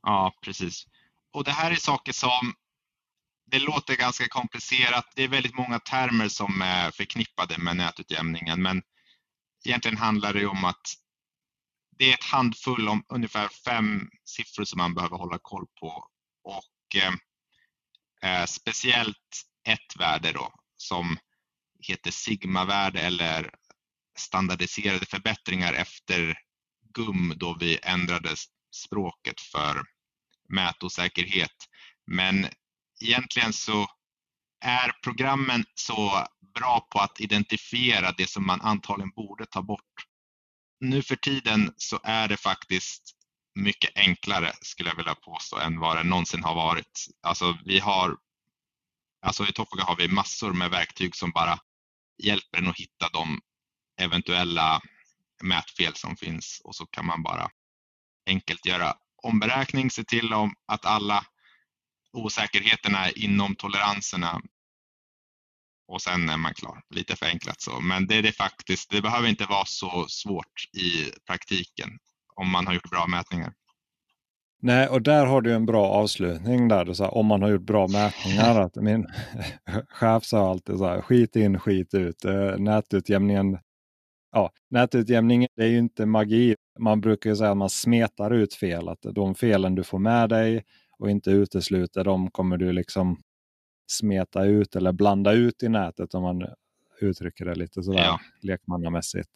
Ja, 0.02 0.32
precis. 0.44 0.86
Och 1.32 1.44
det 1.44 1.50
här 1.50 1.70
är 1.70 1.74
saker 1.74 2.12
som 2.12 2.52
det 3.52 3.58
låter 3.58 3.96
ganska 3.96 4.28
komplicerat. 4.28 5.12
Det 5.14 5.22
är 5.22 5.28
väldigt 5.28 5.54
många 5.54 5.78
termer 5.78 6.28
som 6.28 6.62
är 6.62 6.90
förknippade 6.90 7.58
med 7.58 7.76
nätutjämningen, 7.76 8.62
men 8.62 8.82
egentligen 9.64 9.96
handlar 9.96 10.32
det 10.34 10.46
om 10.46 10.64
att 10.64 10.94
det 11.98 12.10
är 12.10 12.14
ett 12.14 12.24
handfull 12.24 12.88
om 12.88 13.04
ungefär 13.08 13.48
fem 13.48 14.10
siffror 14.24 14.64
som 14.64 14.78
man 14.78 14.94
behöver 14.94 15.16
hålla 15.16 15.38
koll 15.42 15.66
på 15.80 16.06
och 16.44 16.96
eh, 16.96 17.14
eh, 18.30 18.46
speciellt 18.46 19.42
ett 19.68 19.96
värde 19.98 20.32
då 20.32 20.52
som 20.76 21.18
heter 21.88 22.10
sigmavärde 22.10 23.00
eller 23.00 23.50
standardiserade 24.18 25.06
förbättringar 25.06 25.72
efter 25.72 26.38
GUM 26.94 27.34
då 27.36 27.56
vi 27.60 27.78
ändrade 27.82 28.30
språket 28.74 29.40
för 29.40 29.82
mätosäkerhet. 30.48 31.56
Men 32.06 32.46
egentligen 33.02 33.52
så 33.52 33.86
är 34.64 34.92
programmen 35.02 35.64
så 35.74 36.26
bra 36.54 36.86
på 36.90 36.98
att 36.98 37.20
identifiera 37.20 38.12
det 38.12 38.30
som 38.30 38.46
man 38.46 38.60
antagligen 38.60 39.10
borde 39.10 39.46
ta 39.46 39.62
bort. 39.62 40.06
Nu 40.80 41.02
för 41.02 41.16
tiden 41.16 41.74
så 41.76 42.00
är 42.04 42.28
det 42.28 42.36
faktiskt 42.36 43.02
mycket 43.54 43.90
enklare 43.94 44.52
skulle 44.60 44.88
jag 44.88 44.96
vilja 44.96 45.14
påstå 45.14 45.58
än 45.58 45.78
vad 45.78 45.96
det 45.96 46.02
någonsin 46.02 46.44
har 46.44 46.54
varit. 46.54 47.06
Alltså 47.22 47.58
vi 47.64 47.78
har, 47.78 48.16
alltså 49.26 49.46
i 49.46 49.52
Topoga 49.52 49.84
har 49.84 49.96
vi 49.96 50.08
massor 50.08 50.52
med 50.52 50.70
verktyg 50.70 51.16
som 51.16 51.30
bara 51.30 51.58
hjälper 52.22 52.58
en 52.58 52.68
att 52.68 52.76
hitta 52.76 53.08
de 53.12 53.40
eventuella 54.00 54.80
mätfel 55.42 55.94
som 55.94 56.16
finns 56.16 56.60
och 56.64 56.76
så 56.76 56.86
kan 56.86 57.06
man 57.06 57.22
bara 57.22 57.50
enkelt 58.26 58.66
göra 58.66 58.94
omberäkning, 59.22 59.90
se 59.90 60.04
till 60.04 60.32
om 60.32 60.54
att 60.66 60.86
alla 60.86 61.26
osäkerheterna 62.12 63.10
inom 63.10 63.54
toleranserna 63.54 64.40
och 65.88 66.02
sen 66.02 66.28
är 66.28 66.36
man 66.36 66.54
klar. 66.54 66.82
Lite 66.94 67.16
förenklat 67.16 67.60
så, 67.60 67.80
men 67.80 68.06
det 68.06 68.14
är 68.14 68.22
det 68.22 68.32
faktiskt. 68.32 68.90
Det 68.90 69.02
behöver 69.02 69.28
inte 69.28 69.46
vara 69.46 69.64
så 69.64 70.06
svårt 70.08 70.64
i 70.78 71.10
praktiken 71.26 71.88
om 72.34 72.50
man 72.50 72.66
har 72.66 72.74
gjort 72.74 72.90
bra 72.90 73.06
mätningar. 73.06 73.52
Nej, 74.64 74.88
och 74.88 75.02
där 75.02 75.26
har 75.26 75.40
du 75.40 75.54
en 75.54 75.66
bra 75.66 75.88
avslutning 75.88 76.68
där. 76.68 76.84
du 76.84 76.94
sa 76.94 77.08
om 77.08 77.26
man 77.26 77.42
har 77.42 77.50
gjort 77.50 77.62
bra 77.62 77.88
mätningar. 77.88 78.60
Att 78.60 78.76
min 78.76 79.06
chef 79.88 80.24
sa 80.24 80.50
alltid 80.50 80.78
så 80.78 80.86
här, 80.86 81.00
skit 81.00 81.36
in, 81.36 81.60
skit 81.60 81.94
ut. 81.94 82.24
Eh, 82.24 82.56
nätutjämningen 82.58 83.58
ja, 84.32 84.50
nätutjämning 84.70 85.46
det 85.56 85.62
är 85.62 85.68
ju 85.68 85.78
inte 85.78 86.06
magi. 86.06 86.54
Man 86.78 87.00
brukar 87.00 87.30
ju 87.30 87.36
säga 87.36 87.50
att 87.50 87.56
man 87.56 87.70
smetar 87.70 88.30
ut 88.30 88.54
fel. 88.54 88.88
Att 88.88 89.02
de 89.02 89.34
felen 89.34 89.74
du 89.74 89.84
får 89.84 89.98
med 89.98 90.28
dig 90.28 90.64
och 91.02 91.10
inte 91.10 91.30
utesluter, 91.30 92.04
de 92.04 92.30
kommer 92.30 92.56
du 92.56 92.72
liksom 92.72 93.20
smeta 93.90 94.44
ut 94.44 94.76
eller 94.76 94.92
blanda 94.92 95.32
ut 95.32 95.62
i 95.62 95.68
nätet 95.68 96.14
om 96.14 96.22
man 96.22 96.46
uttrycker 97.00 97.44
det 97.44 97.54
lite 97.54 97.82
sådär 97.82 98.04
ja. 98.04 98.20
lekmannamässigt. 98.42 99.28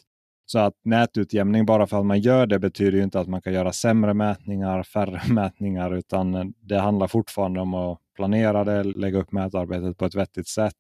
Så 0.47 0.59
att 0.59 0.75
nätutjämning 0.85 1.67
bara 1.67 1.87
för 1.87 1.99
att 1.99 2.07
man 2.07 2.21
gör 2.21 2.47
det 2.47 2.59
betyder 2.59 2.99
ju 2.99 3.05
inte 3.05 3.21
att 3.21 3.29
man 3.29 3.43
kan 3.43 3.53
göra 3.53 3.73
sämre 3.73 4.15
mätningar, 4.15 4.83
färre 4.83 5.23
mätningar, 5.35 5.95
utan 5.95 6.55
det 6.61 6.79
handlar 6.79 7.07
fortfarande 7.07 7.61
om 7.61 7.75
att 7.75 7.99
planera 8.17 8.65
det, 8.65 8.83
lägga 8.85 9.19
upp 9.19 9.33
mätarbetet 9.33 9.99
på 9.99 10.05
ett 10.05 10.15
vettigt 10.15 10.49
sätt 10.49 10.75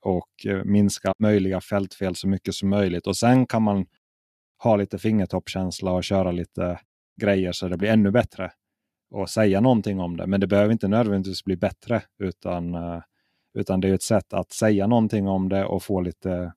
och 0.00 0.46
eh, 0.46 0.64
minska 0.64 1.12
möjliga 1.18 1.60
fältfel 1.60 2.14
så 2.14 2.28
mycket 2.28 2.54
som 2.54 2.68
möjligt. 2.68 3.06
Och 3.06 3.16
sen 3.16 3.46
kan 3.46 3.62
man 3.62 3.86
ha 4.62 4.76
lite 4.76 4.98
fingertoppkänsla 4.98 5.92
och 5.92 6.04
köra 6.04 6.32
lite 6.32 6.80
grejer 7.20 7.52
så 7.52 7.68
det 7.68 7.76
blir 7.76 7.90
ännu 7.90 8.10
bättre 8.10 8.50
och 9.10 9.30
säga 9.30 9.60
någonting 9.60 10.00
om 10.00 10.16
det. 10.16 10.26
Men 10.26 10.40
det 10.40 10.46
behöver 10.46 10.72
inte 10.72 10.88
nödvändigtvis 10.88 11.44
bli 11.44 11.56
bättre 11.56 12.02
utan, 12.18 12.74
eh, 12.74 13.02
utan 13.58 13.80
det 13.80 13.88
är 13.88 13.94
ett 13.94 14.02
sätt 14.02 14.32
att 14.32 14.52
säga 14.52 14.86
någonting 14.86 15.28
om 15.28 15.48
det 15.48 15.64
och 15.64 15.82
få 15.82 16.00
lite 16.00 16.52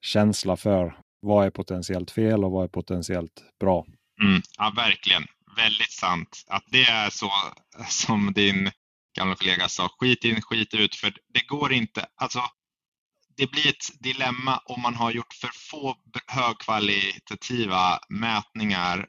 känsla 0.00 0.56
för 0.56 0.98
vad 1.20 1.46
är 1.46 1.50
potentiellt 1.50 2.10
fel 2.10 2.44
och 2.44 2.50
vad 2.50 2.64
är 2.64 2.68
potentiellt 2.68 3.42
bra. 3.60 3.86
Mm, 4.22 4.42
ja, 4.58 4.72
verkligen. 4.76 5.22
Väldigt 5.56 5.92
sant. 5.92 6.44
Att 6.46 6.64
det 6.66 6.82
är 6.82 7.10
så 7.10 7.30
som 7.88 8.32
din 8.32 8.70
gamla 9.16 9.34
kollega 9.34 9.68
sa, 9.68 9.88
skit 9.98 10.24
in, 10.24 10.42
skit 10.42 10.74
ut. 10.74 10.94
För 10.94 11.12
det 11.34 11.46
går 11.46 11.72
inte. 11.72 12.06
Alltså, 12.14 12.40
det 13.36 13.50
blir 13.50 13.68
ett 13.68 14.00
dilemma 14.00 14.60
om 14.64 14.82
man 14.82 14.94
har 14.94 15.10
gjort 15.10 15.32
för 15.32 15.50
få 15.70 15.96
högkvalitativa 16.26 17.98
mätningar. 18.08 19.06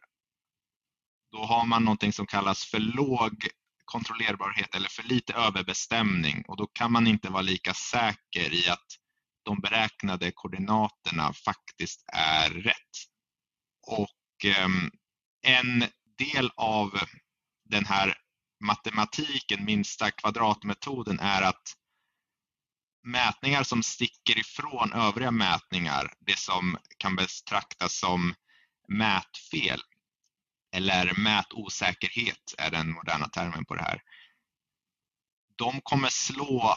Då 1.32 1.45
har 1.45 1.65
man 1.65 1.86
någonting 1.86 2.13
som 2.13 2.27
kallas 2.27 2.65
för 2.65 2.80
låg 2.80 3.47
kontrollerbarhet 3.86 4.75
eller 4.75 4.89
för 4.89 5.03
lite 5.03 5.34
överbestämning 5.34 6.43
och 6.47 6.57
då 6.57 6.67
kan 6.67 6.91
man 6.91 7.07
inte 7.07 7.30
vara 7.30 7.41
lika 7.41 7.73
säker 7.73 8.53
i 8.53 8.69
att 8.69 8.86
de 9.43 9.59
beräknade 9.59 10.32
koordinaterna 10.32 11.34
faktiskt 11.34 12.03
är 12.13 12.49
rätt. 12.49 12.97
Och 13.88 14.45
ehm, 14.45 14.91
en 15.41 15.86
del 16.17 16.51
av 16.55 16.99
den 17.69 17.86
här 17.86 18.17
matematiken, 18.63 19.65
minsta 19.65 20.11
kvadratmetoden, 20.11 21.19
är 21.19 21.41
att 21.41 21.73
mätningar 23.03 23.63
som 23.63 23.84
sticker 23.84 24.39
ifrån 24.39 24.93
övriga 24.93 25.32
mätningar, 25.32 26.13
det 26.19 26.39
som 26.39 26.77
kan 26.97 27.15
betraktas 27.15 27.99
som 27.99 28.34
mätfel 28.88 29.82
eller 30.72 31.13
mätosäkerhet 31.13 32.55
är 32.57 32.72
den 32.72 32.91
moderna 32.91 33.30
termen 33.30 33.65
på 33.65 33.76
det 33.76 33.82
här. 33.82 34.01
De 35.55 35.82
kommer 35.82 36.09
slå 36.09 36.76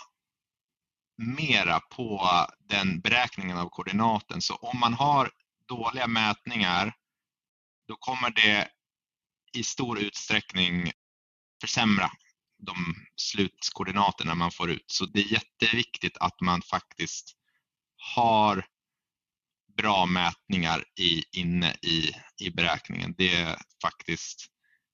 mera 1.17 1.81
på 1.81 2.29
den 2.59 3.01
beräkningen 3.01 3.59
av 3.59 3.69
koordinaten. 3.69 4.43
Så 4.43 4.55
om 4.55 4.81
man 4.81 4.95
har 4.95 5.31
dåliga 5.69 6.07
mätningar 6.07 6.95
då 7.89 7.97
kommer 7.97 8.31
det 8.31 8.69
i 9.53 9.65
stor 9.65 9.99
utsträckning 9.99 10.93
försämra 11.61 12.11
de 12.59 12.75
slutkoordinaterna 13.17 14.35
man 14.35 14.51
får 14.51 14.71
ut. 14.71 14.91
Så 14.91 15.07
det 15.07 15.21
är 15.21 15.33
jätteviktigt 15.33 16.17
att 16.21 16.41
man 16.41 16.63
faktiskt 16.63 17.37
har 18.15 18.67
bra 19.77 20.07
mätningar 20.07 20.85
i, 21.01 21.41
inne 21.41 21.71
i, 21.71 22.11
i 22.47 22.51
beräkningen. 22.51 23.15
Det 23.19 23.35
är 23.35 23.57
faktiskt 23.83 24.47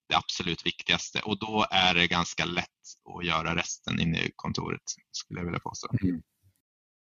det 0.08 0.16
absolut 0.16 0.66
viktigaste 0.66 1.20
och 1.24 1.38
då 1.38 1.66
är 1.70 1.94
det 1.94 2.06
ganska 2.06 2.44
lätt 2.44 2.64
att 3.18 3.26
göra 3.26 3.56
resten 3.56 4.00
inne 4.00 4.18
i 4.18 4.32
kontoret 4.36 4.82
skulle 5.10 5.40
jag 5.40 5.44
vilja 5.44 5.60
påstå. 5.60 5.88
Mm. 6.02 6.22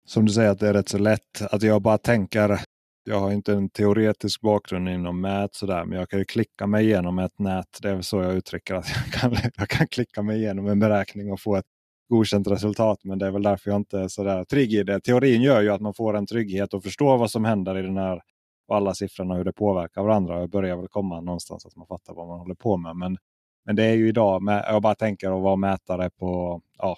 Som 0.06 0.26
du 0.26 0.32
säger 0.32 0.50
att 0.50 0.58
det 0.58 0.68
är 0.68 0.74
rätt 0.74 0.88
så 0.88 0.98
lätt. 0.98 1.42
Att 1.50 1.62
jag 1.62 1.82
bara 1.82 1.98
tänker, 1.98 2.60
jag 3.04 3.20
har 3.20 3.32
inte 3.32 3.52
en 3.52 3.70
teoretisk 3.70 4.40
bakgrund 4.40 4.88
inom 4.88 5.20
mät 5.20 5.54
sådär, 5.54 5.84
men 5.84 5.98
jag 5.98 6.10
kan 6.10 6.18
ju 6.18 6.24
klicka 6.24 6.66
mig 6.66 6.84
igenom 6.84 7.18
ett 7.18 7.38
nät. 7.38 7.78
Det 7.82 7.90
är 7.90 8.02
så 8.02 8.22
jag 8.22 8.34
uttrycker 8.34 8.74
att 8.74 8.88
jag 8.88 9.20
kan, 9.20 9.36
jag 9.56 9.68
kan 9.68 9.88
klicka 9.88 10.22
mig 10.22 10.38
igenom 10.38 10.66
en 10.66 10.78
beräkning 10.78 11.32
och 11.32 11.40
få 11.40 11.56
ett 11.56 11.66
godkänt 12.08 12.48
resultat. 12.48 12.98
Men 13.04 13.18
det 13.18 13.26
är 13.26 13.30
väl 13.30 13.42
därför 13.42 13.70
jag 13.70 13.80
inte 13.80 13.98
är 13.98 14.08
sådär 14.08 14.44
trygg 14.44 14.74
i 14.74 14.82
det. 14.82 15.00
Teorin 15.00 15.42
gör 15.42 15.62
ju 15.62 15.70
att 15.70 15.80
man 15.80 15.94
får 15.94 16.16
en 16.16 16.26
trygghet 16.26 16.74
och 16.74 16.82
förstår 16.82 17.18
vad 17.18 17.30
som 17.30 17.44
händer 17.44 17.78
i 17.78 17.82
den 17.82 17.96
här 17.96 18.22
och 18.68 18.76
alla 18.76 18.94
siffrorna 18.94 19.34
och 19.34 19.38
hur 19.38 19.44
det 19.44 19.52
påverkar 19.52 20.02
varandra. 20.02 20.40
Jag 20.40 20.50
börjar 20.50 20.76
väl 20.76 20.88
komma 20.88 21.20
någonstans 21.20 21.66
att 21.66 21.76
man 21.76 21.86
fattar 21.86 22.14
vad 22.14 22.28
man 22.28 22.38
håller 22.38 22.54
på 22.54 22.76
med. 22.76 22.96
Men, 22.96 23.16
men 23.64 23.76
det 23.76 23.84
är 23.84 23.94
ju 23.94 24.08
idag, 24.08 24.42
med, 24.42 24.64
jag 24.68 24.82
bara 24.82 24.94
tänker 24.94 25.36
att 25.36 25.42
vara 25.42 25.56
mätare 25.56 26.10
på, 26.10 26.60
ja, 26.78 26.96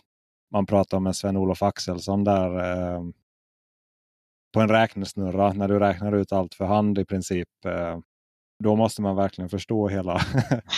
man 0.51 0.67
pratar 0.67 0.97
om 0.97 1.07
en 1.07 1.15
Sven-Olof 1.15 1.63
Axelsson 1.63 2.25
där 2.25 2.59
eh, 2.59 3.03
på 4.55 4.61
en 4.61 4.69
räknesnurra 4.69 5.53
när 5.53 5.69
du 5.69 5.79
räknar 5.79 6.13
ut 6.13 6.33
allt 6.33 6.55
för 6.55 6.65
hand 6.65 6.99
i 6.99 7.05
princip. 7.05 7.49
Eh, 7.65 7.99
då 8.65 8.77
måste 8.77 9.03
man 9.03 9.17
verkligen 9.17 9.49
förstå 9.49 9.89
hela, 9.89 10.21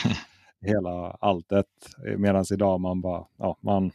hela 0.60 1.10
alltet. 1.10 1.66
Medan 2.16 2.44
idag 2.52 2.80
man 2.80 3.00
bara, 3.00 3.26
ja, 3.38 3.56
man, 3.60 3.90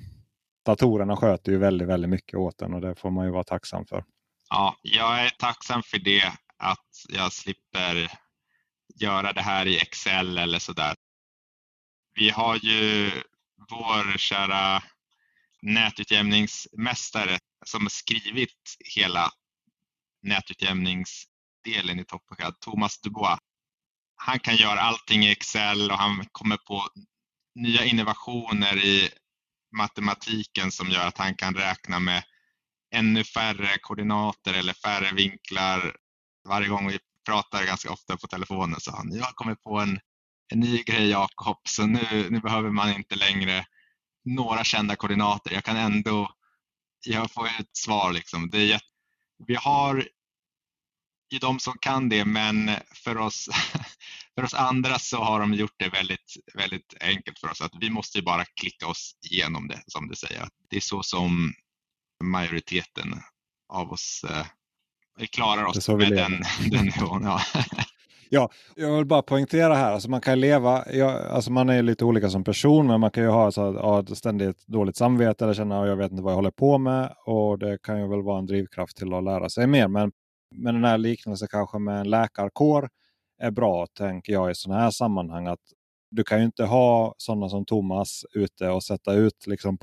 datorerna 0.66 1.16
sköter 1.16 1.52
ju 1.52 1.58
väldigt, 1.58 1.88
väldigt 1.88 2.10
mycket 2.10 2.40
åt 2.40 2.62
en 2.62 2.74
och 2.74 2.82
det 2.82 2.96
får 2.96 3.12
man 3.12 3.26
ju 3.26 3.32
vara 3.32 3.44
tacksam 3.44 3.86
för. 3.86 4.04
Ja, 4.50 4.76
jag 4.82 5.26
är 5.26 5.30
tacksam 5.30 5.84
för 5.84 6.00
det 6.00 6.34
att 6.58 6.90
jag 7.10 7.34
slipper 7.34 8.12
göra 8.96 9.34
det 9.34 9.42
här 9.42 9.66
i 9.66 9.78
Excel 9.78 10.38
eller 10.38 10.60
sådär. 10.60 10.96
Vi 12.14 12.30
har 12.30 12.56
ju 12.56 13.12
vår 13.70 14.18
kära 14.18 14.84
nätutjämningsmästare 15.62 17.38
som 17.66 17.90
skrivit 17.90 18.78
hela 18.96 19.32
nätutjämningsdelen 20.22 22.00
i 22.00 22.06
TopCAD, 22.06 22.60
Thomas 22.60 23.02
Dubois. 23.02 23.40
Han 24.16 24.40
kan 24.40 24.56
göra 24.56 24.80
allting 24.80 25.26
i 25.26 25.32
Excel 25.32 25.92
och 25.92 25.98
han 25.98 26.26
kommer 26.32 26.58
på 26.58 26.88
nya 27.56 27.86
innovationer 27.86 28.78
i 28.78 29.10
matematiken 29.76 30.72
som 30.72 30.90
gör 30.90 31.08
att 31.08 31.18
han 31.18 31.36
kan 31.36 31.56
räkna 31.56 32.00
med 32.00 32.24
ännu 32.94 33.24
färre 33.24 33.78
koordinater 33.82 34.54
eller 34.54 34.74
färre 34.74 35.12
vinklar 35.16 35.96
varje 36.48 36.68
gång 36.68 36.88
vi 36.88 37.00
pratar 37.26 37.66
ganska 37.66 37.92
ofta 37.92 38.18
på 38.18 38.28
telefonen 38.28 38.80
så 38.80 38.92
han, 38.92 39.12
jag 39.14 39.26
har 39.26 39.34
kommit 39.34 39.64
på 39.64 39.80
en, 39.80 40.00
en 40.54 40.60
ny 40.60 40.84
grej 40.84 41.10
Jakob, 41.10 41.58
så 41.64 41.86
nu, 41.86 42.28
nu 42.30 42.40
behöver 42.40 42.70
man 42.70 42.94
inte 42.94 43.16
längre 43.16 43.66
några 44.26 44.64
kända 44.64 44.96
koordinater. 44.96 45.54
Jag 45.54 45.64
kan 45.64 45.78
ändå, 45.78 46.32
jag 47.06 47.32
får 47.32 47.46
ett 47.46 47.78
svar 47.78 48.14
liksom. 48.14 48.50
Det 48.50 48.58
är 48.58 48.66
jätt... 48.66 48.84
vi 49.48 49.56
har 49.56 50.08
ju 51.32 51.40
de 51.40 51.60
som 51.60 51.74
kan 51.82 52.10
det, 52.10 52.26
men 52.26 52.72
för 53.04 53.18
oss, 53.18 53.50
för 54.36 54.44
oss 54.44 54.54
andra 54.54 55.00
så 55.00 55.18
har 55.18 55.40
de 55.40 55.54
gjort 55.54 55.76
det 55.78 55.90
väldigt, 55.90 56.34
väldigt 56.54 56.94
enkelt 57.00 57.40
för 57.40 57.52
oss. 57.52 57.62
Att 57.62 57.74
vi 57.80 57.90
måste 57.90 58.22
bara 58.22 58.46
klicka 58.46 58.88
oss 58.88 59.12
igenom 59.32 59.68
det, 59.68 59.84
som 59.88 60.08
du 60.08 60.16
säger. 60.16 60.48
Det 60.70 60.76
är 60.76 60.82
så 60.82 61.04
som 61.04 61.54
majoriteten 62.24 63.14
av 63.74 63.92
oss 63.92 64.26
eh, 64.30 65.26
klarar 65.28 65.66
oss 65.66 65.90
med 65.90 66.12
den, 66.12 66.32
den 66.72 66.86
nivån. 66.86 67.24
Ja. 67.24 67.42
ja, 68.30 68.52
jag 68.76 68.98
vill 68.98 69.06
bara 69.06 69.22
poängtera 69.22 69.76
här, 69.76 69.92
alltså 69.92 70.10
man 70.10 70.22
kan 70.22 70.40
leva, 70.40 70.86
ja, 70.92 71.20
alltså 71.20 71.52
man 71.52 71.70
är 71.70 71.84
lite 71.84 72.06
olika 72.06 72.30
som 72.30 72.44
person, 72.44 72.88
men 72.88 73.00
man 73.00 73.12
kan 73.12 73.24
ju 73.24 73.30
ha 73.30 73.52
så 73.52 73.62
ja, 73.62 74.16
ständigt 74.16 74.68
dåligt 74.68 74.98
samvete 74.98 75.44
eller 75.44 75.54
känna 75.54 75.82
att 75.82 75.88
jag 75.88 75.96
vet 75.96 76.12
inte 76.12 76.24
vad 76.24 76.32
jag 76.32 76.38
håller 76.38 76.52
på 76.52 76.78
med. 76.78 77.14
Och 77.26 77.60
det 77.60 77.78
kan 77.84 78.02
ju 78.02 78.08
väl 78.08 78.22
vara 78.22 78.40
en 78.40 78.46
drivkraft 78.46 78.98
till 78.98 79.14
att 79.14 79.24
lära 79.24 79.50
sig 79.50 79.68
mer. 79.68 79.88
Men, 79.88 80.12
men 80.52 80.74
den 80.74 80.84
här 80.84 80.98
liknelsen 80.98 81.48
kanske 81.52 81.80
med 81.80 82.00
en 82.00 82.10
läkarkår 82.10 82.90
är 83.42 83.52
bra, 83.52 83.88
tänker 83.98 84.34
jag, 84.34 84.52
i 84.52 84.56
sådana 84.56 84.82
här 84.82 84.92
sammanhang. 84.92 85.48
att 85.48 85.60
du 86.12 86.24
kan 86.24 86.40
ju 86.40 86.46
inte 86.46 86.64
ha 86.64 87.16
sådana 87.18 87.50
som 87.50 87.66
Thomas 87.66 88.26
ute 88.34 88.70
och 88.70 88.84
sätta 88.84 89.14
ut 89.14 89.48
liksom 89.48 89.78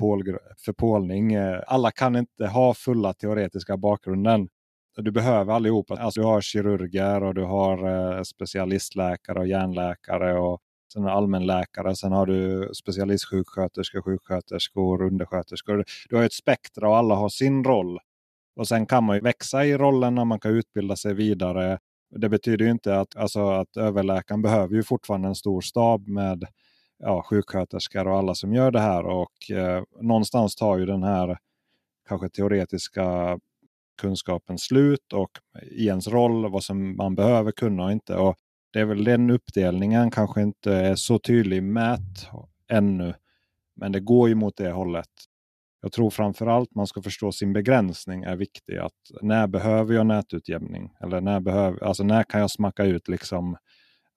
för 0.65 0.73
pålning. 0.73 1.35
Alla 1.67 1.91
kan 1.91 2.15
inte 2.15 2.47
ha 2.47 2.73
fulla 2.73 3.13
teoretiska 3.13 3.77
bakgrunden 3.77 4.49
du 5.01 5.11
behöver 5.11 5.53
allihopa. 5.53 5.95
Alltså, 5.95 6.21
du 6.21 6.27
har 6.27 6.41
kirurger 6.41 7.23
och 7.23 7.33
du 7.33 7.43
har 7.43 7.89
eh, 8.17 8.23
specialistläkare 8.23 9.39
och 9.39 9.47
hjärnläkare 9.47 10.39
och 10.39 10.61
sen 10.93 11.07
allmänläkare. 11.07 11.95
Sen 11.95 12.11
har 12.11 12.25
du 12.25 12.69
specialistsjuksköterskor, 12.73 14.01
sjuksköterskor, 14.01 15.01
undersköterskor. 15.01 15.85
Du 16.09 16.15
har 16.15 16.23
ett 16.23 16.33
spektra 16.33 16.89
och 16.89 16.97
alla 16.97 17.15
har 17.15 17.29
sin 17.29 17.63
roll. 17.63 17.99
Och 18.55 18.67
sen 18.67 18.85
kan 18.85 19.03
man 19.03 19.15
ju 19.15 19.21
växa 19.21 19.65
i 19.65 19.77
rollerna, 19.77 20.25
man 20.25 20.39
kan 20.39 20.51
utbilda 20.51 20.95
sig 20.95 21.13
vidare. 21.13 21.79
Det 22.15 22.29
betyder 22.29 22.65
ju 22.65 22.71
inte 22.71 22.99
att, 22.99 23.15
alltså, 23.15 23.49
att 23.49 23.77
överläkaren 23.77 24.41
behöver 24.41 24.75
ju 24.75 24.83
fortfarande 24.83 25.27
en 25.27 25.35
stor 25.35 25.61
stab 25.61 26.07
med 26.07 26.45
ja, 26.99 27.23
sjuksköterskor 27.23 28.07
och 28.07 28.17
alla 28.17 28.35
som 28.35 28.53
gör 28.53 28.71
det 28.71 28.79
här. 28.79 29.05
Och 29.05 29.51
eh, 29.51 29.83
någonstans 30.01 30.55
tar 30.55 30.77
ju 30.77 30.85
den 30.85 31.03
här 31.03 31.37
kanske 32.07 32.29
teoretiska 32.29 33.39
kunskapen 34.01 34.57
slut 34.57 35.13
och 35.13 35.31
i 35.71 35.87
ens 35.87 36.07
roll 36.07 36.51
vad 36.51 36.63
som 36.63 36.95
man 36.95 37.15
behöver 37.15 37.51
kunna 37.51 37.85
och 37.85 37.91
inte. 37.91 38.15
Och 38.15 38.35
det 38.73 38.79
är 38.79 38.85
väl 38.85 39.03
den 39.03 39.29
uppdelningen 39.29 40.11
kanske 40.11 40.41
inte 40.41 40.73
är 40.73 40.95
så 40.95 41.19
tydlig 41.19 41.63
mät 41.63 42.27
ännu. 42.67 43.13
Men 43.75 43.91
det 43.91 43.99
går 43.99 44.29
ju 44.29 44.35
mot 44.35 44.57
det 44.57 44.71
hållet. 44.71 45.09
Jag 45.83 45.91
tror 45.91 46.09
framförallt 46.09 46.75
man 46.75 46.87
ska 46.87 47.01
förstå 47.01 47.31
sin 47.31 47.53
begränsning 47.53 48.23
är 48.23 48.35
viktig. 48.35 48.77
Att 48.77 49.21
när 49.21 49.47
behöver 49.47 49.95
jag 49.95 50.05
nätutjämning? 50.05 50.93
Eller 51.01 51.21
när, 51.21 51.39
behöver, 51.39 51.83
alltså 51.83 52.03
när 52.03 52.23
kan 52.23 52.41
jag 52.41 52.51
smacka 52.51 52.83
ut 52.83 53.07
liksom 53.07 53.57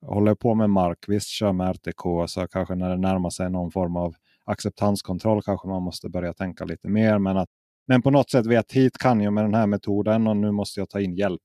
håller 0.01 0.35
på 0.35 0.55
med 0.55 0.69
mark, 0.69 0.97
visst 1.07 1.29
kör 1.29 1.53
med 1.53 1.69
RTK, 1.69 2.27
så 2.27 2.47
kanske 2.47 2.75
när 2.75 2.89
det 2.89 2.97
närmar 2.97 3.29
sig 3.29 3.49
någon 3.49 3.71
form 3.71 3.95
av 3.95 4.15
acceptanskontroll 4.45 5.41
kanske 5.41 5.67
man 5.67 5.83
måste 5.83 6.09
börja 6.09 6.33
tänka 6.33 6.65
lite 6.65 6.89
mer. 6.89 7.19
Men, 7.19 7.37
att, 7.37 7.49
men 7.87 8.01
på 8.01 8.11
något 8.11 8.29
sätt 8.29 8.45
vet 8.45 8.71
hit 8.71 8.97
kan 8.97 9.21
jag 9.21 9.33
med 9.33 9.43
den 9.43 9.53
här 9.53 9.67
metoden 9.67 10.27
och 10.27 10.37
nu 10.37 10.51
måste 10.51 10.79
jag 10.79 10.89
ta 10.89 11.01
in 11.01 11.15
hjälp. 11.15 11.41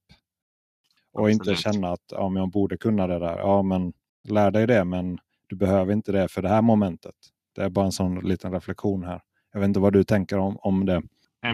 Och 1.12 1.28
Absolut. 1.28 1.48
inte 1.48 1.62
känna 1.62 1.92
att 1.92 2.04
ja, 2.10 2.32
jag 2.36 2.50
borde 2.50 2.76
kunna 2.76 3.06
det 3.06 3.18
där. 3.18 3.38
Ja, 3.38 3.62
men 3.62 3.92
lär 4.28 4.50
dig 4.50 4.66
det, 4.66 4.84
men 4.84 5.18
du 5.46 5.56
behöver 5.56 5.92
inte 5.92 6.12
det 6.12 6.28
för 6.28 6.42
det 6.42 6.48
här 6.48 6.62
momentet. 6.62 7.14
Det 7.54 7.62
är 7.62 7.68
bara 7.70 7.84
en 7.84 7.92
sån 7.92 8.20
liten 8.20 8.52
reflektion 8.52 9.04
här. 9.04 9.22
Jag 9.53 9.61
vet 9.61 9.68
inte 9.68 9.80
vad 9.80 9.92
du 9.92 10.05
tänker 10.05 10.38
om, 10.38 10.57
om 10.57 10.86
det. 10.86 11.03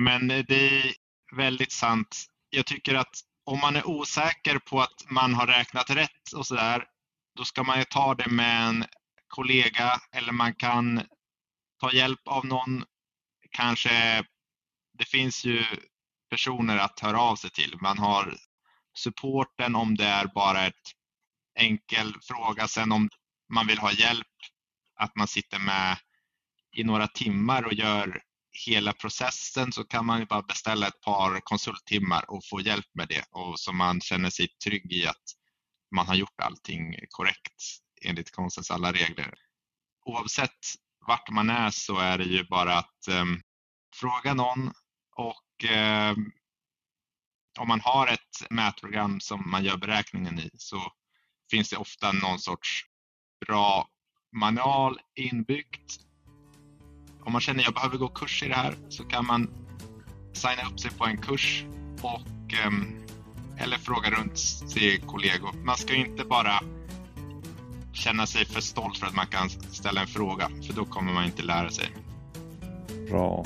Men 0.01 0.29
det 0.29 0.55
är 0.55 0.93
väldigt 1.37 1.73
sant. 1.73 2.27
Jag 2.51 2.67
tycker 2.67 2.95
att 2.95 3.21
om 3.45 3.61
man 3.61 3.77
är 3.77 3.89
osäker 3.89 4.59
på 4.59 4.81
att 4.81 5.05
man 5.11 5.35
har 5.35 5.47
räknat 5.47 5.91
rätt 5.91 6.33
och 6.37 6.47
sådär, 6.47 6.85
då 7.37 7.45
ska 7.45 7.63
man 7.63 7.79
ju 7.79 7.85
ta 7.85 8.15
det 8.15 8.31
med 8.31 8.69
en 8.69 8.85
kollega 9.29 10.01
eller 10.13 10.33
man 10.33 10.55
kan 10.55 11.03
ta 11.81 11.93
hjälp 11.93 12.21
av 12.29 12.47
någon. 12.47 12.85
Kanske, 13.51 14.25
det 14.99 15.05
finns 15.05 15.45
ju 15.45 15.65
personer 16.31 16.79
att 16.79 17.01
höra 17.01 17.21
av 17.21 17.37
sig 17.37 17.51
till. 17.51 17.77
Man 17.81 17.99
har 17.99 18.35
supporten 18.95 19.75
om 19.75 19.97
det 19.97 20.07
är 20.07 20.27
bara 20.27 20.67
ett 20.67 20.93
enkel 21.59 22.15
fråga. 22.23 22.69
Sen 22.69 22.93
om 22.93 23.09
man 23.53 23.67
vill 23.67 23.79
ha 23.79 23.93
hjälp, 23.93 24.27
att 24.95 25.17
man 25.17 25.29
sitter 25.29 25.59
med 25.59 25.97
i 26.79 26.85
några 26.85 27.09
timmar 27.09 27.63
och 27.63 27.73
gör 27.73 28.23
hela 28.67 28.93
processen 28.93 29.73
så 29.73 29.85
kan 29.85 30.07
man 30.07 30.21
ju 30.21 30.27
bara 30.27 30.43
beställa 30.43 30.89
ett 30.89 31.01
par 31.01 31.41
konsulttimmar 31.41 32.31
och 32.31 32.45
få 32.51 32.61
hjälp 32.61 32.87
med 32.95 33.09
det 33.09 33.25
och 33.31 33.61
så 33.61 33.73
man 33.73 34.01
känner 34.01 34.31
sig 34.31 34.49
trygg 34.49 34.93
i 34.93 35.07
att 35.07 35.25
man 35.95 36.07
har 36.07 36.15
gjort 36.15 36.41
allting 36.43 36.95
korrekt 37.09 37.63
enligt 38.03 38.31
konstens 38.31 38.71
alla 38.71 38.93
regler. 38.93 39.35
Oavsett 40.05 40.59
vart 41.07 41.31
man 41.31 41.51
är 41.51 41.71
så 41.71 41.99
är 41.99 42.19
det 42.19 42.25
ju 42.25 42.45
bara 42.45 42.79
att 42.79 43.09
eh, 43.09 43.25
fråga 43.95 44.35
någon 44.35 44.73
och 45.17 45.71
eh, 45.71 46.17
om 47.59 47.69
man 47.69 47.81
har 47.81 48.07
ett 48.07 48.51
mätprogram 48.51 49.21
som 49.21 49.51
man 49.51 49.65
gör 49.65 49.77
beräkningen 49.77 50.39
i 50.39 50.51
så 50.55 50.93
finns 51.51 51.71
det 51.71 51.77
ofta 51.77 52.13
någon 52.13 52.39
sorts 52.39 52.85
bra 53.47 53.89
manual 54.33 55.01
inbyggt 55.15 56.08
om 57.29 57.33
man 57.33 57.41
känner 57.41 57.61
att 57.61 57.67
jag 57.67 57.75
behöver 57.75 57.97
gå 57.99 58.09
kurs 58.09 58.43
i 58.43 58.49
det 58.49 58.55
här 58.55 58.75
så 58.89 59.05
kan 59.05 59.27
man 59.27 59.51
signa 60.33 60.69
upp 60.73 60.81
sig 60.81 60.91
på 60.91 61.05
en 61.05 61.17
kurs 61.17 61.65
och 62.03 62.55
ehm, 62.65 62.87
eller 63.57 63.77
fråga 63.77 64.11
runt 64.11 64.35
till 64.75 65.01
kollegor. 65.07 65.53
Man 65.65 65.77
ska 65.77 65.95
inte 65.95 66.25
bara 66.25 66.61
känna 67.93 68.27
sig 68.27 68.45
för 68.45 68.61
stolt 68.61 68.99
för 68.99 69.07
att 69.07 69.15
man 69.15 69.27
kan 69.27 69.51
ställa 69.51 70.01
en 70.01 70.07
fråga, 70.07 70.51
för 70.67 70.73
då 70.73 70.85
kommer 70.85 71.13
man 71.13 71.25
inte 71.25 71.43
lära 71.43 71.71
sig. 71.71 71.87
Bra. 73.11 73.45